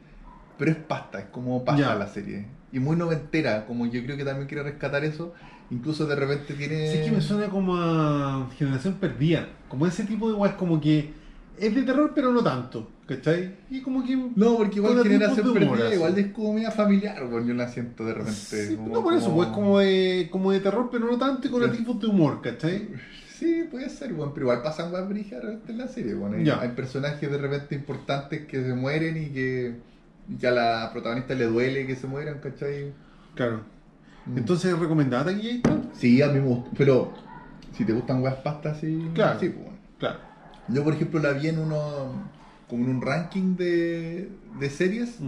[0.59, 2.47] Pero es pasta, es como pasta la serie.
[2.73, 5.35] Y muy noventera, como yo creo que también quiere rescatar eso.
[5.71, 6.91] Incluso de repente tiene.
[6.91, 9.49] Sí, es que me suena como a Generación Perdida.
[9.69, 11.13] Como ese tipo de weas, como que
[11.59, 12.91] es de terror, pero no tanto.
[13.07, 13.55] ¿Cachai?
[13.71, 14.17] Y como que.
[14.17, 18.15] No, porque igual generación perdida, igual es como media familiar, weón, yo la siento de
[18.15, 18.33] repente.
[18.41, 21.51] Sí, como- no por eso, pues como de, como de terror, pero no tanto y
[21.51, 21.71] con Ya.
[21.71, 22.89] tipos de humor, ¿cachai?
[23.33, 26.35] Sí, puede ser, weón, pero igual pasan weas brígidas de repente en la serie, weón.
[26.35, 29.77] Hay, personajes de repente importantes que se mueren y que,
[30.29, 32.93] y que a la protagonista le duele que se mueran, ¿cachai?
[33.37, 33.61] Claro.
[34.27, 34.39] Mm.
[34.39, 35.81] Entonces, ¿recomendada Taquillator?
[35.93, 37.13] Sí, a mí me gusta, pero
[37.77, 39.11] si te gustan weas pastas, sí.
[39.15, 39.39] Claro.
[39.39, 39.67] Sí, pues, bueno.
[39.67, 39.76] Claro.
[40.69, 42.31] Yo, por ejemplo, la vi en uno,
[42.69, 45.19] como en un ranking de, de series,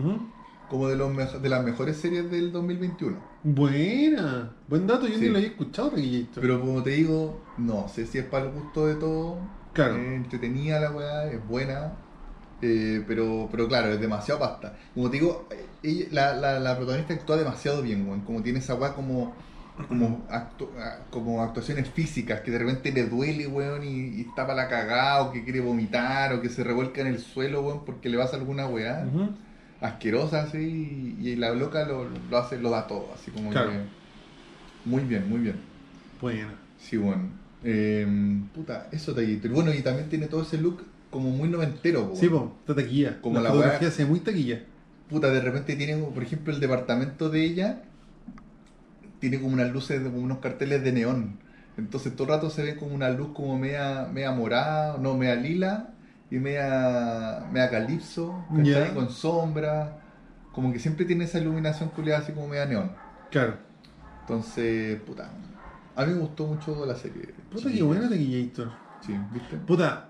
[0.68, 3.16] como de, los de las mejores series del 2021.
[3.42, 4.52] Buena.
[4.68, 5.20] Buen dato, yo Sí.
[5.22, 6.40] ni lo había escuchado, Taquillator.
[6.42, 9.48] Pero como te digo, no sé si es para el gusto de todo.
[9.72, 9.96] Claro.
[9.96, 11.92] Es entretenida la weá, es buena.
[12.60, 14.76] eh, pero, pero claro, es demasiado pasta.
[14.94, 18.22] Como te digo, eh, ella- la, la, la protagonista actúa demasiado bien, weón.
[18.22, 19.36] Como tiene esa weá como,
[19.86, 20.68] como, actu-
[21.10, 25.22] como actuaciones físicas, que de repente le duele, weón, y, y está para la cagada,
[25.22, 28.36] o que quiere vomitar, o que se revuelca en el suelo, weón, porque le pasa
[28.36, 29.06] alguna weá
[29.80, 33.70] asquerosa, así, y, y la loca lo, lo hace, lo da todo, así como Claro.
[33.70, 33.78] que.
[34.84, 35.56] Muy bien, muy bien.
[36.20, 36.54] Buena.
[36.78, 37.22] Sí, bueno.
[37.64, 38.06] Eh,
[38.54, 42.10] puta, eso Y bueno, y también tiene todo ese look como muy noventero.
[42.10, 42.48] po, Sí, weón.
[42.50, 43.20] po, está taquilla.
[43.20, 44.62] Como la, la fotografía se ve muy taquilla.
[45.08, 47.82] Puta, de repente tiene, por ejemplo, el departamento de ella.
[49.20, 51.38] Tiene como unas luces, como unos carteles de neón.
[51.76, 55.36] Entonces todo el rato se ve como una luz como media, media morada, no, media
[55.36, 55.90] lila
[56.30, 58.44] y media, media calipso,
[58.94, 60.00] con sombra.
[60.52, 62.92] Como que siempre tiene esa iluminación culiada así como media neón.
[63.30, 63.54] Claro.
[64.22, 65.30] Entonces, puta.
[65.94, 67.34] A mí me gustó mucho la serie.
[67.50, 68.70] Puta, qué buena Taquillator.
[69.00, 69.56] Sí, ¿viste?
[69.56, 70.08] Puta,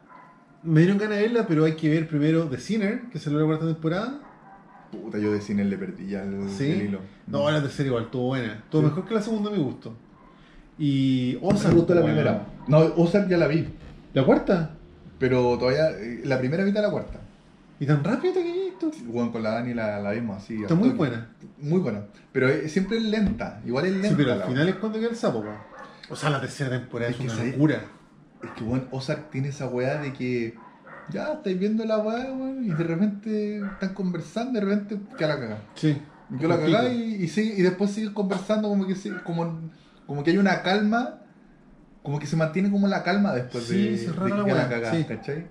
[0.62, 3.46] me dieron ganas de verla, pero hay que ver primero The Sinner, que salió la
[3.46, 4.20] cuarta temporada.
[4.90, 6.70] Puta, yo de cine le perdí ya el, Sí.
[6.70, 7.00] el hilo.
[7.26, 8.54] No, la tercera igual, estuvo buena.
[8.54, 8.88] Estuvo Sí.
[8.88, 9.94] mejor que la segunda, me gustó.
[10.78, 11.74] Y me Ozark.
[11.74, 12.16] gustó la bueno.
[12.16, 12.46] primera.
[12.68, 13.68] No, Ozark ya la vi.
[14.14, 14.70] ¿La cuarta?
[15.18, 17.20] Pero todavía, eh, la primera mitad la cuarta.
[17.80, 18.92] ¿Y tan rápido Taquillator?
[19.12, 20.62] Juan con la Dani la, la vimos así.
[20.62, 21.28] Está muy buena.
[21.58, 22.04] Muy buena.
[22.32, 23.60] Pero es- siempre es lenta.
[23.66, 24.08] Igual es lenta.
[24.08, 25.50] Sí, pero al final es cuando queda el sapo, po.
[26.10, 27.82] O sea, la tercera temporada Es es, que una locura.
[28.42, 30.54] Es que, bueno, Ozark tiene esa weá de que
[31.10, 35.38] ya estáis viendo la weá, weón, y de repente están conversando, de repente que la
[35.38, 35.58] cagá.
[35.74, 36.00] Sí.
[36.38, 38.94] Que la cagá y, y, sigue- y después siguen conversando como que
[39.24, 39.70] como,
[40.06, 41.20] como que hay una calma,
[42.02, 44.54] como que se mantiene como la calma después Sí, de, se de la que weá,
[44.54, 45.04] la cagá, sí.
[45.04, 45.46] ¿cachai?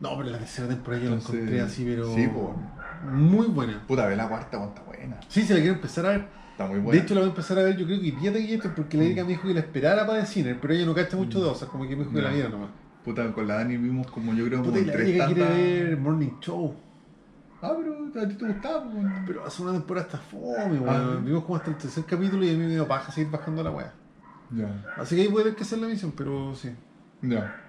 [0.00, 2.14] No, pero la tercera temporada yo la encontré así, pero.
[2.14, 2.54] sí, po.
[3.10, 3.82] Muy buena.
[3.86, 5.18] Puta, ve la cuarta, está buena.
[5.28, 6.26] Sí, se la quiero empezar a ver.
[6.52, 6.92] Está muy buena.
[6.98, 9.04] De hecho, la voy a empezar a ver, yo creo que día Taquillator, porque la
[9.04, 11.70] Erika me dijo que la esperara para decir, pero ella no cacha mucho de Ozark,
[11.70, 12.70] como que me dijo que la viera nomás.
[13.04, 15.96] Puta, con la Dani vimos como yo creo Puta, como la tres quiere tantas- ver
[15.98, 16.74] Morning Show.
[17.60, 19.06] Ah, pero a ti te gustaba, pues.
[19.26, 20.88] Pero hace una temporada hasta fome, weón.
[20.88, 21.20] Ah.
[21.24, 23.70] Vimos como hasta el tercer capítulo y a mí me dio paja seguir bajando la
[23.70, 23.92] weá.
[24.50, 24.84] Ya.
[24.96, 26.70] Así que ahí voy a tener que hacer la misión, pero sí.
[27.22, 27.60] Ya.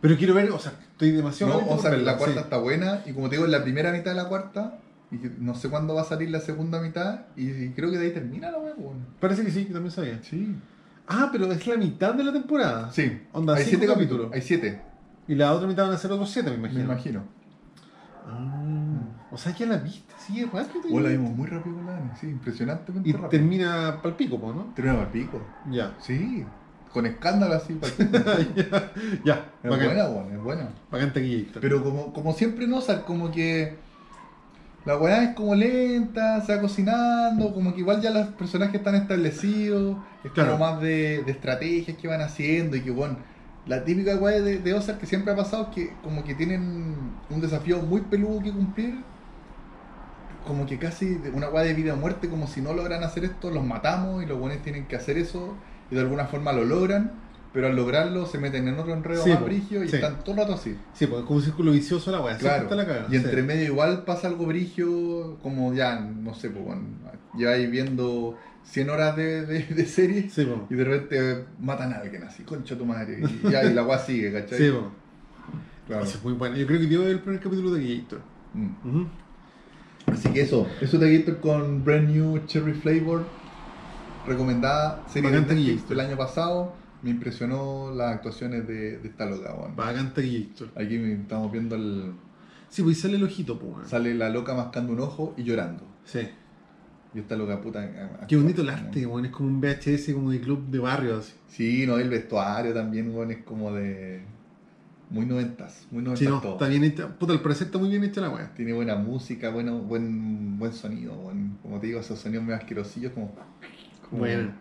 [0.00, 1.60] Pero quiero ver, o sea, estoy demasiado.
[1.60, 2.40] No, o sea, verla, la cuarta sí.
[2.44, 4.78] está buena y como te digo, en la primera mitad de la cuarta,
[5.10, 8.06] y no sé cuándo va a salir la segunda mitad, y, y creo que de
[8.06, 9.06] ahí termina la wea, weón.
[9.20, 10.18] Parece que sí, que también sabía.
[10.22, 10.54] Sí.
[11.08, 12.90] Ah, pero es la mitad de la temporada.
[12.92, 13.20] Sí.
[13.32, 14.30] Onda, hay siete capítulos.
[14.32, 14.80] Hay siete,
[15.28, 16.78] Y la otra mitad van a ser otros siete, me imagino.
[16.80, 17.22] me imagino.
[18.26, 19.00] Ah,
[19.30, 20.84] o sea, ya la viste, sí, es rápido.
[20.94, 23.28] O la vimos muy rápido con la Dani, sí, impresionantemente Y rápido.
[23.30, 24.72] termina pal pico, ¿no?
[24.74, 25.40] Termina al pico.
[25.70, 25.94] Ya.
[26.00, 26.44] Sí.
[26.92, 27.92] Con escándalo así, para
[28.38, 28.76] el pico.
[29.24, 29.86] ya, Es bacán.
[29.86, 30.68] buena, weón, es buena.
[30.90, 31.12] Bacán.
[31.60, 33.76] Pero como, como siempre no, o sea, como que
[34.84, 38.94] la weá es como lenta, se va cocinando, como que igual ya los personajes están
[38.96, 40.52] establecidos, es Claro.
[40.52, 43.18] como más de, de estrategias que van haciendo y que bueno,
[43.64, 47.22] la típica weá de, de Ozark que siempre ha pasado es que como que tienen
[47.28, 49.06] un desafío muy peludo que cumplir,
[50.42, 53.24] como que casi de- una weá de vida o muerte, como si no logran hacer
[53.24, 55.60] esto, los matamos y los buenos tienen que hacer eso
[55.90, 57.21] y de alguna forma lo logran.
[57.52, 59.96] Pero al lograrlo se meten en otro enredo Sí, más po, brigio y sí.
[59.96, 60.76] están todo el rato así.
[60.94, 62.38] Sí, porque es como un círculo vicioso la weá.
[62.38, 63.06] Claro, la cagada.
[63.08, 63.16] y sí.
[63.16, 66.82] entre medio igual pasa algo brigio, como ya, no sé, pues, bueno,
[67.36, 70.30] lleváis viendo 100 horas de, de, de serie
[70.70, 73.98] y de repente matan a alguien así, concha tu madre, y ya, y la weá
[73.98, 74.58] sigue, ¿cachai?
[74.58, 74.90] Sí, po.
[75.86, 76.04] Claro.
[76.04, 76.56] Eso es muy bueno.
[76.56, 78.20] Yo creo que dio el primer capítulo de Gator.
[78.54, 79.02] Mm.
[80.06, 83.24] Así que eso, eso te Gator con brand new cherry flavor.
[84.26, 86.72] recomendada serie de Netflix del año pasado.
[87.02, 89.74] Me impresionó las actuaciones de, de esta loca, weón.
[89.76, 90.68] Bacán Taquillator.
[90.76, 92.12] Aquí estamos viendo el.
[92.68, 93.74] Sí, pues sale el ojito, pues.
[93.74, 93.88] weón.
[93.88, 95.82] Sale la loca mascando un ojo y llorando.
[96.04, 96.20] Sí.
[97.14, 98.26] Y esta loca puta.
[98.28, 98.78] Qué bonito el weón.
[98.80, 99.24] arte, weón.
[99.26, 101.32] Es como un VHS como de club de barrio, así.
[101.48, 104.22] Sí, no, el vestuario también, weón, es como de.
[105.10, 106.52] Muy noventas, muy noventas Sí, no, todo.
[106.52, 107.06] está bien hecha.
[107.18, 108.54] Puta, al parecer está muy bien hecha la weá.
[108.54, 113.12] Tiene buena música, bueno, buen, buen sonido, buen- como te digo, esos sonidos medio asquerosillos
[113.12, 113.34] como.
[114.08, 114.56] como- Buena.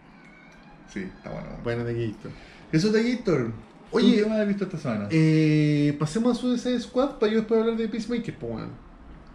[0.94, 1.48] Sí, está bueno.
[1.64, 2.32] Buena Taquillator.
[2.72, 3.52] Eso de Gator.
[3.92, 5.08] Oye, ¿qué más has visto esta semana?
[5.12, 8.70] Eh, pasemos a Suicide Squad para yo después hablar de Peacemaker, pues, weón.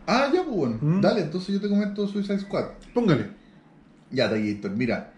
[0.07, 0.78] ah, ya, pues, bueno.
[0.80, 1.00] ¿Mm?
[1.00, 2.68] Dale, entonces yo te comento Suicide Squad.
[2.94, 3.28] Póngale.
[4.11, 5.12] Ya, Gator, mira.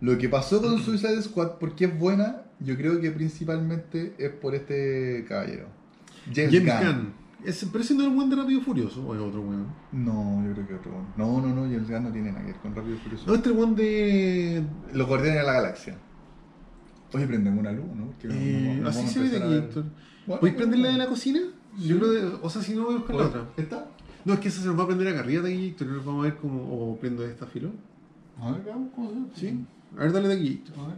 [0.00, 4.54] Lo que pasó con Suicide Squad, porque es buena, yo creo que principalmente es por
[4.54, 5.68] este caballero.
[6.34, 6.86] James, James Gunn.
[6.86, 7.12] Gunn.
[7.44, 9.66] Es, pero no es el weón de Rápido y Furioso, o es otro weón.
[9.92, 10.92] No, yo creo que otro.
[11.16, 13.24] No, no, no, James Gunn no tiene nada que ver con Rápido y Furioso.
[13.26, 14.62] No, este es el weón de.
[14.92, 15.98] Los Guardianes de la Galaxia.
[17.14, 18.14] Oye, prendemos una luz, ¿no?
[18.22, 19.84] Eh, no- no así a se ve empezar a ver- Taquillator.
[20.26, 21.40] Bueno, ¿Puedes prender la de la cocina?
[21.78, 23.48] Yo creo de, O sea, si no, voy a buscar la otra.
[23.56, 23.86] ¿Esta?
[24.24, 25.88] No, es que esa se nos va a prender acá arriba Taquillator.
[25.88, 26.62] y nos vamos a ver cómo.
[26.92, 27.70] O prendo esta filo.
[28.40, 29.22] A ver, veamos cómo se ve.
[29.34, 29.64] Sí.
[29.98, 30.78] A ver, dale Taquillator.
[30.78, 30.96] A ver.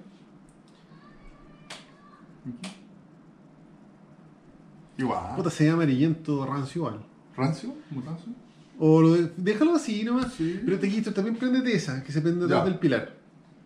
[4.98, 5.36] Igual.
[5.36, 7.04] Puta, se ve amarillento, rancio igual.
[7.36, 7.74] ¿Rancio?
[7.90, 8.32] ¿Muy rancio?
[8.78, 10.32] O lo de- déjalo así nomás.
[10.34, 10.60] Sí.
[10.64, 12.64] Pero Taquillator también prende esa, que se prende atrás Ya.
[12.70, 13.14] del pilar.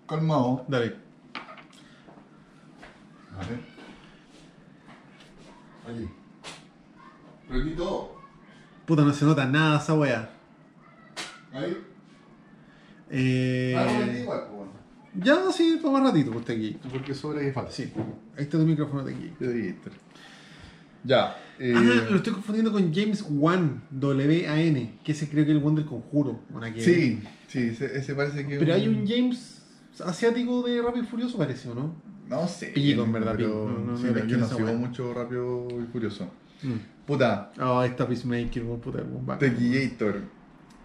[0.07, 0.65] Calmado.
[0.69, 0.97] Dale.
[3.35, 3.61] A ver.
[5.89, 6.09] Allí.
[7.49, 8.17] Prendí todo.
[8.87, 10.31] Puta, no se nota nada esa weá.
[11.53, 11.77] Ahí.
[13.11, 14.73] Eh, Ah, no, igual, pues, bueno.
[15.15, 16.79] ya, sí, para más ratito, pues está aquí.
[16.91, 17.71] Porque sobre que falta.
[17.73, 17.91] Sí,
[18.37, 19.33] ahí está tu micrófono de aquí.
[19.41, 19.91] Yo dije esto.
[21.05, 21.37] Ya.
[21.59, 25.65] Eh, Ah, lo estoy confundiendo con James Wan, W-A-N, que ese creo que es el
[25.65, 26.41] One del Conjuro.
[26.51, 28.59] Una que- sí, sí, ese, ese parece que.
[28.59, 29.63] Pero hay un James
[30.05, 31.95] asiático de Rápido y Furioso, parece, ¿o no?
[32.29, 32.69] No sé.
[32.69, 33.69] Pico, en verdad, Pero.
[33.69, 36.31] No, no sí, no, yo no sigo mucho rápido y furioso.
[36.63, 37.07] Mm.
[37.07, 39.39] Puta, Ah, ahí está Peacemaker, puta, va.
[39.39, 40.23] Tequillator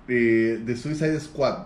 [0.07, 1.65] eh, de Suicide Squad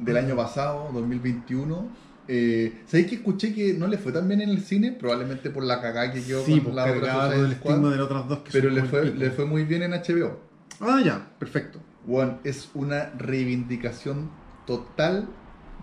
[0.00, 1.88] del año pasado, 2021.
[2.30, 4.92] Eh, ¿Sabéis que escuché que no le fue tan bien en el cine?
[4.92, 8.04] Probablemente por la cagada que quedó Sí, con pues la otra del estigma de las
[8.04, 10.38] otras dos que Pero le fue, le fue muy bien en HBO.
[10.80, 11.80] Ah, ya, perfecto.
[12.06, 14.30] One, es una reivindicación
[14.66, 15.28] total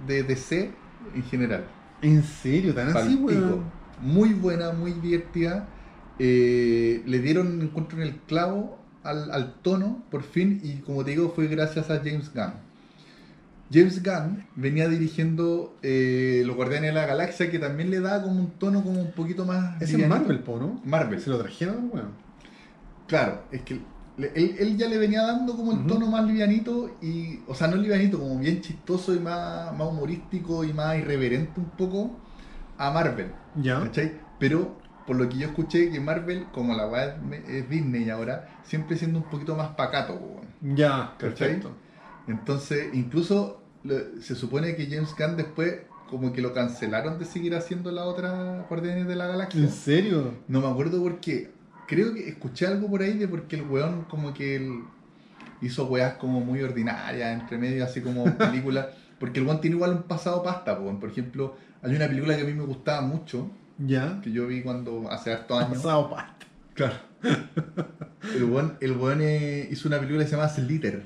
[0.07, 0.71] de DC
[1.15, 1.65] en general.
[2.01, 2.73] ¿En serio?
[2.75, 3.63] ¿Tan así, weón?
[4.01, 5.67] Muy buena, muy divertida.
[6.19, 11.11] Eh, le dieron encuentro en el clavo al, al tono, por fin, y como te
[11.11, 12.64] digo, fue gracias a James Gunn.
[13.75, 18.39] James Gunn venía dirigiendo eh, Los Guardianes de la Galaxia, que también le da como
[18.39, 19.81] un tono como un poquito más...
[19.81, 20.07] Es en.
[20.07, 20.81] Marvel, po, ¿no?
[20.85, 21.19] Marvel.
[21.19, 22.11] Se lo trajeron, weón.
[23.07, 23.79] Claro, es que
[24.17, 27.67] le- él, él ya le venía dando como el tono más livianito y, o sea,
[27.67, 32.17] no livianito, como bien chistoso y más, más humorístico y más irreverente un poco
[32.77, 33.27] a Marvel.
[33.61, 33.81] Ya.
[33.81, 34.13] ¿Cachai?
[34.39, 37.17] Pero por lo que yo escuché que Marvel, como la weá
[37.47, 40.75] es- Disney ahora, siempre siendo un poquito más pacato, weón.
[40.77, 41.29] Ya, ¿Cachai?
[41.49, 41.71] perfecto.
[42.27, 45.75] Entonces, incluso lo- se supone que James Gunn después
[46.09, 49.61] como que lo cancelaron de seguir haciendo la otra Guardianes de la Galaxia.
[49.61, 50.33] ¿En serio?
[50.47, 51.51] No me acuerdo por qué.
[51.87, 54.83] Creo que escuché algo por ahí de porque el weón como que él
[55.61, 58.87] hizo weas como muy ordinarias, entre medio, así como películas.
[59.19, 60.99] Porque el weón tiene igual un pasado pasta, weón.
[60.99, 64.19] Por ejemplo, hay una película que a mí me gustaba mucho, Ya.
[64.21, 65.77] que yo vi cuando hace hartos años.
[65.77, 66.45] Pasado pasta.
[66.73, 66.95] Claro.
[68.35, 71.03] El weón, el weón eh, hizo una película que se llama Slither.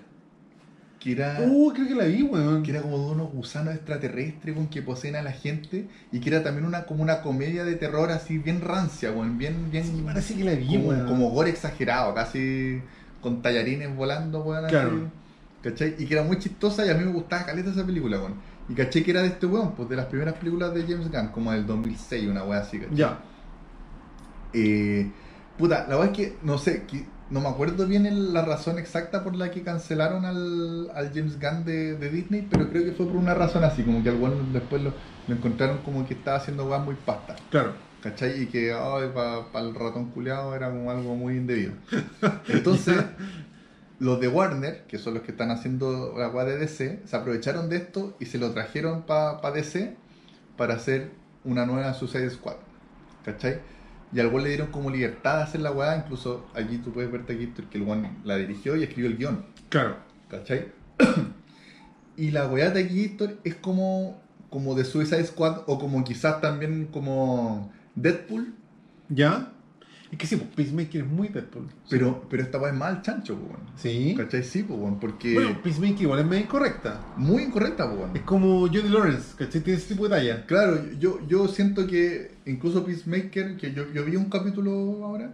[0.99, 2.61] Que era, Uh, creo que la vi, weón.
[2.61, 5.87] que era como de unos gusanos extraterrestres con que poseen a la gente.
[6.11, 9.37] Y que era también una como una comedia de terror así bien rancia, weón.
[9.37, 9.85] Bien, bien.
[9.85, 11.07] Sí, parece que la vi, como, weón.
[11.07, 12.81] como gore exagerado, casi
[13.21, 14.65] con tallarines volando, weón.
[14.65, 14.75] así.
[15.63, 15.95] ¿Cachai?
[15.99, 18.33] Y que era muy chistosa y a mí me gustaba caleta esa película, weón.
[18.67, 21.29] Y caché que era de este weón, pues de las primeras películas de James Gunn,
[21.29, 22.95] como del 2006, una weá así, ¿cachai?
[22.95, 23.19] Ya.
[24.53, 25.09] Eh,
[25.57, 28.79] puta, la verdad es que no sé, que- no me acuerdo bien el- la razón
[28.79, 32.91] exacta por la que cancelaron al, al James Gunn de, de Disney, pero creo que
[32.93, 34.93] fue por una razón así, como que al después lo,
[35.27, 37.73] lo encontraron como que estaba haciendo weas muy pasta, Claro.
[38.01, 38.43] ¿cachai?
[38.43, 38.71] Y que
[39.13, 41.73] para el ratón culeado era como algo muy indebido.
[42.47, 42.95] Entonces,
[43.99, 47.69] los de Warner, que son los que están haciendo la wea de DC, se aprovecharon
[47.69, 49.97] de esto y se lo trajeron para DC
[50.55, 51.11] para hacer
[51.43, 52.55] una nueva Suicide Squad,
[53.23, 53.61] ¿cachai?
[54.11, 57.33] Y al le dieron como libertad de hacer la weá, incluso aquí tú puedes verte
[57.33, 59.97] aquí que el weón la dirigió y escribió el guion, Claro.
[60.29, 60.71] ¿cachai?
[62.17, 64.19] y la weá de aquí es como,
[64.49, 68.53] como de Suicide Squad o como quizás también como Deadpool.
[69.09, 69.51] ¿Ya?
[70.11, 71.67] Es que sí, pues, Peacemaker es muy Deadpool.
[71.89, 73.61] Pero, pero esta weá es más al chancho, pues, weón.
[73.75, 74.15] Sí.
[74.17, 74.43] ¿Cachai?
[74.43, 75.33] Sí, pues, weón, porque.
[75.35, 76.99] Bueno, Peacemaker igual es medio incorrecta.
[77.15, 78.15] muy incorrecta, pues, weón.
[78.15, 79.61] Es como Johnny Lawrence, ¿cachai?
[79.61, 80.45] Tiene ese tipo de talla.
[80.47, 85.31] Claro, yo, yo siento que incluso Peacemaker, que yo, yo vi un capítulo ahora,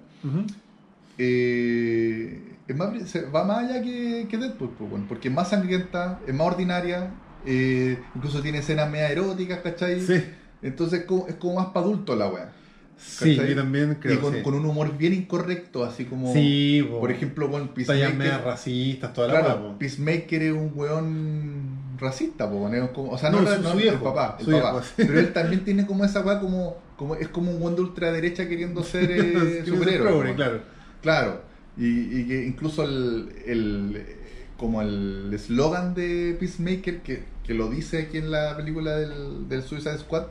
[1.18, 5.50] eh, es más, se va más allá que, que Deadpool, pues, weón, porque es más
[5.50, 7.14] sangrienta, es más ordinaria,
[7.46, 10.02] eh, incluso tiene escenas media eróticas, ¿cachai?
[10.02, 10.22] Sí.
[10.62, 12.52] Entonces es como, es como más para adulto la weá.
[12.98, 14.42] Sí, también creo Y con, sí.
[14.42, 16.34] con un humor bien incorrecto, así como.
[16.34, 16.88] Sí.
[17.00, 18.42] Por ejemplo, con Peacemaker.
[18.44, 19.76] racistas, toda la Claro.
[19.78, 22.70] Peacemaker es un weón racista, po,
[23.10, 24.72] o sea, no, No, su- no, su el viejo, papá, el su papá.
[24.72, 24.94] viejo, sí.
[24.98, 28.48] pero él también tiene como esa weá como, como es como un weón de ultraderecha
[28.50, 30.34] queriendo ser eh, superhéroe.
[30.36, 30.62] claro.
[31.02, 31.42] Claro,
[31.78, 34.04] y, y que incluso el, el
[34.58, 39.62] como el eslogan de Peacemaker que, que lo dice aquí en la película del, del
[39.64, 40.24] Suicide Squad,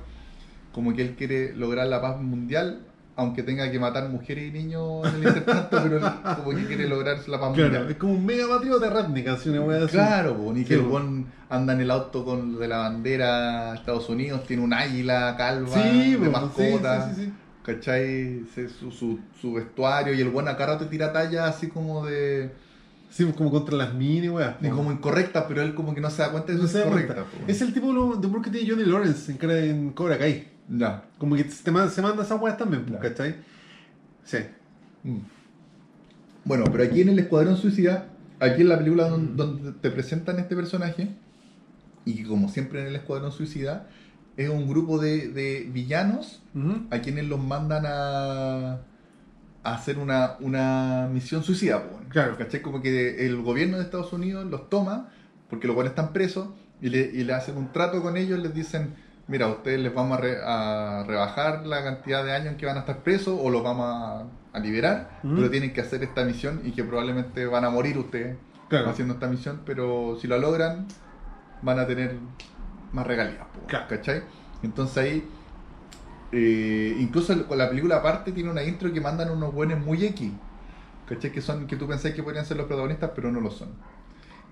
[0.74, 2.80] como que él quiere lograr la paz mundial,
[3.16, 6.04] aunque tenga que matar mujeres y niños en el intertanto, pero él
[6.36, 7.90] como que quiere lograr la paz Claro, mundial.
[7.90, 9.92] es como un mega patriota rítmica, así una weá así.
[9.92, 13.76] Claro, po, ni que el buen anda en el auto con de la bandera de
[13.78, 17.32] Estados Unidos, tiene un águila calva Sí, de po, mascota, sí.
[17.62, 18.42] ¿cachai?
[18.80, 22.50] Su, su, su vestuario y el buen acá rato tira talla así como de,
[23.10, 24.56] Sí, pues como contra las mini, weá.
[24.60, 26.88] de como incorrecta, pero él como que no se da cuenta de No eso se
[26.88, 27.06] es.
[27.46, 30.48] Es el tipo de humor que tiene Johnny Lawrence en Cobra Kai.
[30.68, 31.04] Ya.
[31.18, 33.08] Como que te man- se manda esas weas también, pues, Ya.
[33.08, 33.36] ¿cachai?
[34.24, 34.38] Sí.
[35.02, 35.18] Mm.
[36.44, 38.08] Bueno, pero aquí en el Escuadrón Suicida,
[38.40, 41.08] aquí en la película don- donde, te presentan este personaje,
[42.04, 43.88] y como siempre en el Escuadrón Suicida,
[44.36, 46.42] es un grupo de, de villanos
[46.90, 48.72] a quienes los mandan a,
[49.62, 51.82] a hacer una, una misión suicida.
[51.82, 52.08] po, weón.
[52.08, 52.36] Claro.
[52.36, 52.60] ¿Cachai?
[52.60, 55.08] Como que el gobierno de Estados Unidos los toma,
[55.48, 56.48] porque los buenos están presos,
[56.82, 58.94] y le, y le hacen un trato con ellos, les dicen,
[59.28, 62.66] mira, a ustedes les vamos a, re- a rebajar la cantidad de años en que
[62.66, 64.24] van a estar presos, o los vamos a,
[64.56, 68.36] a liberar, pero tienen que hacer esta misión y que probablemente van a morir ustedes
[68.68, 68.90] Claro.
[68.90, 70.86] haciendo esta misión, pero si la logran,
[71.62, 72.16] van a tener
[72.92, 73.44] más regalías.
[73.66, 73.86] Claro.
[73.88, 74.22] ¿Cachai?
[74.62, 75.28] Entonces ahí
[76.32, 80.32] eh, incluso con la película aparte tiene una intro que mandan unos buenos muy X.
[81.08, 81.30] ¿Cachai?
[81.30, 83.68] Que son, que tú pensás que podrían ser los protagonistas, pero no lo son.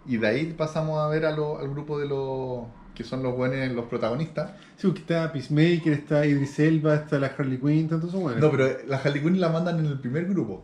[0.07, 3.35] Y de ahí pasamos a ver a lo- al grupo de los que son los
[3.36, 4.51] buenos, los protagonistas.
[4.77, 8.40] Sí, porque está Peacemaker, está Idris Elba, está la Harley Quinn, tanto son buenos.
[8.40, 10.62] No, pero la Harley Quinn la mandan en el primer grupo.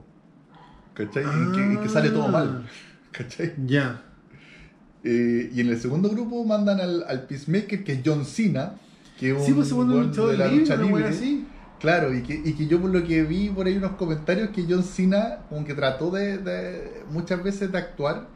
[0.95, 1.23] ¿Cachai?
[1.25, 2.67] Y que, y que sale todo mal.
[3.13, 3.55] ¿Cachai?
[3.67, 4.03] Ya.
[5.05, 8.75] Eh, y en el segundo grupo mandan al, al Peacemaker, que es John Cena.
[9.19, 11.05] Que es Sí, pues un de la libre, lucha libre.
[11.07, 11.47] así.
[11.81, 14.65] Claro, y que, y que yo por lo que vi por ahí unos comentarios que
[14.69, 18.27] John Cena como que trató de, de- muchas veces de actuar,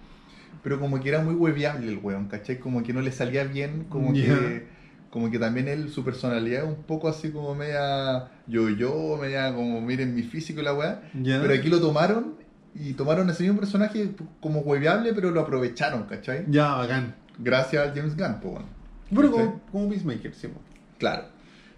[0.63, 2.59] pero como que era muy hueviable el weón, ¿cachai?
[2.59, 4.67] Como que no le salía bien, como que
[5.13, 9.83] como que también él, su personalidad es un poco así como media yo-yo, media como
[9.83, 11.03] miren mi físico y la weá.
[11.13, 12.37] Pero aquí lo tomaron
[12.75, 16.47] y tomaron ese mismo personaje como hueviable, pero lo aprovecharon, ¿cachai?
[16.49, 17.15] Ya, bacán.
[17.39, 18.69] Gracias a James Gunn, pues bueno.
[19.11, 19.47] Bueno, ¿Cachai?
[19.47, 20.49] como, como Peacemaker, sí.
[20.49, 20.61] po.
[20.99, 21.25] Claro.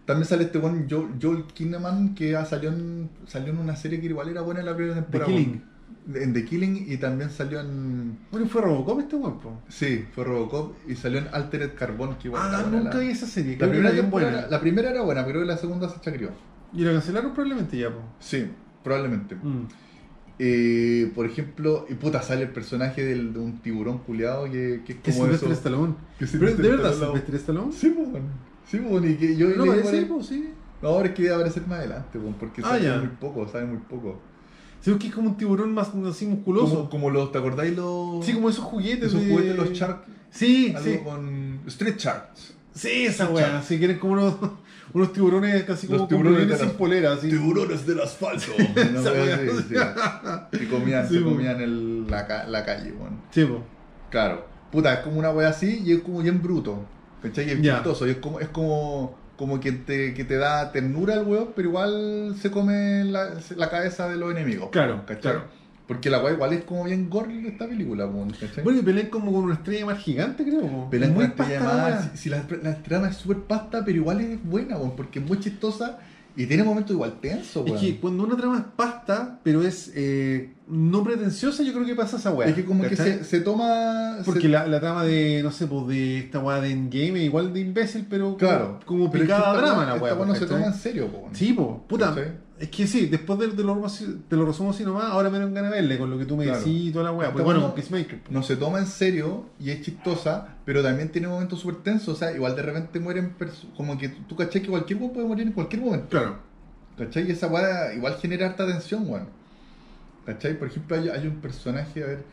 [0.04, 4.06] También sale este buen Joel, Joel Kinnaman que salió en, salió en una serie que
[4.06, 5.28] igual era buena en la primera temporada.
[5.28, 5.64] Killing.
[6.12, 8.18] En The Killing y también salió en.
[8.30, 9.62] Bueno, fue Robocop este weón, po.
[9.68, 13.06] Sí, fue Robocop y salió en Altered Carbon que igual Ah, era nunca la- vi
[13.08, 13.56] esa serie.
[13.58, 14.46] La primera, era bien buena.
[14.48, 16.28] la primera era buena, pero la segunda se chacrió.
[16.74, 18.00] Y la cancelaron probablemente ya, po.
[18.20, 18.44] Sí,
[18.82, 19.34] probablemente.
[19.36, 19.62] Mm.
[20.38, 24.92] Eh, por ejemplo, y puta, sale el personaje del- de un tiburón culiado que, que
[24.94, 25.58] es Que como Sylvester eso.
[25.58, 25.94] Stallone.
[26.18, 26.92] Que ¿De verdad.
[26.92, 27.72] Sylvester Stallone?
[27.72, 28.26] Sí, pues, bueno.
[28.66, 30.50] sí, pues, bueno, y que yo No, leí parece, po, sí.
[30.82, 32.98] No, ahora es que debe aparecer más adelante, pues, porque Ah, sabe ya.
[32.98, 34.20] muy poco, sabe muy poco.
[34.84, 36.74] Sí, porque es como un tiburón más así musculoso.
[36.76, 38.22] Como, como los, ¿te acordáis los.
[38.24, 39.04] Sí, como esos juguetes.
[39.08, 40.04] esos de- juguetes, los Shark?
[40.30, 40.98] Sí, Algo sí.
[41.02, 41.60] con.
[41.66, 42.52] Street Sharks.
[42.74, 43.62] Sí, esa weá.
[43.62, 44.34] Si quieren como unos,
[44.92, 47.28] unos tiburones casi como Los con tiburones tiburones de sin polera, así.
[47.30, 48.52] Tiburones del asfalto.
[48.58, 49.74] Así, sí.
[50.58, 53.22] Que comían, Sí, se comían el- la, la calle, weón.
[53.30, 53.62] Sí, po.
[54.10, 54.46] Claro.
[54.70, 56.84] Puta, es como una wea así y es como bien bruto.
[57.22, 57.46] ¿Cachai?
[57.48, 57.74] Y es Ya.
[57.76, 58.06] chistoso.
[58.06, 61.68] Y es como, es como, como que, te, que te da ternura el weón, pero
[61.68, 64.70] igual se come la, la cabeza de los enemigos.
[64.70, 65.20] Claro, ¿cachai?
[65.20, 65.64] claro.
[65.86, 68.08] Porque la wea igual es como bien gore esta película,
[68.40, 68.64] ¿cachai?
[68.64, 70.88] Bueno, y pelean como con una estrella más gigante, creo.
[70.88, 71.92] Pelean con estrella pasta la más.
[71.92, 72.10] weá.
[72.12, 75.26] Si, si la, la trama es súper pasta, pero igual es buena, weón, porque es
[75.26, 75.98] muy chistosa
[76.36, 77.80] y tiene momentos igual tensos, Es weón.
[77.84, 82.16] que cuando una trama es pasta, pero es eh, no pretenciosa, yo creo que pasa
[82.16, 82.48] esa weá.
[82.48, 84.18] Es que como que se, se toma.
[84.24, 87.24] Porque se- la, la trama de, no sé, pues de esta weá de Endgame es
[87.26, 88.80] igual de imbécil, pero Claro.
[88.84, 89.52] como, como Pero es que weá-
[89.86, 90.14] la weá.
[90.14, 90.48] no se ¿cachai?
[90.48, 91.34] toma en serio, po, weón.
[91.34, 92.08] Sí, po, puta.
[92.10, 92.43] ¿Cachai?
[92.58, 95.72] Es que sí, después de, de, lo, lo resumo así nomás, ahora me dan ganas
[95.72, 96.60] de verle con lo que tú me Claro.
[96.60, 97.32] decís y toda la weá.
[97.32, 98.22] Pues bueno, con Peacemaker.
[98.22, 98.30] po.
[98.32, 102.14] no se toma en serio y es chistosa, pero también tiene momentos súper tensos.
[102.14, 103.34] O sea, igual de repente mueren
[103.76, 106.08] como que tú caché que cualquier weón puede morir en cualquier momento.
[106.10, 106.38] Claro.
[106.96, 107.26] ¿Cachai?
[107.28, 109.26] Y esa weá igual genera harta tensión, weón.
[110.24, 110.56] ¿Cachai?
[110.56, 112.24] Por ejemplo, hay, hay un personaje, a ver.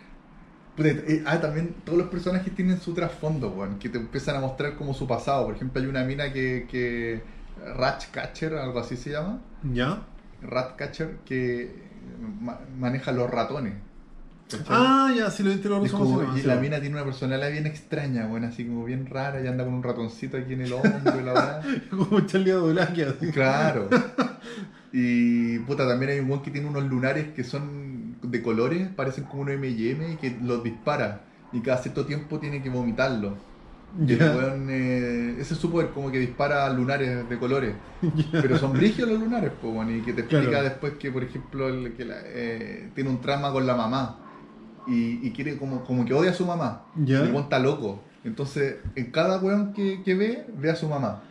[0.77, 4.75] eh, ah, también todos los personajes tienen su trasfondo, weón, que te empiezan a mostrar
[4.75, 5.45] como su pasado.
[5.45, 6.67] Por ejemplo, hay una mina que.
[6.69, 7.23] que
[7.75, 9.39] Ratcatcher, algo así se llama.
[9.73, 10.03] ¿Ya?
[10.41, 11.71] Ratcatcher, que
[12.41, 13.73] ma- maneja los ratones.
[14.49, 14.65] ¿cachai?
[14.69, 17.65] Ah, ya, sí lo te lo como- resumo, y la mina tiene una personalidad bien
[17.67, 21.19] extraña, bueno, así como bien rara, y anda con un ratoncito aquí en el hombro
[21.19, 21.63] y la verdad.
[21.89, 23.31] Como Charlie Adolaque, así.
[23.31, 23.87] Claro.
[24.93, 29.23] Y puta, también hay un weón que tiene unos lunares que son de colores, parecen
[29.23, 31.21] como unos MM y que los dispara.
[31.53, 33.37] Y cada cierto tiempo tiene que vomitarlo.
[34.07, 37.75] Y el weón, eh, ese es su poder, como que dispara lunares de colores.
[38.31, 40.63] Pero son brígidos los lunares, pues, bueno, y que te explica Claro.
[40.65, 44.17] después que, por ejemplo, el, que la- eh, tiene un trama con la mamá.
[44.87, 46.83] Y, y quiere como, como que odia a su mamá.
[46.95, 47.19] Ya.
[47.23, 48.01] Y el está loco.
[48.23, 51.21] Entonces, en cada weón que, que ve, ve a su mamá.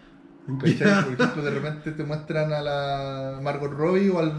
[0.65, 1.03] Ya.
[1.05, 4.33] Por ejemplo, de repente te muestran a la Margot Robbie o al,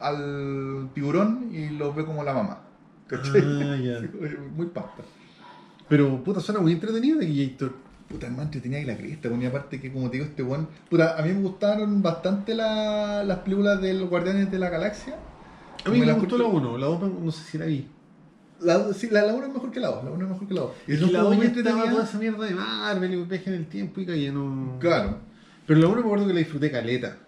[0.00, 2.58] al tiburón y los ve como la mamá.
[3.10, 3.16] Ah.
[4.56, 5.02] Muy pasta.
[5.92, 7.74] Pero, puta, suena muy entretenido de Gator.
[8.08, 10.66] Puta, el man tenía que la cresta, ponía aparte que como te digo, este weón.
[10.88, 15.16] Puta, a mí me gustaron bastante la- las películas de los Guardianes de la Galaxia.
[15.84, 17.86] A mí me, la gustó la encontré- 1, la 2 no sé si la vi.
[18.60, 20.54] La, sí, la, la 1 es mejor que la 2, la 1 es mejor que
[20.54, 20.70] la 2.
[20.88, 23.50] Y son la como 2 muy ya estaba toda esa mierda de Marvel y viaje
[23.50, 24.78] en el tiempo y caía, no...
[24.80, 25.18] Claro.
[25.66, 27.18] Pero la 1 me acuerdo que la disfruté caleta.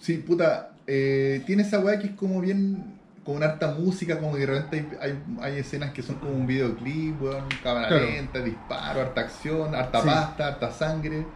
[0.00, 2.97] Sí, puta, eh, tiene esa weá que es como bien,
[3.28, 6.32] con una harta música, como que de repente hay, hay, hay escenas que son como
[6.32, 8.06] un videoclip, weón, cámara Claro.
[8.06, 10.06] lenta, disparo, harta acción, harta Sí.
[10.06, 11.26] pasta, harta sangre.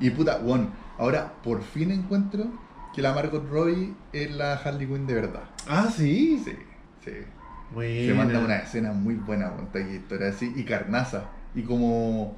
[0.00, 2.46] Y puta, weón, ahora por fin encuentro
[2.94, 5.42] que la Margot Robbie es la Harley Quinn de verdad.
[5.68, 6.40] Ah, sí.
[6.42, 6.56] Sí,
[7.04, 7.10] sí.
[7.70, 8.06] Buena.
[8.06, 9.68] Se manda una escena muy buena, weón,
[10.26, 11.24] así, y carnaza.
[11.54, 12.34] Y como,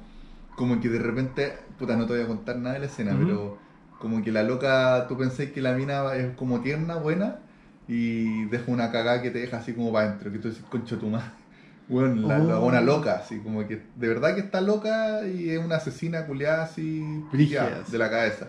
[0.57, 3.57] como que de repente, puta, no te voy a contar nada de la escena, pero
[3.97, 7.39] como que la loca, tú pensás que la mina es como tierna, buena,
[7.87, 10.97] y deja una cagada que te deja así como para adentro, que tú dices, concho
[10.97, 11.25] tu madre.
[11.87, 12.61] Bueno, la, la Oh.
[12.63, 16.63] buena loca, así como que de verdad que está loca y es una asesina culiada
[16.63, 17.03] así
[17.47, 18.47] ya, de la cabeza.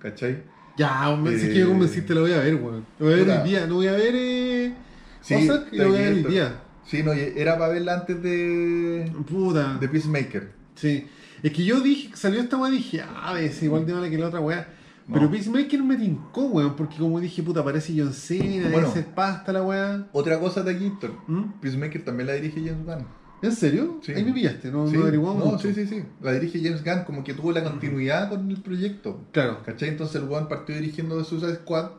[0.00, 0.42] ¿Cachai?
[0.76, 2.84] Ya, hombre, si es Eh, que me convenciste, la voy a ver, weón.
[2.98, 4.72] Lo voy a ver hoy día, no voy a ver eh,
[5.20, 6.56] Sí, lo voy a ver hoy día.
[6.84, 9.78] Sí, no, era para verla antes de, Puta.
[9.80, 10.48] de Peacemaker.
[10.74, 11.06] Sí.
[11.44, 14.18] Es que yo dije, salió esta weá y dije, ah, es igual de mala que
[14.18, 14.66] la otra weá.
[15.08, 15.14] No.
[15.14, 18.90] Pero Peacemaker me tincó, weón, porque como dije, puta, parece John Cena, Bueno.
[18.92, 20.08] ser pasta la weá.
[20.12, 20.92] Otra cosa de aquí.
[21.28, 21.60] ¿Mm?
[21.60, 23.06] Peacemaker también la dirige James Gunn.
[23.42, 24.00] ¿En serio?
[24.02, 24.12] Sí.
[24.12, 24.96] Ahí me pillaste, no, sí.
[24.96, 25.68] no averiguamos No, mucho.
[25.68, 26.02] sí, sí, sí.
[26.22, 29.20] La dirige James Gunn, como que tuvo la continuidad con el proyecto.
[29.30, 29.62] Claro.
[29.64, 29.90] ¿Cachai?
[29.90, 31.90] Entonces el one partió dirigiendo de Suicide Squad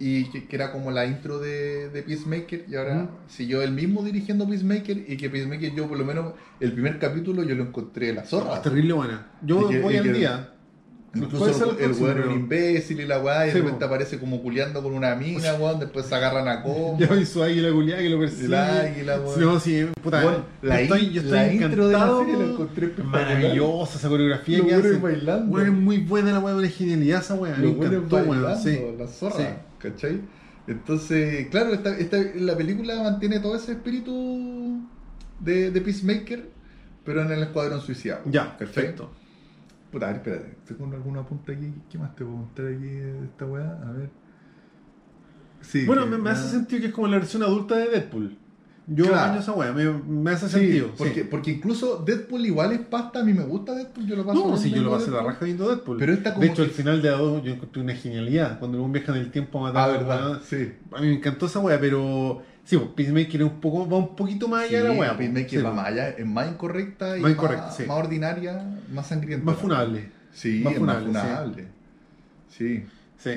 [0.00, 3.08] y que, que era como la intro de, de Peacemaker y ahora Ujú.
[3.28, 7.42] siguió él mismo dirigiendo Peacemaker y que Peacemaker yo por lo menos el primer capítulo
[7.42, 8.54] yo lo encontré la No, zorra.
[8.56, 9.26] es terrible buena.
[9.42, 10.54] Yo Y voy al que- día.
[11.14, 13.86] Incluso el, el weón era un imbécil y la weá, y Sí, de repente po.
[13.86, 16.96] aparece como culeando con una mina, weón, después se agarran a combo.
[16.98, 18.44] Ya vi su águila culiada que lo persigue.
[18.46, 19.40] El águila, weón.
[19.40, 20.22] No, sí, puta.
[20.22, 22.20] Bueno, yo la estoy, yo estoy la intro de la encantado.
[22.24, 22.92] serie la encontré.
[23.04, 24.92] Maravillosa esa coreografía que hace.
[24.98, 25.60] bailando.
[25.60, 27.56] Es muy buena la weá, una genialidad esa weá.
[27.56, 28.56] Me encantó, weón.
[28.62, 28.78] Sí.
[28.98, 29.44] la zorra, Sí.
[29.78, 30.20] ¿cachai?
[30.66, 34.82] Entonces, claro, esta, esta, la película mantiene todo ese espíritu
[35.40, 36.50] de, de Peacemaker,
[37.04, 38.20] pero en el Escuadrón Suicida.
[38.26, 38.94] Ya, ¿cachai?
[39.90, 41.72] Puta, a ver, espérate, ¿tengo alguna punta aquí?
[41.90, 43.78] ¿Qué más te puedo contar aquí de esta weá?
[43.86, 44.10] A ver.
[45.60, 47.88] Sí, Bueno, que- me, me hace ah, sentido que es como la versión adulta de
[47.88, 48.36] Deadpool.
[48.90, 49.38] Yo Claro.
[49.40, 50.90] esa weá, me, me hace Sí, sentido.
[50.96, 51.28] porque, sí.
[51.30, 54.56] porque incluso Deadpool igual es pasta, a mí me gusta Deadpool, yo lo paso No,
[54.56, 55.98] si yo lo pasé la raja viendo Deadpool.
[55.98, 58.58] Pero esta como de hecho, que- el final de 2 yo encontré una genialidad.
[58.58, 60.40] Cuando un viaja en el tiempo a Ah, matar a la verdad, weá.
[60.42, 60.72] sí.
[60.92, 64.46] A mí me encantó esa weá, pero sí, pues, Peacemaker un poco, va un poquito
[64.48, 65.16] más allá de la weá.
[65.16, 65.18] pues.
[65.30, 65.74] Peacemaker Sí, va pues.
[65.76, 67.82] más allá, es más incorrecta y Más más, incorrecta, sí.
[67.86, 69.44] más ordinaria, más sangrienta.
[69.46, 70.10] Más funable.
[70.32, 71.64] Sí, Más es funable, más funable.
[72.56, 72.84] Sí.
[73.18, 73.30] Sí.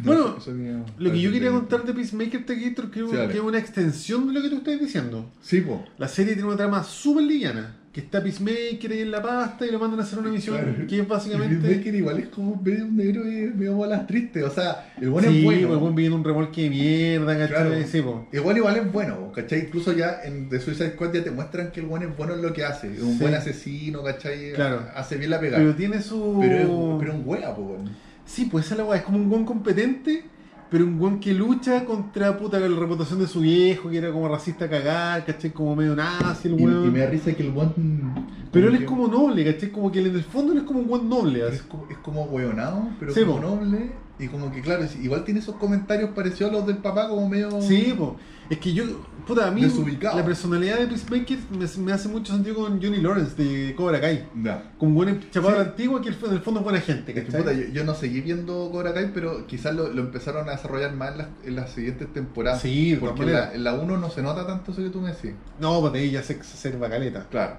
[0.00, 3.28] No, Bueno, mío- Lo que yo quería contar de Peacemaker Tegator dale.
[3.32, 5.30] que es una extensión de lo que tú estás diciendo.
[5.40, 5.84] Sí, po.
[5.98, 7.76] La serie tiene una trama súper liviana.
[7.94, 10.84] Que está Peacemaker ahí en la pasta y lo mandan a hacer una misión Claro.
[10.88, 11.54] que es básicamente.
[11.54, 14.42] Peacemaker igual es como medio un negro y medio bolas tristes.
[14.42, 15.72] O sea, el bueno sí, es pues, bueno.
[15.74, 17.48] el buen viviendo un remolque de mierda, ¿cachai?
[17.68, 17.86] Claro.
[17.86, 18.26] Sí, po.
[18.32, 19.60] Igual igual es bueno, ¿cachai?
[19.60, 22.42] Incluso ya en The Suicide Squad ya te muestran que el bueno es bueno en
[22.42, 22.92] lo que hace.
[22.92, 23.18] Es un Sí.
[23.20, 24.54] buen asesino, ¿cachai?
[24.54, 24.82] Claro.
[24.96, 25.62] Hace bien la pegada.
[25.62, 26.38] Pero tiene su.
[26.40, 27.30] Pero es, pero un po.
[27.30, 27.90] weón.
[28.26, 28.96] Sí, pues esa es la weá.
[28.98, 30.24] Es como un buen competente,
[30.74, 34.26] pero un buen que lucha contra puta la reputación de su viejo, que era como
[34.26, 35.52] racista a cagar, ¿cachai?
[35.52, 36.88] Como medio nazi el weón.
[36.88, 37.70] y me da risa que el buen.
[38.50, 39.70] Pero él es como noble, ¿cachai?
[39.70, 41.46] Como que él en el fondo él es como un buen noble.
[41.46, 43.42] Es como, es como hueonado, pero Sí, como po.
[43.54, 47.28] noble Y como que, claro, igual tiene esos comentarios parecidos a los del papá, como
[47.28, 47.60] medio.
[47.60, 48.16] Sí, po.
[48.48, 48.84] es que yo,
[49.26, 50.16] puta, a mí Desubicado.
[50.16, 54.24] la personalidad de Peacemaker me, me hace mucho sentido con Johnny Lawrence de Cobra Kai.
[54.40, 54.70] Ya.
[54.78, 55.60] Como buen chapado Sí.
[55.62, 57.40] antiguo que en el fondo es buena gente, Es que, ¿cachai?
[57.40, 60.94] puta, yo, yo no seguí viendo Cobra Kai, pero quizás lo, lo empezaron a desarrollar
[60.94, 62.62] más en las, en las siguientes temporadas.
[62.62, 65.10] Sí, porque en la, en la 1 no se nota tanto eso que tú me
[65.10, 65.32] decís.
[65.58, 67.26] No, pues de ahí ya se exacerba caleta.
[67.30, 67.56] Claro.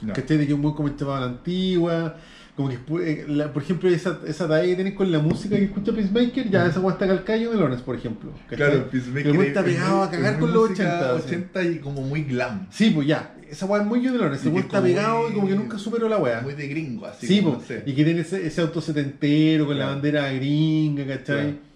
[0.00, 0.14] Ya.
[0.14, 0.38] ¿Cachai?
[0.38, 0.74] De que un buen
[1.06, 2.16] la antigua.
[2.58, 2.78] Como que,
[3.12, 6.50] eh, la- por ejemplo, esa, esa talla que tenés con la música que escucha Peacemaker,
[6.50, 8.32] ya esa weá está calcada de Lawrence, por ejemplo.
[8.50, 8.56] ¿cachai?
[8.56, 11.16] Claro, Peacemaker es- está es pegado a cagar con los música 80.
[11.16, 11.26] así.
[11.36, 12.66] 80 y como muy glam.
[12.72, 13.36] Sí, pues ya.
[13.48, 14.44] Esa weá es muy Johnny Lawrence.
[14.44, 16.40] Y El que weón está como pegado y como que nunca superó la weá.
[16.40, 17.28] Muy de gringo, así.
[17.28, 17.84] Sí, no sé.
[17.86, 21.24] y que tiene ese, ese auto setentero con la bandera gringa, ¿cachai?
[21.52, 21.67] Claro.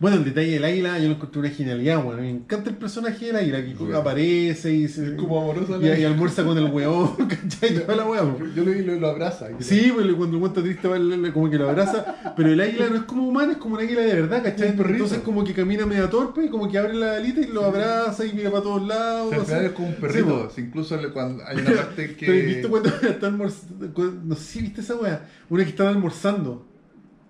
[0.00, 3.26] Bueno, el detalle del águila yo lo encontré una genialidad, bueno, me encanta el personaje
[3.26, 3.98] del águila que Claro.
[3.98, 7.80] aparece y, se, como amoroso y, y almuerza con el huevón, ¿cachai?
[7.80, 8.38] Toda la weá, po.
[8.56, 9.48] Yo lo vi y lo, lo abraza.
[9.58, 10.96] Sí, pues cuando el cuenta triste va,
[11.32, 14.00] como que lo abraza, pero el águila no es como humano, es como un águila
[14.00, 14.74] de verdad, ¿cachai?
[14.74, 14.92] Perrito.
[15.04, 18.24] Entonces como que camina medio torpe y como que abre la alita y lo abraza
[18.24, 19.34] y mira para todos lados.
[19.36, 20.50] O sea, es como un Sí, perrito.
[20.56, 22.24] incluso cuando hay una parte que.
[22.26, 25.88] Pero he visto cuando están almorzando, no sé si viste esa weá, una que están
[25.88, 26.69] almorzando.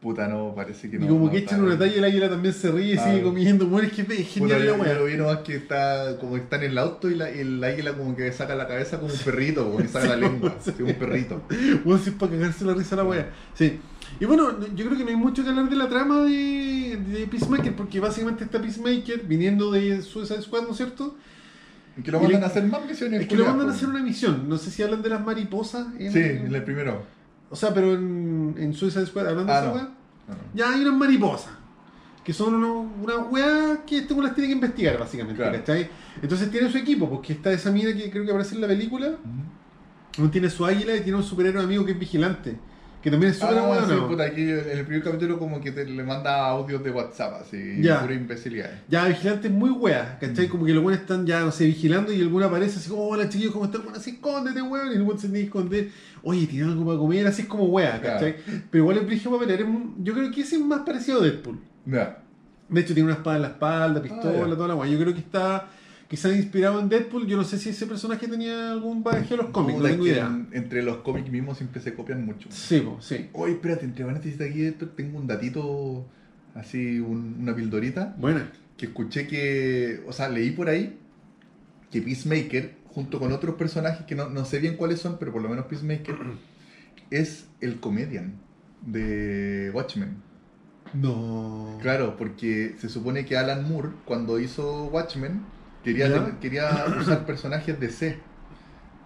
[0.01, 1.05] Puta, no, parece que no.
[1.05, 3.05] y como no que echan una talla el águila también se ríe y Ah.
[3.05, 3.66] sigue comiendo.
[3.66, 4.98] Bueno, es que es genial la yo lo weá.
[5.02, 7.93] vi nomás que está como que está en el auto y, la, y el águila
[7.93, 10.72] como que saca la cabeza como un perrito, como que saca la lengua, Sí.
[10.82, 11.43] un perrito.
[11.85, 13.28] Bueno, si es para cagarse la risa la weá.
[13.55, 13.78] Sí.
[14.18, 17.27] Y bueno, yo creo que no hay mucho que hablar de la trama de, de
[17.27, 21.14] Peacemaker, porque básicamente está Peacemaker viniendo de Suicide Squad, ¿no es cierto?
[21.98, 23.20] Y que lo mandan le- a hacer más misiones.
[23.20, 24.48] Es que lo mandan a hacer una misión.
[24.48, 25.89] No sé si hablan de las mariposas.
[25.98, 27.02] en- Sí, en el primero.
[27.51, 29.74] O sea, pero en, en Suicide Squad, hablando Ah, de esa no.
[29.74, 29.82] weá.
[30.28, 30.40] No, no.
[30.55, 31.52] Ya hay unas mariposas.
[32.24, 35.40] Que son unos- una weá que este las tiene que investigar, básicamente.
[35.43, 35.59] Claro.
[35.59, 35.89] ¿cachai?
[36.22, 39.12] Entonces tiene su equipo, porque está esa mina que creo que aparece en la película.
[40.18, 42.59] Uno tiene su águila y tiene un superhéroe amigo que es vigilante.
[43.02, 43.86] Que también es súper Ah, bueno.
[43.89, 47.40] sí, puta, aquí en el primer capítulo como que te, le manda audios de WhatsApp,
[47.40, 48.02] así, Ya.
[48.02, 48.70] pura imbecilidad.
[48.89, 50.47] Ya, vigilante es muy wea, ¿cachai?
[50.47, 50.51] Mm.
[50.51, 53.09] Como que los buenos están ya, no sé, vigilando y el buen aparece así como,
[53.09, 53.85] hola chiquillos, ¿cómo están?
[53.85, 54.93] Bueno, así, escóndete, weón.
[54.93, 55.89] Y el buen se tiene que esconder.
[56.22, 57.27] Oye, ¿tiene algo para comer?
[57.27, 58.36] Así es como wea, ¿cachai?
[58.70, 61.59] Pero igual el es un- Yo creo que ese es más parecido a Deadpool.
[61.86, 62.18] Ya.
[62.68, 64.90] De hecho, tiene una espada en la espalda, pistola, Ah, toda la wea.
[64.90, 65.68] Yo creo que está
[66.10, 67.26] quizás inspirado en Deadpool.
[67.28, 70.26] Yo no sé si ese personaje tenía algún bagaje a los cómics, no tengo idea.
[70.26, 72.48] en- entre los cómics mismos siempre se copian mucho.
[72.50, 73.30] Sí, po, sí.
[73.32, 76.04] Oye, espérate, entre paréntesis aquí tengo un datito,
[76.54, 78.50] así, un- una pildorita, Buena.
[78.76, 80.98] que escuché que, o sea, leí por ahí
[81.92, 85.40] que Peacemaker, junto con otros personajes que no, no sé bien cuáles son, pero por
[85.42, 86.16] lo menos Peacemaker,
[87.10, 88.34] es el comedian
[88.84, 90.16] de Watchmen.
[90.92, 91.78] No.
[91.82, 95.42] Claro, porque se supone que Alan Moore, cuando hizo Watchmen,
[95.85, 98.19] quería, quería usar personajes de C.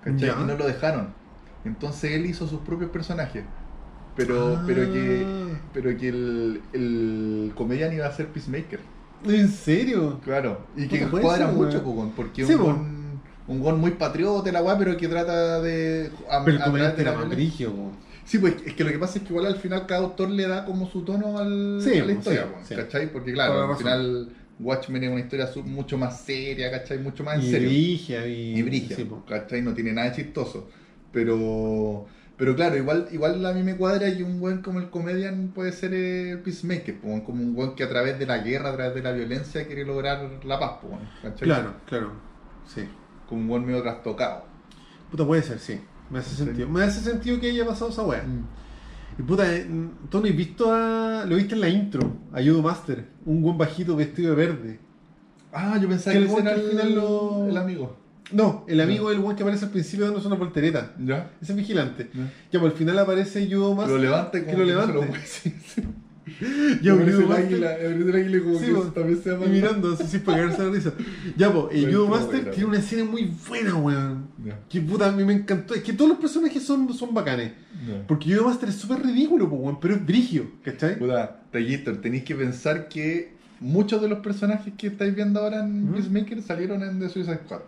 [0.03, 0.31] ¿cachai?
[0.31, 1.09] Y no lo dejaron.
[1.65, 3.45] Entonces él hizo sus propios personajes.
[4.17, 4.65] Pero, Ah.
[4.67, 5.27] pero que,
[5.73, 8.81] pero que el, el comedian iba a ser Peacemaker.
[9.27, 10.21] ¿En serio?
[10.23, 10.61] Claro.
[10.77, 13.19] Y que cuadra mucho, po, weón, porque Sí, un,
[13.49, 16.11] un gon muy patriota la weá, pero que trata de.
[16.31, 17.73] a- Pero el comediante era más brigio.
[18.27, 20.47] Sí, pues es que lo que pasa es que igual al final cada autor le
[20.47, 22.81] da como su tono al, Sí, a la pues, historia, sí, pues.
[22.85, 23.13] ¿cachai?
[23.13, 24.29] Porque claro, al final
[24.60, 26.98] Watchmen es una historia mucho más seria, ¿cachai?
[26.98, 27.68] Mucho más en Y serio.
[27.68, 28.59] brigia y...
[28.59, 29.09] y brigia, sí.
[29.28, 29.62] ¿cachai?
[29.62, 30.68] No tiene nada de chistoso.
[31.12, 32.06] Pero,
[32.36, 35.72] pero claro, igual, igual a mí me cuadra que un buen como el comedian puede
[35.72, 38.94] ser el Peacemaker, pues, como un buen que a través de la guerra, a través
[38.94, 40.72] de la violencia quiere lograr la paz,
[41.22, 41.47] ¿cachai?
[41.48, 42.12] Claro, claro.
[42.66, 42.82] Sí.
[43.28, 44.44] Como un buen medio trastocado.
[45.10, 45.81] Puta, puede ser, sí.
[46.10, 46.44] Me hace Sí.
[46.44, 46.68] sentido.
[46.68, 48.22] Me hace sentido que haya pasado esa weá.
[48.22, 48.47] Mm.
[49.19, 49.66] Y puta, eh,
[50.11, 51.24] ¿tú no has visto a...
[51.27, 54.78] Lo viste en la intro, a Judo Master, un buen bajito vestido de verde.
[55.53, 57.97] Ah, yo pensaba Que que, el ese era que al final lo- el amigo.
[58.32, 60.95] No, el amigo del buen que aparece al principio dándose una voltereta.
[60.99, 61.31] ¿Ya?
[61.41, 62.11] Ese es vigilante.
[62.12, 62.32] Ya.
[62.53, 63.97] Ya, pues al final aparece Judo Que Master.
[63.97, 65.15] lo levante que lo levante.
[66.83, 68.81] Ya, Aparece el águila, aparece el águila como Sí, que po.
[68.85, 69.47] también se llama.
[69.47, 70.93] Y mirando, así sin pegarse la risa.
[71.37, 74.29] Ya, pues, Pero Judo Master buena, tiene una escena muy buena, weón.
[74.45, 74.59] Ya.
[74.69, 75.75] Que puta, a mí me encantó.
[75.75, 77.53] Es que todos los personajes son, son bacanes.
[77.87, 78.07] Ya.
[78.07, 80.99] Porque Judo Master es súper ridículo, pues, weón, pero es brigio, ¿cachai?
[80.99, 85.91] Puta, Tayitor, tenéis que pensar que muchos de los personajes que estáis viendo ahora en
[85.91, 85.95] ¿Mm?
[85.95, 87.61] Peacemaker salieron en The Suicide Squad.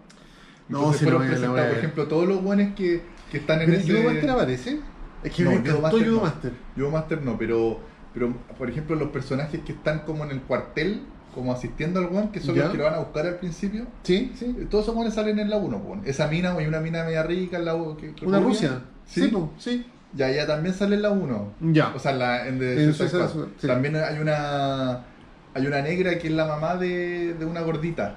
[0.69, 3.67] No, si fueron la presentados, a por ejemplo, todos los buenos que, que están en
[3.71, 3.93] ¿Pero ese...
[3.93, 4.81] Judo Master aparece?
[5.23, 6.23] Es que No, me encantó Master Judo no.
[6.23, 6.53] Master.
[6.77, 7.81] Judo Master no, pero,
[8.17, 11.03] pero por ejemplo los personajes que están como en el cuartel,
[11.35, 12.63] como asistiendo al one, que son Ya.
[12.63, 14.57] los que lo van a buscar al principio, Sí, sí.
[14.71, 15.79] todos esos buenos salen en la 1.
[15.83, 15.99] po.
[16.07, 18.41] Esa mina, hay una mina media rica en la que- que Una.
[18.41, 18.81] Rusia.
[19.07, 19.87] Sí, Sí, sí.
[20.15, 21.53] Ya, ya también sale en la 1.
[21.61, 21.93] Ya.
[21.95, 23.67] O sea, en la, en The En sí.
[23.67, 25.05] También hay una
[25.53, 28.15] hay una negra que es la mamá de, de una gordita.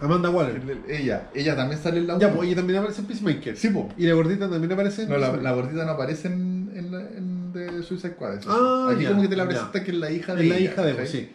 [0.00, 0.56] Amanda Waller.
[0.56, 2.20] El- el- Ella, ella también sale en la 1.
[2.20, 3.56] Ya, pues ella también aparece en Peacemaker.
[3.56, 3.88] Sí, po.
[3.96, 7.31] Y la gordita también aparece en No, la, la gordita no aparece en, en, en
[7.52, 8.38] de Suicide Squad.
[8.38, 8.50] eso.
[8.50, 9.48] Ah, Aquí ya, como que te la ya.
[9.50, 11.06] presenta que es la hija de Es la ella, hija de ¿cachai?
[11.08, 11.30] sí.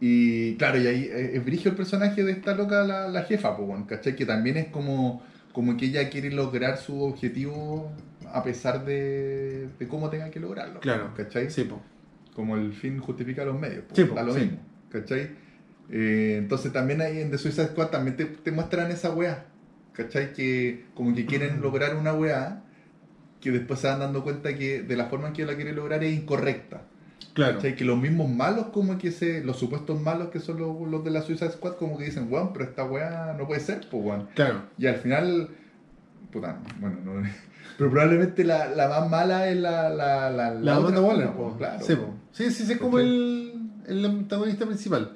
[0.00, 3.56] Y claro, y ahí eh, es brigio el personaje de esta loca, la, la jefa,
[3.56, 4.14] pues, ¿cachai?
[4.14, 5.22] Que también es como,
[5.52, 7.90] como que ella quiere lograr su objetivo
[8.32, 10.80] a pesar de, de cómo tenga que lograrlo.
[10.80, 11.12] Claro.
[11.16, 11.50] ¿cachai?
[11.50, 11.80] Sí, po.
[12.34, 14.40] Como el fin justifica los medios, pues, Sí, po, da lo sí.
[14.40, 14.58] mismo,
[14.90, 15.30] ¿cachai?
[15.90, 19.46] Eh, entonces también ahí en The Suicide Squad también te, te muestran esa weá,
[19.92, 20.34] ¿cachai?
[20.34, 22.64] Que como que quieren lograr una weá
[23.52, 26.02] que después se van dando cuenta que de la forma en que la quiere lograr
[26.02, 26.82] es incorrecta.
[27.32, 27.56] Claro.
[27.56, 27.76] ¿Cachai?
[27.76, 31.10] Que los mismos malos, como que se, los supuestos malos que son los, los de
[31.10, 34.28] la Suicide Squad, como que dicen, weón, pero esta weá no puede ser, pues weón.
[34.34, 34.62] Claro.
[34.78, 35.50] Y al final,
[36.32, 37.28] puta, bueno, no,
[37.78, 41.54] pero probablemente la, la más mala es la, la, la, La otra, Waller, po.
[41.58, 41.84] claro.
[41.84, 41.94] Sí,
[42.32, 43.52] sí, sí, sí, es como el,
[43.86, 45.15] el antagonista principal.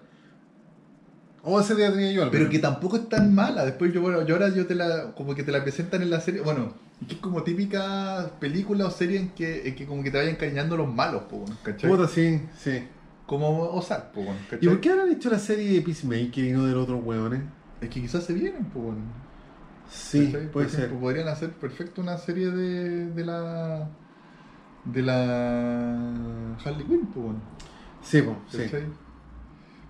[1.43, 2.33] O ese día tenía yo algo.
[2.33, 3.65] Pero que tampoco es tan mala.
[3.65, 6.21] Después yo, bueno, yo ahora yo te la, como que te la presentan en la
[6.21, 6.43] serie.
[6.43, 6.75] Bueno,
[7.07, 10.35] que es como típica película o serie en que, en que como que te vayan
[10.35, 11.91] encañando los malos, po, ¿cachai?
[11.91, 12.83] Puta, sí, sí.
[13.27, 14.59] Como Ozark, po, ¿cachai?
[14.61, 17.41] ¿Y por qué habrán hecho la serie de Peacemaker y no del otro hueones?
[17.81, 18.93] Es que quizás se vienen, po,
[19.89, 20.43] Sí, ¿cachai?
[20.45, 20.81] Por puede ser.
[20.81, 23.89] ejemplo, Podrían hacer perfecto una serie de, de la.
[24.85, 26.57] de la.
[26.65, 27.33] Harley Quinn, po,
[28.03, 28.59] Sí, po, sí.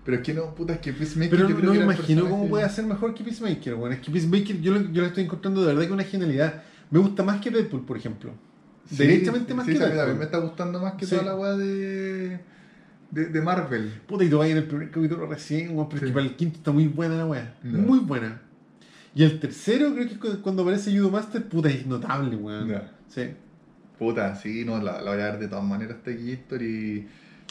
[0.03, 2.63] Pero es que no, puta, es que Peacemaker Pero yo no, me imagino cómo puede
[2.63, 3.93] hacer mejor que Peacemaker, weón.
[3.93, 6.63] Es que Peacemaker yo, lo- yo la estoy encontrando de verdad que una genialidad.
[6.89, 8.31] Me gusta más que Deadpool, por ejemplo.
[8.89, 10.17] Sí, Derechamente más sí, que sí, a mí Deadpool.
[10.17, 11.11] me está gustando más que Sí.
[11.15, 12.39] toda la weá de,
[13.11, 13.93] de, de Marvel.
[14.07, 16.35] Puta, y tú vas en el primer capítulo recién, weón, pero es que para el
[16.35, 17.55] quinto está muy buena la weá.
[17.63, 18.41] Muy buena.
[19.13, 22.73] Y el tercero, creo que cuando aparece Judo Master, puta, es notable, weón.
[23.07, 23.21] Sí.
[23.99, 27.07] Puta, sí, no, la, la voy a ver de todas maneras esta History.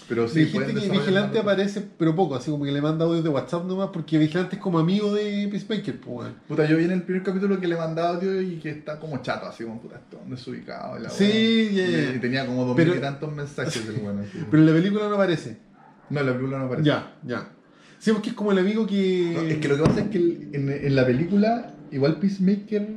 [0.08, 3.30] Pero sí, Dijiste que Vigilante aparece, pero poco, así como que le manda audios de
[3.30, 6.34] WhatsApp nomás, porque Vigilante es como amigo de Peacemaker, pues, weón.
[6.48, 9.18] Puta, yo vi en el primer capítulo que le mandaba audio y que está como
[9.22, 10.98] chato, así como puta, esto, ¿dónde es ubicado?
[10.98, 12.14] Y la Sí, ya.
[12.14, 14.22] Y, tenía como dos Pero- mil y tantos mensajes del bueno.
[14.22, 14.44] así.
[14.50, 15.58] Pero en la película no aparece.
[16.08, 16.86] No, la película no aparece.
[16.88, 17.48] Ya, ya.
[17.98, 19.32] Sí, porque es como el amigo que.
[19.34, 22.88] No, es que lo que pasa es que en, en la película, igual Peacemaker,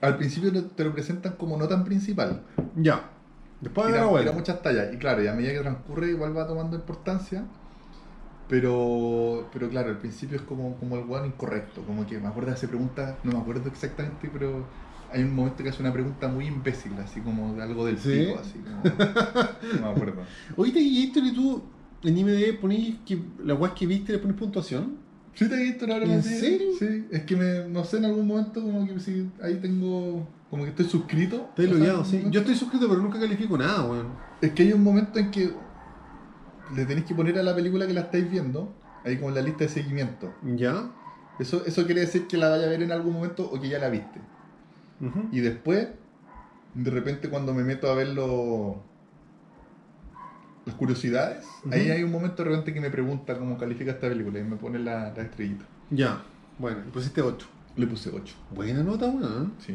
[0.00, 2.42] al principio te lo presentan como no tan principal.
[2.76, 3.10] Ya.
[3.60, 4.92] Después de tira, la tira muchas tallas.
[4.92, 7.44] Y claro, y a medida que transcurre igual va tomando importancia.
[8.48, 11.82] Pero, pero claro, al principio es como, como el weón incorrecto.
[11.82, 14.64] Como que me acuerdo de hacer preguntas, no me acuerdo exactamente, pero
[15.12, 18.26] hay un momento que hace una pregunta muy imbécil, así como de algo del ¿Sí?
[18.26, 18.82] pico, así como.
[19.76, 20.22] No me acuerdo.
[20.56, 21.62] Oíste, y tú
[22.02, 24.96] en IMDb ponís que la weá que viste le pones puntuación.
[25.34, 26.40] ¿Sí te he visto ahora ¿En sí?
[26.40, 26.68] serio?
[26.78, 30.64] Sí, es que me, no sé, en algún momento como que sí, ahí tengo, como
[30.64, 31.46] que estoy suscrito.
[31.50, 32.24] Estoy sea, logueado, sí.
[32.30, 34.08] Yo estoy suscrito, pero nunca califico nada, weón.
[34.40, 35.50] Es que hay un momento en que
[36.74, 38.72] le tenéis que poner a la película que la estáis viendo,
[39.04, 40.32] ahí como en la lista de seguimiento.
[40.56, 40.90] ¿Ya?
[41.38, 43.78] Eso, eso quiere decir que la vaya a ver en algún momento o que ya
[43.78, 44.20] la viste.
[45.32, 45.88] Y después,
[46.74, 48.82] de repente cuando me meto a ver lo-
[50.66, 54.38] las curiosidades, ahí hay un momento de repente que me pregunta cómo califica esta película
[54.38, 55.64] y me pone la, la estrellita.
[55.90, 56.20] Ya.
[56.58, 57.46] Bueno, y pusiste 8.
[57.76, 58.34] Le puse 8.
[58.54, 59.52] Buena nota, weón.
[59.58, 59.74] Sí.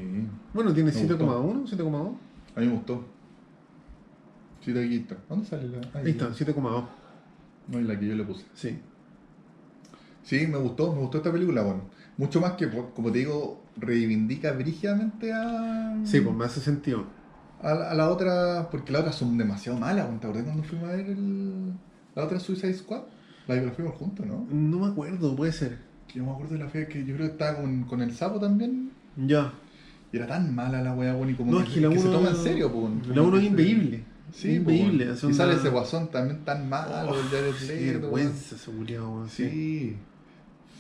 [0.54, 2.14] Bueno, tiene Me 7,1, 7,2.
[2.56, 3.04] A mí me gustó.
[4.62, 5.18] Sí, de aquí está.
[5.30, 5.78] ¿Dónde sale la?
[6.00, 6.86] Ahí está, 7,2.
[7.68, 8.46] No, es la que yo le puse.
[8.54, 8.78] Sí.
[10.24, 11.82] Sí, me gustó, me gustó esta película, bueno.
[12.18, 16.00] Mucho más que, como te digo, reivindica brígidamente a.
[16.04, 17.06] Sí, pues me hace sentido.
[17.62, 20.08] A, la- a la otra, porque las otras son demasiado malas.
[20.20, 21.74] ¿Te acordás cuando fuimos a ver el,
[22.16, 23.02] la otra Suicide Squad?
[23.48, 24.46] La que la fuimos juntos, ¿no?
[24.50, 25.78] No me acuerdo, puede ser.
[26.16, 28.14] Que yo me acuerdo de la fe que yo creo que estaba con, con el
[28.16, 28.90] sapo también.
[29.18, 29.52] Ya.
[30.14, 32.00] Y era tan mala la wea, bueno, y como No, que, es que la que
[32.00, 33.08] se uno- toma en serio, pues.
[33.14, 34.04] La 1 es inveíble.
[34.34, 35.10] Sí, inveíble.
[35.12, 38.88] Y sale una- ese guasón también tan malo, Oh, el Jared qué vergüenza ese weón.
[38.90, 39.30] weón.
[39.30, 39.98] Sí.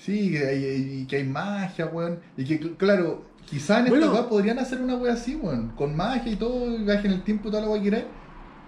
[0.02, 0.32] Sí.
[0.32, 2.20] Que hay, y que hay magia, weón.
[2.38, 4.06] Y que, cl- claro, quizá en Bueno.
[4.06, 5.70] esta weá podrían hacer una wea así, weón.
[5.76, 8.06] Con magia y todo, y viaje en el tiempo y toda la wea que queráis.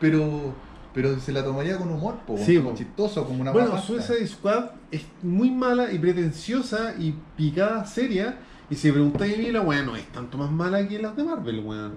[0.02, 0.54] Pero,
[0.98, 2.76] pero se la tomaría con humor, po, Sí, como po.
[2.76, 3.88] chistoso, como una Bueno, wea pasta.
[4.02, 8.40] Suicide Squad es muy mala y pretenciosa y picada seria.
[8.68, 11.24] Y si preguntáis a mí, la weá no es tanto más mala que las de
[11.24, 11.94] Marvel, weón.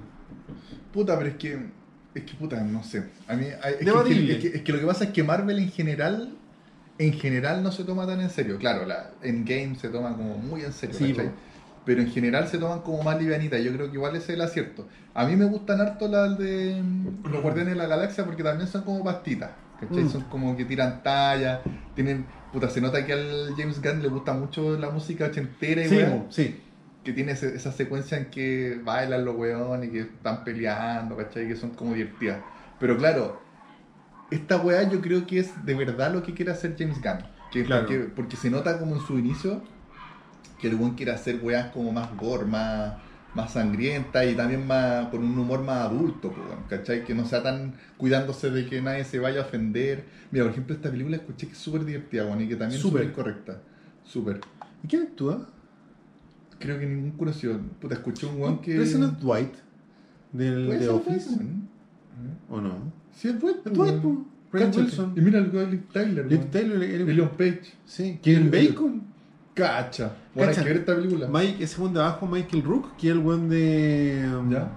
[0.93, 1.59] Puta, pero es que.
[2.15, 3.05] Es que puta, no sé.
[3.27, 3.47] A mí.
[3.47, 6.37] Es que, es, que, es que lo que pasa es que Marvel en general.
[6.99, 8.59] En general no se toma tan en serio.
[8.59, 11.17] Claro, la, en Game se toma como muy en serio, Sí.
[11.85, 13.62] Pero en general se toman como más livianitas.
[13.62, 14.86] Yo creo que igual ese es el acierto.
[15.15, 18.69] A mí me gustan harto las de mm, los Guardianes de la Galaxia porque también
[18.69, 19.51] son como pastitas.
[19.81, 20.05] ¿cachai?
[20.05, 20.11] Mm.
[20.11, 21.62] Son como que tiran talla.
[21.94, 22.27] Tienen.
[22.52, 25.97] Puta, se nota que al James Gunn le gusta mucho la música ochentera y Sí,
[26.05, 26.61] po, sí.
[27.05, 31.47] que tiene ese- esa secuencia en que bailan los weones y que están peleando, ¿cachai?
[31.48, 32.39] Que son como divertidas.
[32.78, 33.40] Pero claro,
[34.31, 37.19] esta weá yo creo que es de verdad lo que quiere hacer James Gunn.
[37.51, 37.86] Que Claro.
[37.86, 39.62] porque, porque se nota como en su inicio
[40.61, 42.95] que el weón quiere hacer weas como más gore, más,
[43.35, 46.32] más sangrienta y también más con un humor más adulto,
[46.69, 47.05] ¿cachai?
[47.05, 50.05] Que no sea tan cuidándose de que nadie se vaya a ofender.
[50.31, 52.82] Mira, por ejemplo, esta película escuché que es súper divertida, weón, y que también es
[52.82, 53.12] Súper.
[53.12, 53.61] correcta.
[54.05, 54.41] Súper.
[54.82, 55.49] ¿Y quién actúa?
[56.59, 57.59] Creo que ningún conocido.
[57.81, 58.73] Puta, escuché un weón que.
[58.73, 59.55] Pero ese no es Dwight.
[60.32, 61.31] Del Puede de ser Office.
[61.37, 61.51] Dwight.
[62.51, 62.93] ¿O no?
[63.12, 63.66] Sí, es Dwight.
[63.66, 64.05] Es Dwight.
[64.53, 65.12] Wilson.
[65.16, 66.45] Y mira el Liv Tyler, Liv.
[66.51, 66.82] Taylor.
[66.82, 67.62] el- Page.
[67.85, 68.19] Sí.
[68.23, 68.51] ¿Quién?
[68.51, 69.05] Bacon.
[69.66, 70.12] Cacha.
[70.35, 71.28] Bueno, hay que ver esta película.
[71.31, 74.28] Mike, ese weón de abajo, Michael Rook, que es el weón de.
[74.39, 74.70] um, ¿Ya?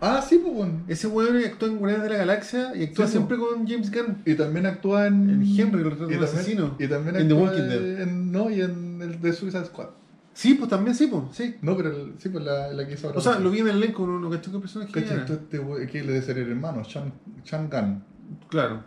[0.00, 0.84] Ah, sí, pues, weón.
[0.88, 4.22] Ese weón actúa en Guardianes de la Galaxia y actúa Sí, siempre con James Gunn.
[4.24, 5.28] Y también actúa en.
[5.30, 6.76] En Henry, el retrato del asesino.
[6.78, 8.00] Y también En The actúa Walking Dead.
[8.02, 9.88] En, no, y en el de Suicide Squad.
[10.34, 11.56] Sí, pues también sí, pues, sí.
[11.62, 13.18] No, pero el- sí, pues la, la que hizo ahora.
[13.18, 15.14] O sea, lo vi en el elenco, no, no caché qué personaje ¿Cachai?
[15.14, 15.24] era.
[15.24, 15.60] Este
[15.90, 17.12] que le debe ser el hermano, Sean,
[17.42, 18.04] Sean Gunn.
[18.48, 18.84] Claro.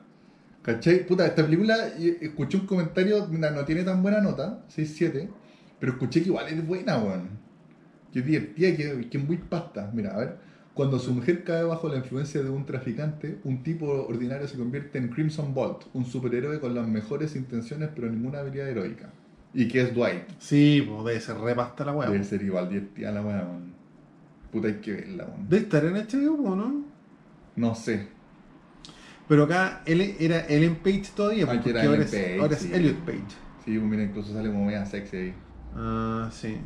[0.61, 1.05] ¿Cachai?
[1.05, 1.75] Puta, esta película,
[2.21, 5.27] escuché un comentario, mira, no tiene tan buena nota, 6-7,
[5.81, 7.29] pero escuché que igual es buena, weón.
[8.13, 9.89] Que es divertida, que, que es muy pasta.
[9.93, 10.37] Mira, a ver,
[10.75, 14.99] cuando su mujer cae bajo la influencia de un traficante, un tipo ordinario se convierte
[14.99, 19.11] en Crimson Bolt, un superhéroe con las mejores intenciones pero ninguna habilidad heroica.
[19.55, 20.29] Y que es Dwight.
[20.37, 22.09] Sí, pues debe ser repasta la weá.
[22.09, 23.73] Debe ser igual divertida la weá, weón.
[24.51, 25.49] Puta, hay que verla, weón.
[25.49, 26.85] Debe estar en HBO, ¿no?
[27.55, 28.07] No sé.
[29.27, 32.65] Pero acá él era Ellen Page todavía, era porque ahora, Ellen es, Page, ahora es.
[32.65, 33.17] Elliot Page.
[33.65, 35.33] Sí, pues mira, incluso sale como media sexy ahí.
[35.75, 36.57] Ah, sí.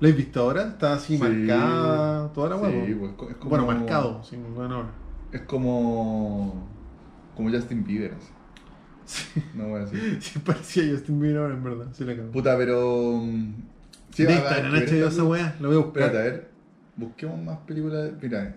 [0.00, 0.68] ¿Lo has visto ahora?
[0.68, 1.22] Está así Sí.
[1.22, 2.98] marcada toda la Sí, weá.
[3.16, 4.90] pues, es como- Bueno, marcado, sin hora.
[5.30, 6.68] Es como.
[7.36, 8.28] como Justin Bieber, así.
[9.04, 9.42] Sí.
[9.54, 10.18] No voy a decir.
[10.22, 11.86] Sí, parecía Justin Bieber ahora, en verdad.
[11.92, 12.30] Sí, la cago.
[12.32, 13.18] Puta, pero.
[13.22, 13.54] mm,
[14.10, 16.02] Sí, Debe a- a- estar en HBO esa weá, lo voy a buscar.
[16.02, 16.50] Espérate, a ver.
[16.96, 18.04] Busquemos más películas.
[18.04, 18.54] de- Mira.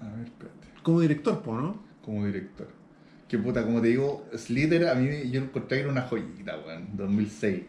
[0.00, 0.68] A ver, espérate.
[0.82, 1.82] Como director, po, ¿no?
[2.04, 2.68] Como director.
[3.28, 6.88] Que puta, como te digo, Slither a mí yo encontré que era una joyita, weón.
[6.96, 7.62] 2006.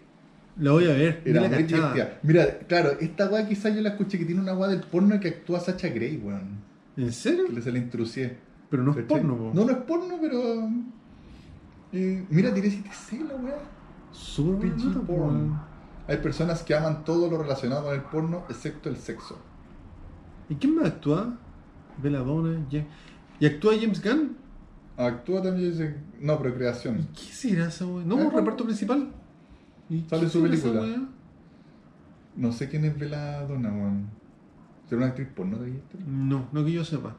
[0.57, 1.21] La voy a ver.
[1.25, 2.19] Era muy divertida.
[2.23, 5.29] Mira, claro, esta weá quizás yo la escuché que tiene una weá del porno que
[5.29, 6.61] actúa Sacha Grey, weón.
[6.95, 7.45] ¿En serio?
[7.47, 8.37] Que le se la introducé.
[8.69, 9.19] Pero no es ¿Cachai?
[9.21, 9.51] porno, po.
[9.53, 10.69] No, no es porno, pero.
[11.91, 13.57] eh, mira, tiré 7C la weá.
[14.37, 15.07] Buena PG porn.
[15.21, 15.61] weón.
[16.07, 19.39] Hay personas que aman todo lo relacionado con el porno, excepto el sexo.
[20.49, 21.37] ¿Y quién más actúa?
[22.01, 22.85] Belladonna, ja-
[23.39, 24.35] ¿Y actúa James Gunn?
[24.97, 27.07] Actúa también, dice- no, procreación.
[27.15, 28.05] ¿Qué será esa weá?
[28.05, 28.17] ¿No?
[28.19, 29.11] Ah, ¿Un reparto principal?
[29.93, 31.03] ¿Y Sale su esa película.
[32.35, 34.07] No sé quién es Veladona, weón.
[34.89, 35.79] ¿Será una actriz porno de aquí?
[36.07, 37.15] No, no que yo sepa.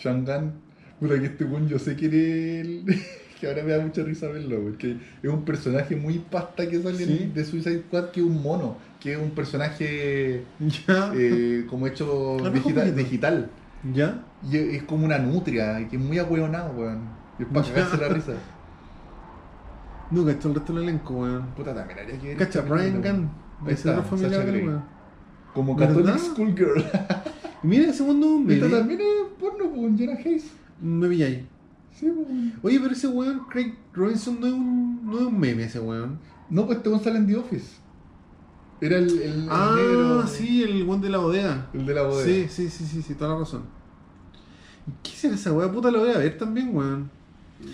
[0.00, 0.52] Shangan.
[1.00, 2.84] Puta que este weón yo sé quién es él.
[3.40, 4.76] que ahora me da mucha risa verlo, weón.
[4.78, 7.30] Que es un personaje muy pasta que sale Sí.
[7.34, 8.76] de Suicide Squad, que es un mono.
[9.00, 10.44] Que es un personaje
[10.86, 11.12] ¿Ya?
[11.14, 12.38] eh, como hecho
[12.96, 13.50] digital.
[13.92, 14.24] ¿Ya?
[14.50, 17.00] Y es como una nutria, y que es muy ahueonado, weón.
[17.38, 18.32] Y es para cagarse la risa.
[20.14, 21.46] No, cachó el resto del elenco, weón.
[21.56, 23.30] Puta, también haría que ver Cacha, esta Brian Gunn.
[23.62, 23.74] weón.
[23.74, 24.66] Ese otro familiar Grey.
[24.66, 24.82] weón.
[25.54, 25.76] Como.
[25.76, 26.84] Catholic Schoolgirl.
[27.62, 29.06] Y mira ese mundo un Esta también es
[29.40, 30.50] porno, pues, con Jenna Hayes.
[30.80, 31.48] Me vi ahí.
[31.92, 32.28] Sí, pues.
[32.62, 36.18] Oye, pero ese weón, Craig Robinson, no es un, no es un meme ese weón.
[36.50, 37.76] No, pues este weón sale en The Office.
[38.80, 40.26] Era el, el, el Ah, negro.
[40.26, 41.68] sí, el weón de la bodega.
[41.72, 42.24] El de la bodega.
[42.24, 43.62] Sí, sí, sí, sí, sí, toda la razón.
[45.02, 45.70] ¿Qué será esa weá?
[45.72, 47.10] Puta, la voy a ver también, weón.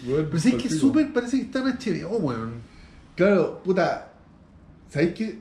[0.06, 2.52] Weón, Pero sí, es que súper parece que está en HBO, weón.
[3.16, 4.12] Claro, puta.
[4.88, 5.38] ¿Sabéis que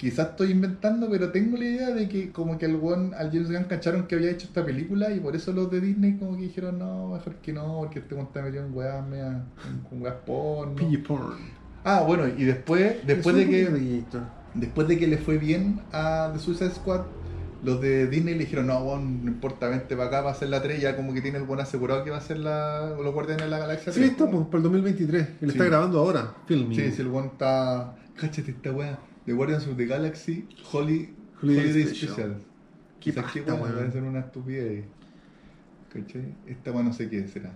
[0.00, 3.52] Quizás estoy inventando, pero tengo la idea de que como que al weón, al James
[3.52, 6.44] Gunn cacharon que había hecho esta película y por eso los de Disney como que
[6.44, 9.44] dijeron no, mejor que no, porque este weón está metido en weas mea,
[9.90, 10.74] con weas porno.
[10.74, 11.36] PG porn.
[11.84, 14.04] Ah, bueno, y después, después de que que.
[14.54, 17.02] después de que le fue bien a The Suicide Squad,
[17.62, 20.48] los de Disney le dijeron, no, weón, no importa, vente para acá, va a ser
[20.48, 23.12] la 3, ya como que tiene el buen asegurado que va a ser la, los
[23.12, 24.36] Guardianes de la Galaxia Sí, 3, está, weón.
[24.36, 25.28] pues, para el 2023.
[25.28, 25.46] Él Sí.
[25.48, 26.78] está grabando ahora, filming.
[26.78, 27.96] Sí, si el one está.
[28.16, 28.98] Cáchate esta wea.
[29.26, 32.10] The Guardians of the Galaxy Holy, Holiday Holiday, Special.
[32.12, 32.36] Special.
[33.00, 34.84] Qué pasta, va a ser una estupidez.
[35.92, 36.34] ¿Cachai?
[36.46, 37.52] Esta wea no sé qué será.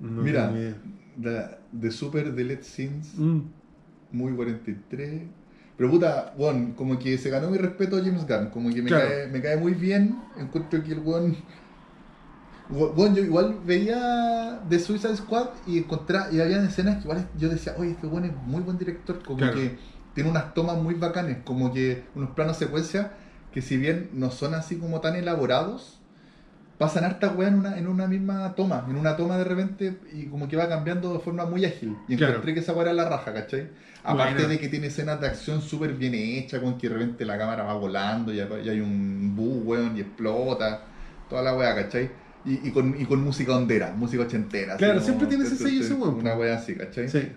[0.00, 0.52] No Mira,
[1.78, 3.40] The Super Delete Scenes, Mm.
[4.12, 5.22] muy 43.
[5.80, 8.50] Pero puta, weón, como que se ganó mi respeto a James Gunn.
[8.50, 9.08] Como que me, Claro.
[9.08, 10.14] cae, me cae muy bien.
[10.36, 11.34] Encuentro que el weón.
[12.68, 17.48] Bueno, yo igual veía The Suicide Squad y encontré, y había escenas que igual yo
[17.48, 19.54] decía, oye, este weón es muy buen director, como Claro.
[19.54, 19.78] que
[20.14, 23.12] tiene unas tomas muy bacanes, como que unos planos secuencia
[23.50, 25.99] que si bien no son así como tan elaborados,
[26.80, 30.24] pasan harta weá en una, en una misma toma, en una toma de repente y
[30.28, 31.94] como que va cambiando de forma muy ágil.
[32.08, 32.32] Y Claro.
[32.32, 33.68] encontré que esa weá era la raja, ¿cachai?
[34.02, 37.36] Aparte de que tiene escenas de acción súper bien hechas, con que de repente la
[37.36, 40.80] cámara va volando y hay, un bus, weón, y explota,
[41.28, 42.08] toda la weá, ¿cachai?
[42.46, 44.78] Y, y con, y con música hondera, música ochentera.
[44.78, 47.10] Claro, como- siempre tiene ese sello ese weón, Una weá así, ¿cachai?
[47.10, 47.28] Sí.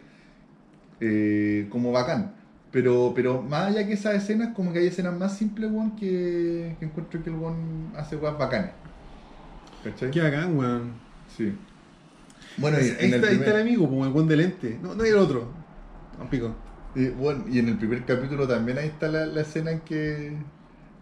[1.01, 2.33] Eh, como bacán.
[2.71, 6.77] Pero, pero más allá que esas escenas, como que hay escenas más simples, weón, que,
[6.79, 8.71] que encuentro que el weón hace weas bacanas.
[9.83, 10.11] ¿Cachai?
[10.11, 10.91] Qué bacán, weón.
[11.35, 11.53] Sí.
[12.57, 14.37] Bueno, y ahí, en está, el ahí está el primer, amigo, como el buen de
[14.37, 14.79] lente.
[14.81, 15.51] No, no hay el otro.
[16.21, 16.55] Un pico.
[16.95, 20.37] y, bueno, y en el primer capítulo también ahí está la, la escena en que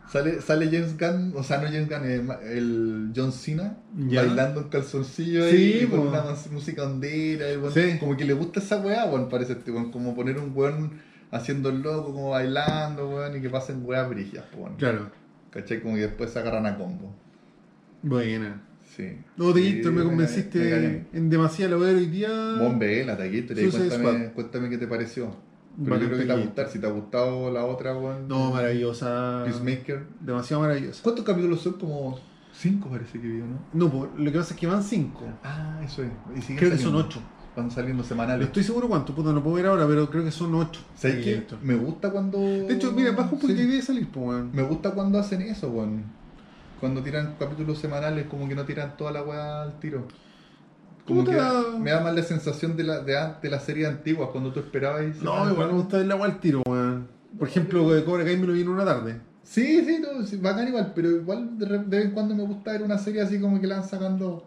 [0.09, 3.77] sale, sale James Gunn, o sea, no James Gunn, el, el John Cena,
[4.07, 4.21] Ya.
[4.23, 6.09] bailando en calzoncillo Sí, ahí, con po.
[6.09, 7.97] una música ondera, y, Sí.
[7.99, 10.91] como que le gusta esa weá, weón, parece este weón, como poner un weón
[11.31, 14.75] haciendo el loco, como bailando, weón, y que pasen weas brillas, weón.
[14.77, 15.09] Claro.
[15.51, 15.81] ¿Cachai?
[15.81, 17.13] Como que después se agarran a combo.
[18.01, 18.61] Buena.
[19.09, 19.17] Sí.
[19.37, 21.05] No, Teguito, me convenciste me cae.
[21.13, 22.29] en demasiado lo ver hoy día.
[22.59, 25.35] Bombe, la taquito, cuéntame, cuéntame qué te pareció.
[25.83, 28.27] Pero yo creo que te va a gustar, si te ha gustado la otra, weón.
[28.27, 29.41] No, maravillosa.
[29.45, 30.03] Peacemaker.
[30.19, 31.01] Demasiado maravillosa.
[31.01, 31.73] ¿Cuántos capítulos son?
[31.73, 32.19] Como
[32.53, 33.59] cinco parece que vio, ¿no?
[33.73, 35.21] No, pues, lo que pasa es que van cinco.
[35.43, 36.09] Ah, eso es.
[36.51, 37.21] Y Creo que son ocho.
[37.55, 38.47] Van saliendo No semanales.
[38.47, 40.81] estoy seguro cuánto, puta, no puedo ver ahora, pero creo que son ocho.
[40.95, 41.43] ¿Sabes qué?
[41.63, 42.37] Me gusta cuando.
[42.39, 43.67] De hecho, mira, baja un poquito Sí.
[43.67, 44.51] de salir, pues, weón.
[44.53, 46.03] Me gusta cuando hacen eso, weón.
[46.81, 50.07] Cuando tiran capítulos semanales, como que no tiran toda la weá al tiro.
[51.05, 51.31] Como que
[51.79, 55.03] me da más la sensación de la, de, de las series antiguas, cuando tú esperabas
[55.03, 57.07] y No, igual me gusta ver la agua al tiro, weón.
[57.37, 59.19] Por ejemplo, de Cobra Kai me lo vi en una tarde.
[59.43, 62.83] Sí, sí, no, sí, bacán igual, pero igual de, vez en cuando me gusta ver
[62.83, 64.45] una serie así como que la van sacando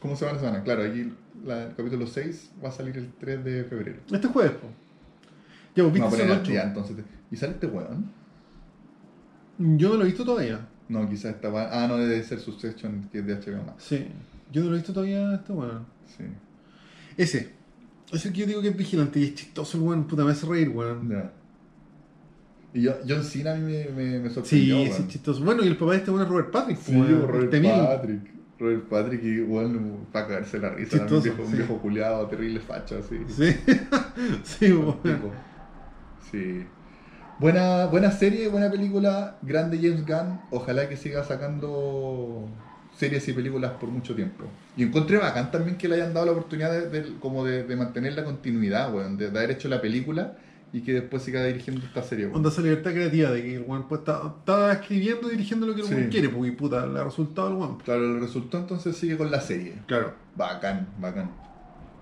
[0.00, 0.62] como semana a semana.
[0.62, 1.12] Claro, aquí
[1.44, 4.00] la- el capítulo 6 va a salir el 3 de febrero.
[4.10, 4.72] Este jueves, pues.
[5.76, 6.96] Ya, pues, viste, No, pero ya, entonces.
[6.96, 8.10] te- ¿Y sale este weón?
[9.58, 10.66] Yo no lo he visto todavía.
[10.88, 11.68] No, quizás estaba.
[11.72, 13.84] Ah, no, debe ser Succession, que es de HBO Max.
[13.84, 14.06] Sí.
[14.52, 15.86] Yo no lo he visto todavía, este weón.
[16.16, 16.24] Sí.
[17.16, 17.52] Ese.
[18.12, 20.06] Es el que yo digo que es vigilante y es chistoso el weón.
[20.06, 21.08] Puta, me hace reír, weón.
[21.08, 21.32] Ya.
[22.74, 24.76] Y yo, John Cena a mí me, me, me Sí, sorprendió.
[24.76, 25.02] sí, weón.
[25.02, 25.44] es chistoso.
[25.44, 26.78] Bueno, y el papá de este weón es Robert Patrick.
[26.78, 27.22] Sí, weón.
[27.28, 27.70] Robert Temil.
[27.72, 28.34] Patrick.
[28.58, 30.98] Robert Patrick y weón, para caerse la risa.
[30.98, 31.56] Chistoso, un viejo, un sí.
[31.56, 33.18] viejo culiado, terrible facho, así.
[33.28, 33.56] Sí.
[34.44, 34.98] sí, weón.
[36.30, 36.66] Sí.
[37.38, 40.40] Buena, buena serie, buena película, grande James Gunn.
[40.50, 42.48] Ojalá que siga sacando
[42.96, 44.44] series y películas por mucho tiempo.
[44.76, 47.76] Y encontré bacán también que le hayan dado la oportunidad de, de- como de, de
[47.76, 50.36] mantener la continuidad, weón, de, de haber hecho la película
[50.72, 52.26] y que después siga dirigiendo esta serie.
[52.26, 55.74] Onda esa libertad creativa de que el weón pues, está, está escribiendo y dirigiendo lo
[55.74, 55.94] que el Sí.
[56.10, 57.78] quiere, porque puta, le ha resultado el weón.
[57.78, 59.74] Claro, el resultado entonces sigue con la serie.
[59.86, 60.14] Claro.
[60.36, 61.30] Bacán, bacán.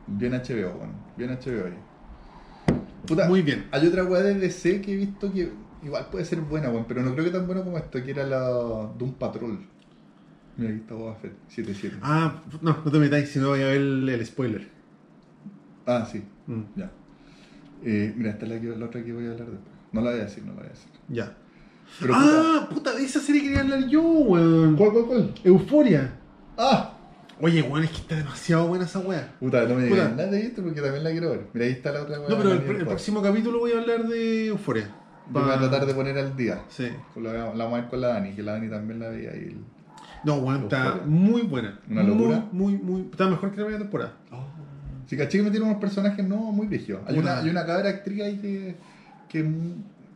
[0.07, 0.93] Bien HBO, weón.
[1.17, 1.71] Bien HBO.
[3.07, 3.67] Puta, Muy bien.
[3.73, 5.53] Hay otra weá de DC que he visto que
[5.83, 8.25] igual puede ser buena, weón, pero no creo que tan buena como esto, que era
[8.27, 8.41] la
[8.99, 9.59] Doom Patrol.
[10.57, 11.99] Mira, aquí está Boba Fett, 7-7.
[12.03, 14.69] Ah, no, no te metáis, si no voy a ver el, el spoiler.
[15.87, 16.91] Ah, sí, Mm, ya.
[17.85, 19.75] Eh, mira, esta es la, que- la otra que voy a hablar después.
[19.93, 20.89] No la voy a decir, no la voy a decir.
[21.09, 21.37] ya.
[22.01, 24.77] Pero, ah, puta, de esa serie quería hablar yo, weón.
[24.77, 25.35] ¿Cuál, cuál, cuál?
[25.45, 26.13] Euforia.
[26.57, 26.92] ¡Ah!
[27.45, 29.35] Oye, weón, es que está demasiado buena esa weá.
[29.41, 31.47] Puta, no me digas nada de esto porque también la quiero ver.
[31.53, 32.29] Mira, ahí está la otra weá.
[32.29, 34.89] No, pero el, el próximo capítulo voy a hablar de Euforia.
[35.29, 36.63] Voy a tratar de poner al día.
[36.69, 36.89] Sí.
[37.17, 39.61] La, la vamos a ver con la Dani, que la Dani también la veía ahí.
[40.23, 41.81] No, weón, está muy buena.
[41.91, 42.47] Una locura.
[42.53, 43.11] Muy, muy, muy.
[43.11, 44.13] Está mejor que la primera temporada.
[45.07, 47.03] Sí, caché que metieron unos personajes no muy rígidos.
[47.07, 48.77] Hay una, hay una cabra actriz ahí que,
[49.29, 49.45] que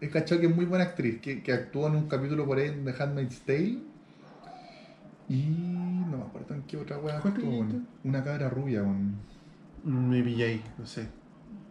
[0.00, 2.68] he cachado que es muy buena actriz, que, que actuó en un capítulo por ahí
[2.68, 3.78] en The Handmaid's Tale.
[5.28, 5.42] Y
[6.10, 7.50] no me acuerdo en qué otra wea ¿Cuál actuó.
[7.50, 7.72] dijiste?
[7.74, 7.88] weón.
[8.04, 9.16] Una cabra rubia, weón.
[9.84, 11.08] Mm, Me pillé ahí, no sé.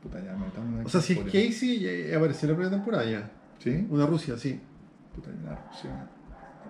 [0.01, 0.45] Puta, ya me
[0.79, 1.19] en O sea, si es.
[1.25, 3.31] Casey, ya apareció en la primera temporada ya.
[3.59, 3.87] ¿Sí?
[3.89, 4.59] Una Rusia, sí.
[5.15, 6.09] Puta, hay una Rusia.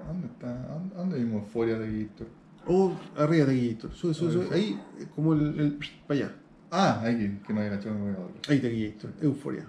[0.07, 0.68] ¿Dónde está?
[0.68, 2.28] ¿Dónde, dónde vimos Euforia de Víctor?
[2.68, 3.91] Oh, arriba de Guillito.
[3.91, 4.48] Sube, sube, sube.
[4.56, 4.80] Ahí,
[5.16, 5.60] como el.
[5.60, 6.36] el para allá.
[6.72, 8.16] Ah, aquí, que no había cachado, no ver.
[8.49, 9.10] Ahí está Guillito.
[9.22, 9.66] Euforia.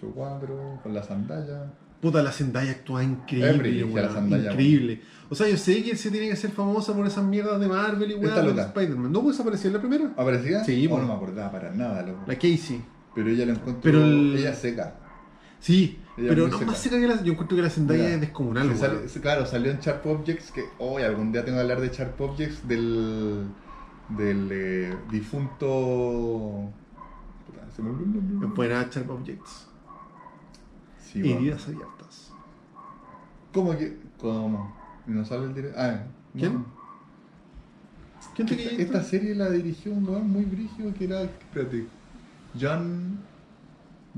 [0.00, 1.72] 8-4, con la sandalia.
[2.02, 5.00] Puta, la Zendaya actúa increíble, Es brígida weón, la Zendaya, Increíble.
[5.30, 8.10] O sea, yo sé que se tiene que hacer famosa por esas mierdas de Marvel
[8.10, 8.60] y weón de.
[8.62, 9.12] Spider-Man.
[9.12, 10.12] ¿No pues apareció en la primera?
[10.16, 10.64] ¿Aparecía?
[10.64, 12.24] Sí, Oh, no me acordaba para nada, loco.
[12.26, 12.82] La Casey.
[13.14, 13.80] Pero ella la encuentro.
[13.82, 14.96] Pero el- Ella seca.
[15.60, 16.66] Sí, Ella pero no seca.
[16.72, 17.22] más seca que la.
[17.22, 20.64] Yo encuentro que la Zendaya Mira, es descomunal, sale- claro, salió en Sharp Objects que
[20.80, 23.44] hoy algún día tengo que hablar de Sharp Objects del
[24.08, 26.68] del eh, difunto
[27.74, 27.90] se me
[28.90, 29.68] Sharp Objects.
[31.12, 31.38] Sí, bueno.
[31.38, 32.32] Heridas abiertas.
[33.52, 34.74] ¿Cómo que cómo?
[35.06, 35.80] ¿Y no sale el director?
[35.80, 36.40] Ah, no.
[36.40, 36.64] ¿Quién?
[38.34, 41.86] ¿Quién te Esta, esta serie la dirigió un weón muy brígido que era, espérate,
[42.58, 43.18] John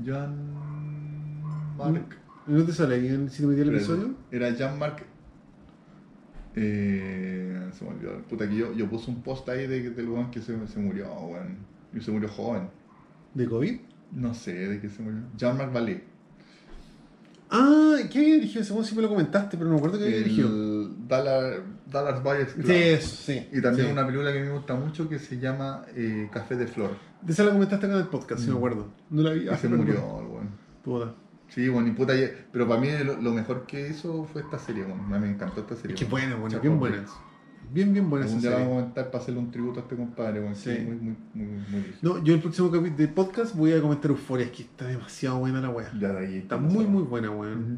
[0.05, 1.43] John
[1.77, 2.17] Mark
[2.47, 4.13] ¿No te sale ahí en si te metí el episodio?
[4.31, 5.03] Era Jean-Marc.
[6.55, 8.21] Eh, se me olvidó.
[8.23, 11.11] Puta, que yo, yo puse un post ahí de, del weón que se, se murió,
[11.11, 11.57] weón.
[11.93, 12.69] Y se murió joven.
[13.33, 13.79] ¿De COVID?
[14.11, 15.21] No sé de qué se murió.
[15.35, 16.03] Jean-Marc Vallée.
[17.49, 18.85] Ah, ¿qué había dirigido weón?
[18.85, 20.89] Sí me lo comentaste, pero no me acuerdo qué había dirigido.
[21.07, 21.59] Dallas,
[21.91, 22.65] Dallas Buyers Club.
[22.65, 23.47] Sí, eso, sí.
[23.51, 23.93] Y también sí.
[23.93, 26.91] una película que me gusta mucho que se llama eh, Café de Flor.
[27.21, 28.87] De esa la comentaste acá en el podcast, si me acuerdo.
[29.09, 29.45] No la vi.
[29.45, 30.49] Y ah, se no murió, el weón.
[30.83, 31.13] Puta.
[31.47, 32.13] Sí, bueno, y puta,
[32.51, 35.33] pero para mí lo, lo mejor que hizo fue esta serie, bueno, a mí me
[35.33, 35.93] encantó esta serie.
[35.93, 36.47] Es que bueno.
[36.49, 37.05] Chapo bien buena.
[37.71, 38.49] Bien, bien buena esa serie.
[38.57, 40.69] vamos a comentar para hacerle un tributo a este compadre, bueno, Sí.
[40.69, 41.85] muy, muy, muy, muy.
[42.01, 45.39] No, yo el próximo capítulo de podcast voy a comentar Euforia, es que está demasiado
[45.39, 45.91] buena la wea.
[45.99, 46.37] Ya de ahí.
[46.37, 47.59] Está muy, muy buena, weón.
[47.63, 47.77] Ujú.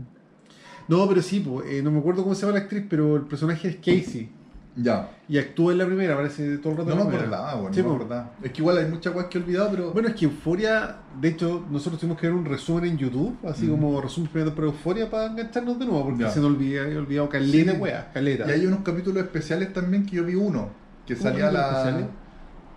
[0.90, 3.24] No, pero sí, pues, eh, no me acuerdo cómo se llama la actriz, pero el
[3.24, 4.30] personaje es Casey.
[4.80, 5.10] Ya.
[5.28, 7.90] Y actúa en la primera, aparece todo el rato No me acordaba, bueno, Sí, no
[7.90, 8.32] me acordaba.
[8.44, 9.92] Es que igual hay muchas cosas que he olvidado, pero.
[9.92, 13.66] Bueno, es que Euforia, de hecho, nosotros tuvimos que ver un resumen en YouTube, así
[13.66, 13.72] Mm.
[13.72, 16.30] como resumen primero de Euforia para engancharnos de nuevo, porque Ya.
[16.30, 17.78] se nos olvida, he olvidado caleta, Sí.
[17.80, 18.48] wea, caleta.
[18.48, 20.70] Y hay unos capítulos especiales también que yo vi uno,
[21.08, 21.68] que ¿Cómo salía la.
[21.70, 22.06] especiales?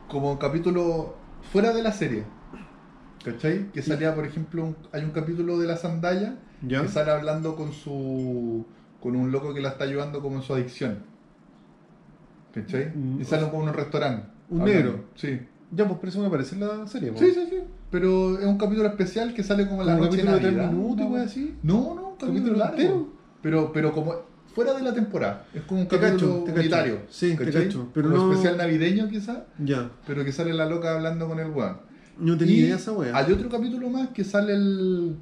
[0.09, 1.15] como capítulo
[1.53, 2.25] fuera de la serie.
[3.25, 3.71] ¿Cachai?
[3.73, 6.37] Que salía, por ejemplo, un- hay un capítulo de la sandalla
[6.67, 6.81] ¿Ya?
[6.83, 8.65] que sale hablando con su.
[9.01, 10.99] con un loco que la está ayudando como en su adicción.
[12.55, 12.93] ¿Cachai?
[12.95, 14.27] Mm, Y sale como en un restaurante.
[14.51, 14.83] ¿Un hablando.
[14.91, 15.05] negro?
[15.15, 15.39] Sí.
[15.73, 17.13] Ya, pues por eso me aparece en la serie.
[17.17, 17.57] Sí, sí, sí.
[17.91, 20.57] Pero es un capítulo especial que sale como en la ¿Como un noche capítulo de
[20.57, 21.17] tres minutos, ¿no?
[21.17, 21.55] así?
[21.63, 22.77] No, no, un capítulo ¿Capítulo largo.
[22.77, 23.09] entero?
[23.43, 24.15] Pero, pero como
[24.53, 25.47] fuera de la temporada.
[25.55, 26.61] Es como un Te capítulo cacho, te cacho.
[26.61, 26.99] unitario.
[27.09, 27.65] Sí, te ¿cachai?
[27.69, 29.91] cacho, pero Como no- especial navideño quizás, Ya.
[30.07, 31.77] pero que sale la loca hablando con el weón.
[32.19, 33.17] No tenía Y idea esa wea.
[33.17, 35.17] Hay otro capítulo más que sale el.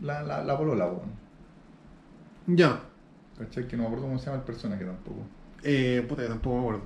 [0.00, 1.20] La, la, la polola, weón.
[2.46, 2.80] Ya.
[3.38, 3.68] ¿Cachai?
[3.68, 5.20] Que no me acuerdo cómo se llama el personaje tampoco.
[5.62, 6.82] Eh, puta, tampoco me acuerdo.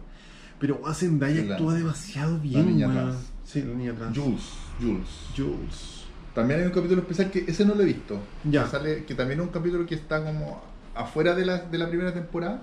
[0.58, 2.98] Pero Zendaya La- actúa demasiado bien, niña weón.
[3.10, 3.32] trans.
[3.44, 4.16] Sí, la niña trans.
[4.16, 4.42] Jules.
[4.80, 5.08] Jules.
[5.36, 6.04] Jules.
[6.34, 8.18] También hay un capítulo especial que ese no lo he visto.
[8.44, 8.64] Ya.
[8.64, 10.60] Que, sale, que también es un capítulo que está como
[10.94, 12.62] afuera de la, de la primera temporada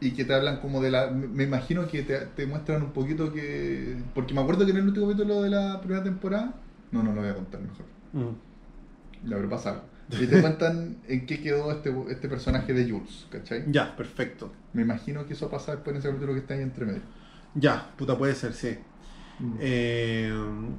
[0.00, 1.10] y que te hablan como de la...
[1.10, 3.96] Me imagino que te, te muestran un poquito que...
[4.14, 6.54] Porque me acuerdo que en el último capítulo de la primera temporada...
[6.90, 7.86] No, no lo voy a contar mejor.
[8.12, 9.28] Mm.
[9.28, 9.82] Ya, pero pasa.
[10.20, 13.64] Y te cuentan en qué quedó este, este personaje de Jules, ¿cachai?
[13.68, 14.52] Ya, perfecto.
[14.72, 17.02] Me imagino que eso pasa después en ese capítulo que está ahí entre medio.
[17.54, 18.76] Ya, puta, puede ser, sí.
[19.38, 19.52] Mm.
[19.60, 20.32] Eh,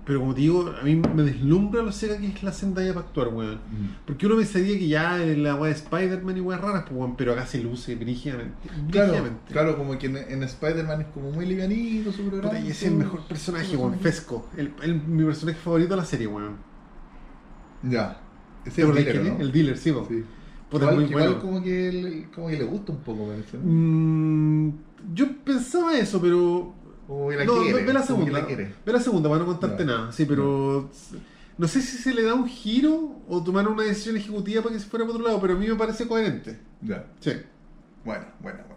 [0.05, 3.05] pero como te digo, a mí me deslumbra lo seca que es la Zendaya para
[3.07, 3.55] actuar, weón.
[3.55, 3.95] Mm.
[4.05, 7.15] Porque uno pensaría que ya en la weá de Spider-Man y weas raras, pues, weón,
[7.17, 8.55] pero acá se luce brígidamente.
[8.91, 9.51] Claro, brígidamente.
[9.51, 12.49] claro, como que en, en Spider-Man es como muy livianito su programa.
[12.51, 13.99] Puta, y ese es el mejor personaje, weón.
[13.99, 14.49] Fesco.
[14.55, 16.55] El, el- mi personaje favorito de la serie, weón.
[17.83, 18.21] Ya.
[18.65, 19.39] Ese ¿Te es el dealer, ¿no?
[19.39, 20.05] El dealer, sí, po.
[20.09, 20.23] Sí.
[20.69, 21.41] Puta, igual, muy igual bueno.
[21.41, 23.31] como que, le, como que le gusta un poco.
[23.63, 24.69] Mm,
[25.13, 26.73] yo pensaba eso, pero.
[27.07, 27.83] Como que la no, quiere.
[27.83, 28.31] ve la segunda.
[28.31, 28.45] la.
[28.45, 30.11] Ve la segunda para no contarte nada.
[30.11, 30.89] Sí, pero.
[31.57, 34.81] No sé si se le da un giro o tomaron una decisión ejecutiva para que
[34.81, 36.59] se fuera para otro lado, pero a mí me parece coherente.
[36.81, 37.05] Ya.
[37.21, 37.31] Sí.
[38.03, 38.75] Bueno, bueno, bueno.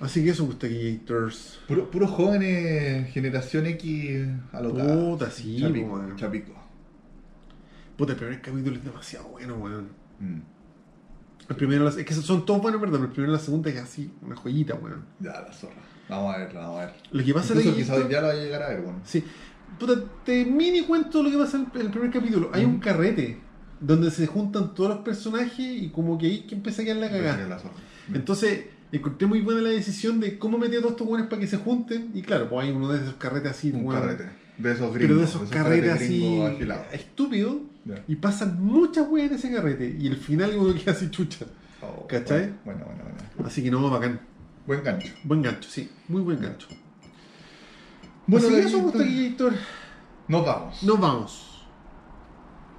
[0.00, 1.60] Así que eso, Gustaquillators.
[1.68, 5.18] Puro, puros jóvenes, generación X alocados.
[5.18, 6.63] Puta, sí, Chapico, chapico.
[7.96, 9.88] Puta, el primer capítulo es demasiado bueno, weón.
[10.20, 10.40] Mm.
[11.48, 12.94] El primero, es que son todos buenos, ¿verdad?
[12.96, 15.04] Pero el primero y la segunda es así, una joyita, weón.
[15.20, 15.74] Ya, la zorra.
[16.08, 16.94] Vamos a verla, vamos a ver.
[17.12, 17.82] Lo que pasa Incluso es que.
[17.82, 19.00] quizás ya lo vaya a llegar a ver, bueno.
[19.04, 19.24] Sí.
[19.78, 19.94] Puta,
[20.24, 22.50] te mini cuento lo que pasa en el primer capítulo.
[22.52, 22.80] Hay un Mm.
[22.80, 23.38] carrete
[23.80, 27.10] donde se juntan todos los personajes y como que ahí que empieza a quedar la
[27.10, 27.46] cagada.
[27.48, 27.74] La zorra.
[28.12, 31.46] Entonces, encontré muy buena la decisión de cómo meter a todos estos buenos para que
[31.46, 32.10] se junten.
[32.14, 34.24] Y claro, pues hay uno de esos carretes así, Un weón, carrete.
[34.58, 35.00] De esos gringos.
[35.08, 36.86] Pero de esos carretes así gringos afilados.
[36.92, 37.56] estúpidos.
[37.84, 38.02] Ya.
[38.08, 39.96] Y pasan muchas weas en ese carrete.
[39.98, 41.44] Y el final uno queda así chucha.
[41.82, 42.54] Oh, ¿Cachai?
[42.64, 43.46] Bueno, bueno, bueno.
[43.48, 44.20] Así que no, bacán.
[44.66, 45.12] Buen gancho.
[45.24, 45.90] Buen gancho, sí.
[46.08, 46.68] Muy buen gancho.
[48.26, 49.50] Bueno, Así que eso, Gustaquillo,
[50.28, 50.82] Nos vamos.
[50.82, 51.66] Nos vamos.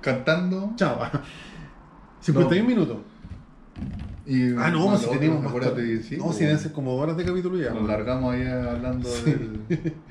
[0.02, 0.74] Cantando.
[0.76, 1.00] Chao.
[2.22, 2.98] 51 minutos.
[4.26, 6.02] Y Ah, no, más si tenemos más acuérdate, tarde.
[6.04, 7.72] sí, No, pues, si deben ser como dos horas de capítulo ya.
[7.72, 9.94] Nos largamos ahí hablando del de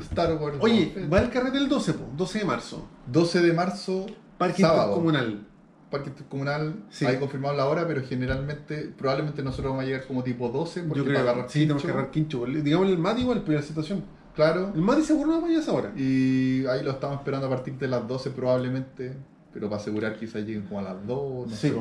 [0.00, 0.56] Star Wars.
[0.60, 2.76] Oye, va el carrete el 12, po, 12 de marzo.
[2.78, 3.12] Fett.
[3.14, 4.06] 12 de marzo,
[4.38, 4.94] Parque sábado.
[4.94, 5.46] Comunal.
[5.90, 7.04] Parque Comunal, Sí.
[7.04, 10.98] hay confirmado la hora, pero generalmente, probablemente nosotros vamos a llegar como tipo 12, porque
[11.00, 12.44] Yo para creo agarrar sí, tenemos que agarrar quincho.
[12.46, 14.02] Digamos el Mati igual, la situación.
[14.34, 14.72] Claro.
[14.74, 15.92] El Mati seguro no va a ir a esa hora.
[15.94, 19.12] Y ahí lo estamos esperando a partir de las 12 probablemente,
[19.52, 21.74] pero para asegurar quizás lleguen como a las 2, no Sí, sé.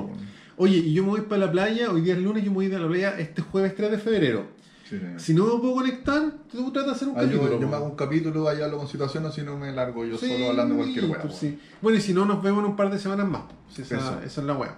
[0.57, 2.65] Oye, y yo me voy para la playa, hoy día es lunes, yo me voy
[2.65, 4.45] a ir a la playa este jueves 3 de febrero.
[4.91, 4.99] Sí.
[5.17, 7.59] Si no me puedo conectar, tú tratas de hacer un Ah, capítulo.
[7.59, 10.17] yo me hago un capítulo, ahí hablo con situación, o si no me largo yo
[10.17, 11.21] Sí, solo hablando cualquier hueá.
[11.21, 11.57] pues sí.
[11.81, 13.43] Bueno, y si no, nos vemos en un par de semanas más.
[13.69, 14.75] Sí, esa, es la weá.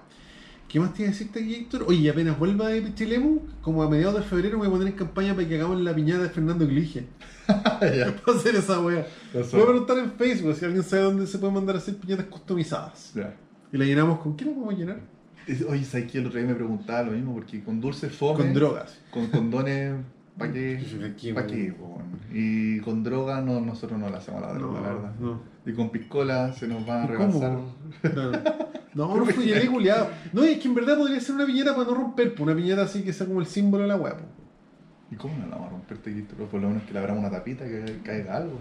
[0.67, 1.85] ¿Qué más iba a decirte aquí, Héctor?
[1.87, 4.97] Oye, apenas vuelva de Pichilemu, como a mediados de febrero, me voy a poner en
[4.99, 7.07] campaña para que hagamos la piñata de Fernando Glige.
[7.47, 7.77] Para
[8.37, 8.73] hacer esa.
[9.33, 9.57] Eso.
[9.57, 12.25] Voy a preguntar en Facebook si alguien sabe dónde se puede mandar a hacer piñatas
[12.27, 13.11] customizadas.
[13.15, 13.35] Ya.
[13.71, 14.35] Y la llenamos con.
[14.35, 14.99] ¿Qué la podemos llenar?
[15.67, 16.19] Oye, ¿sabes qué?
[16.19, 18.37] El otro día me preguntaba lo mismo, porque con dulce fome.
[18.43, 18.97] Con drogas.
[19.11, 19.95] Con condones,
[20.37, 20.79] ¿para qué?
[20.79, 21.73] Pues, ¿Para qué?
[22.31, 25.11] Y con droga no, nosotros no le hacemos la droga, No, la verdad.
[25.19, 25.41] no.
[25.65, 27.19] Y con piscola se nos va a ¿Cómo?
[27.19, 27.59] rebasar.
[28.01, 28.31] Claro.
[28.93, 30.07] No, no fui el culiado.
[30.33, 32.83] No, es que en verdad podría ser una piñata para no romper, pues, una piñata
[32.83, 34.13] así que sea como el símbolo de la weá.
[34.13, 34.27] pues.
[35.09, 36.35] ¿Y cómo no la vamos a romper, Tequito?
[36.37, 38.59] Pero por lo menos que le abramos una tapita, que caiga algo.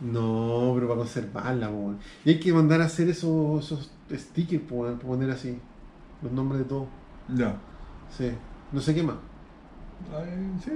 [0.00, 1.98] No, pero para conservarla, po, weón.
[2.24, 5.58] Y hay que mandar a hacer esos, esos stickers, po, weón, para poner así.
[6.22, 6.88] Los nombres de todos.
[7.34, 7.56] Ya.
[8.16, 8.30] Sí.
[8.72, 9.16] No sé qué más.
[10.16, 10.28] Ay,
[10.64, 10.70] sí,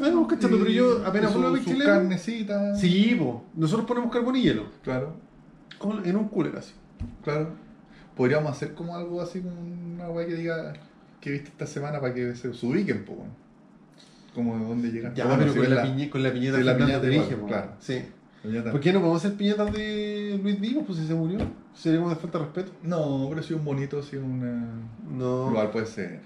[0.00, 2.74] vamos cachando, pero yo apenas a su, su carnecita.
[2.76, 3.44] Sí, po.
[3.54, 4.64] Nosotros ponemos carbón y hielo.
[4.82, 5.14] Claro,
[6.04, 6.72] En un cooler así.
[7.24, 7.48] claro.
[8.16, 10.72] Podríamos hacer como algo así, como una weá que diga
[11.20, 13.24] que viste esta semana para que se, se ubiquen, bueno.
[14.34, 15.14] Como de dónde llegan.
[15.14, 17.46] Ya, Bueno, pero con, la piñe- con la piñeta sí, la piñata te dije, po.
[17.46, 17.72] claro.
[17.80, 18.02] Sí.
[18.70, 20.84] ¿Por qué no podemos hacer piñetas de Luis Dimos?
[20.86, 21.38] Pues si se murió.
[21.74, 22.72] Sería como de falta de respeto.
[22.82, 24.66] No, pero si un bonito, si una.
[25.10, 25.48] No.
[25.50, 26.20] Igual puede ser.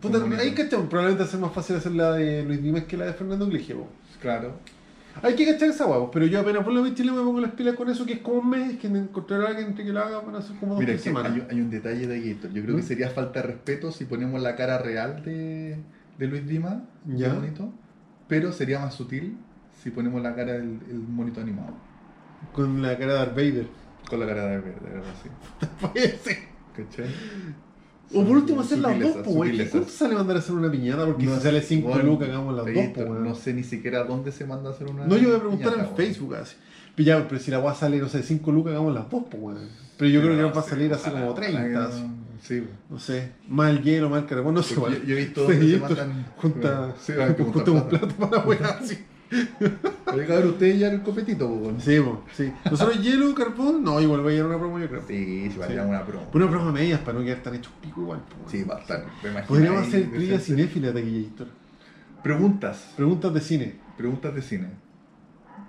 [0.00, 0.86] Puta, Un ahí cachamos.
[0.88, 3.46] Probablemente va a ser más fácil hacer la de Luis Dimas que la de Fernando
[3.46, 3.74] Glige.
[4.20, 4.54] Claro.
[5.22, 7.74] Hay que cachar esa huevo, pero yo apenas vuelvo a Chile me pongo las pilas
[7.74, 10.38] con eso, que es como un mes, que encontrar a alguien que lo haga para
[10.38, 11.32] hacer como dos Mira, que semanas.
[11.32, 12.52] hay, hay un detalle de Gator.
[12.52, 12.86] Yo creo que ¿Mm?
[12.86, 15.76] sería falta de respeto si ponemos la cara real de,
[16.18, 17.32] de Luis Dima, Ya.
[17.34, 17.72] bonito,
[18.28, 19.36] pero sería más sutil
[19.82, 21.72] si ponemos la cara del el monito animado.
[22.52, 23.66] Con la cara de Darth Vader.
[24.08, 25.66] Con la cara de verde, de verdad, sí.
[25.80, 26.38] Puede ser.
[26.76, 27.06] ¿Cachai?
[28.14, 29.68] O por último hacer las dos, pues, güey.
[29.68, 31.04] ¿Cuánto sale mandar a hacer una piñata?
[31.04, 33.08] Porque No si sale 5 bueno, lucas, hagamos las dos, pues.
[33.08, 35.06] No sé ni siquiera dónde se manda a hacer una.
[35.06, 35.96] No, yo voy a preguntar piñata, en.
[35.96, 36.56] Facebook así.
[36.96, 39.58] Pero ya, pero si la weá sale, no sé, 5 lucas, hagamos las dos, pues.
[39.98, 41.68] Pero yo creo que va a salir así como ojalá 30.
[41.68, 42.06] que así.
[42.42, 42.64] Sí.
[42.88, 45.72] No sé, más el hielo, más el carbón, no sé, yo, yo he visto Sí,
[45.72, 46.26] se mandan.
[46.36, 47.88] Junta, Sí, plata.
[47.88, 48.98] plata para la weá, así.
[50.12, 51.84] Oye, cabrón, ustedes ya en el copetito, pues.
[51.84, 52.52] Sí, po, sí.
[52.70, 55.02] Nosotros hielo, carbón, no, igual va a ir una promo, yo creo.
[55.06, 55.88] Sí, si valía Sí.
[55.88, 56.26] una promo.
[56.32, 58.20] Una promo medias para no quedar tan hechos pico igual.
[58.20, 59.08] po, Sí, bastante.
[59.46, 61.46] Podríamos ahí, hacer ser- cinéfila de Taquillator.
[62.22, 62.92] Preguntas.
[62.96, 63.74] Preguntas de cine.
[63.96, 64.68] Preguntas de cine.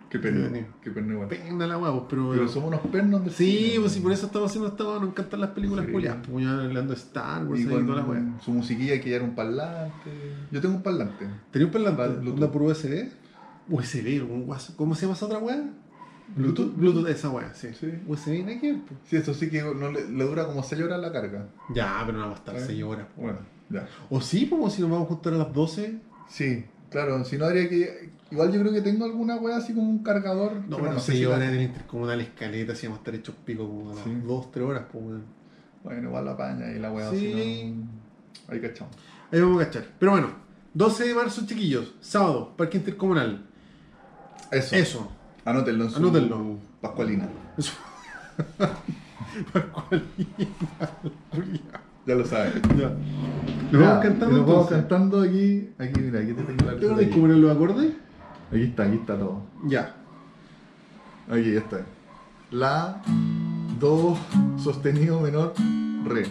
[0.09, 0.49] Qué Sí, perno.
[0.81, 1.27] Qué perno igual.
[1.27, 2.31] Pena la weá, pues, pero.
[2.31, 4.03] Pero somos unos pernos de Sí, cine, pues sí, weón.
[4.05, 5.91] por eso estamos haciendo esta nos encantan las películas Sí.
[5.91, 9.01] culiadas, pues ya hablando de Star Wars Y y toda la con su musiquilla hay
[9.01, 10.09] que llevar un parlante.
[10.51, 11.27] Yo tengo un parlante.
[11.51, 12.01] ¿Tenía un parlante?
[12.07, 12.33] Bluetooth.
[12.33, 13.07] ¿Onda por USB?
[13.69, 14.75] USB, un WhatsApp.
[14.75, 15.63] ¿Cómo se llama esa otra weá?
[16.35, 17.69] Bluetooth, Bluetooth, esa weá, sí.
[17.79, 17.87] Sí.
[18.07, 18.99] USB, no pues.
[19.05, 21.47] Sí, eso sí que no le, le dura como 6 horas la carga.
[21.73, 22.63] Ya, pero no va a estar ¿Eh?
[22.65, 23.07] 6 horas.
[23.17, 23.39] Bueno,
[23.69, 23.87] ya.
[24.09, 25.99] O sí, como si nos vamos a juntar a las 12.
[26.27, 28.11] Sí, claro, si no habría que.
[28.31, 30.53] Igual yo creo que tengo alguna wea así como un cargador.
[30.53, 33.01] No, pero bueno, sé 6 si la- horas en el intercomunal escaleta, si vamos a
[33.01, 34.11] estar hechos pico como a las Sí.
[34.23, 35.23] 2, 3 horas, pues weón.
[35.83, 37.17] Bueno, igual la paña y la wea, Sí.
[37.19, 37.87] si no.
[38.53, 38.95] Ahí cachamos.
[39.31, 39.85] Ahí vamos a cachar.
[39.97, 40.27] Pero bueno,
[40.75, 43.47] 12 de marzo, chiquillos, sábado, Parque Intercomunal.
[44.51, 44.75] Eso.
[44.75, 45.11] Eso.
[45.45, 46.57] Anótenlo en su Anótenlo.
[46.81, 47.27] Pascualina.
[47.57, 47.73] Eso.
[52.05, 52.53] Ya lo saben.
[52.77, 52.91] ya.
[53.71, 54.37] ¿Lo vamos cantando?
[54.37, 55.69] Lo vamos cantando aquí.
[55.77, 57.05] Aquí, mira, aquí te tengo la ¿Tengo aquí.
[57.05, 57.93] que poner los acordes?
[58.51, 59.43] Aquí está, aquí está todo.
[59.65, 59.95] Ya.
[61.29, 61.81] Aquí ya está.
[62.49, 63.03] La,
[63.79, 64.17] do,
[64.57, 65.53] sostenido menor,
[66.05, 66.25] re.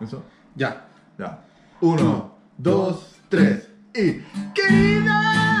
[0.00, 0.22] ¿Eso?
[0.54, 0.88] Ya.
[1.18, 1.44] Ya.
[1.80, 4.20] Uno, dos, tres y.
[4.52, 5.55] Querida,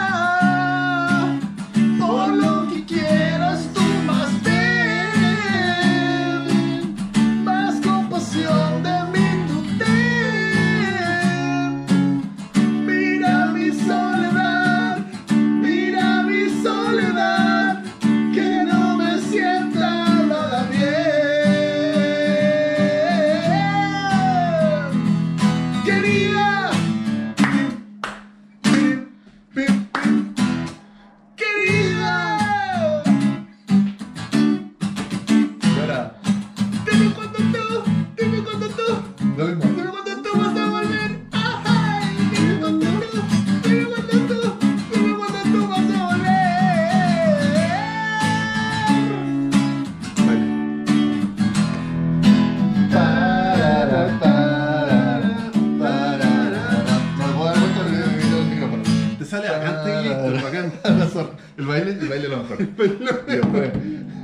[61.56, 62.58] El baile, el baile lo mejor.
[63.26, 63.70] Después,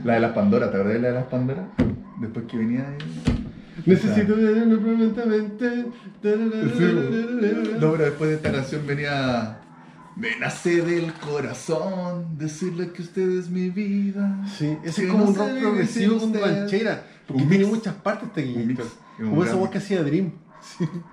[0.05, 1.69] la de las Pandora, ¿te acordás de la de las Pandora?
[2.21, 3.43] Después que venía ahí.
[3.87, 5.87] Necesito verlo prontamente.
[7.81, 9.59] No, pero después de esta canción venía.
[10.15, 14.45] Me nace del corazón decirle que usted es mi vida.
[14.47, 17.03] Sí, ese es como no un rock progresivo con ranchera.
[17.27, 17.77] Porque Un tiene mix.
[17.77, 18.45] muchas partes este
[19.19, 20.33] un Como esa voz que hacía Dream.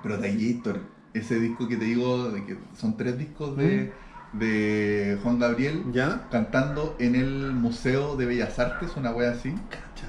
[0.03, 0.81] Pero Gator,
[1.13, 3.93] ese disco que te digo, de que son tres discos de,
[4.33, 6.27] de Juan Gabriel ¿Ya?
[6.31, 9.51] cantando en el Museo de Bellas Artes, una wea así.
[9.69, 10.07] Cacha.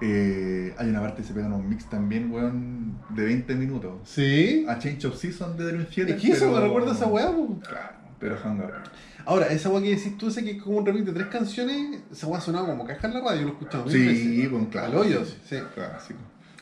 [0.00, 3.92] Eh, hay una parte que se pegan un mix también, weón, de 20 minutos.
[4.04, 4.66] ¿Sí?
[4.68, 6.16] A Change of Season de Dream Theater.
[6.16, 7.26] Es que eso pero- me recuerda a esa weá.
[7.26, 8.82] Claro, pero Juan Gabriel.
[9.24, 12.00] Ahora, esa weá que decís tú, ese que es como un remix de tres canciones,
[12.10, 14.48] esa weá sonaba como caja en la radio, lo he escuchado Sí, veces.
[14.50, 14.86] pues claro.
[14.88, 15.36] Al hoyo, sí.
[15.48, 15.56] sí.
[15.72, 16.18] Clásico.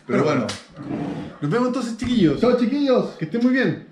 [0.06, 0.46] Pero, Pero bueno.
[1.40, 2.38] Nos vemos entonces, chiquillos.
[2.42, 3.86] Chao chiquillos, Que estén muy bien.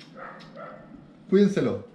[1.31, 1.89] cuídenselo.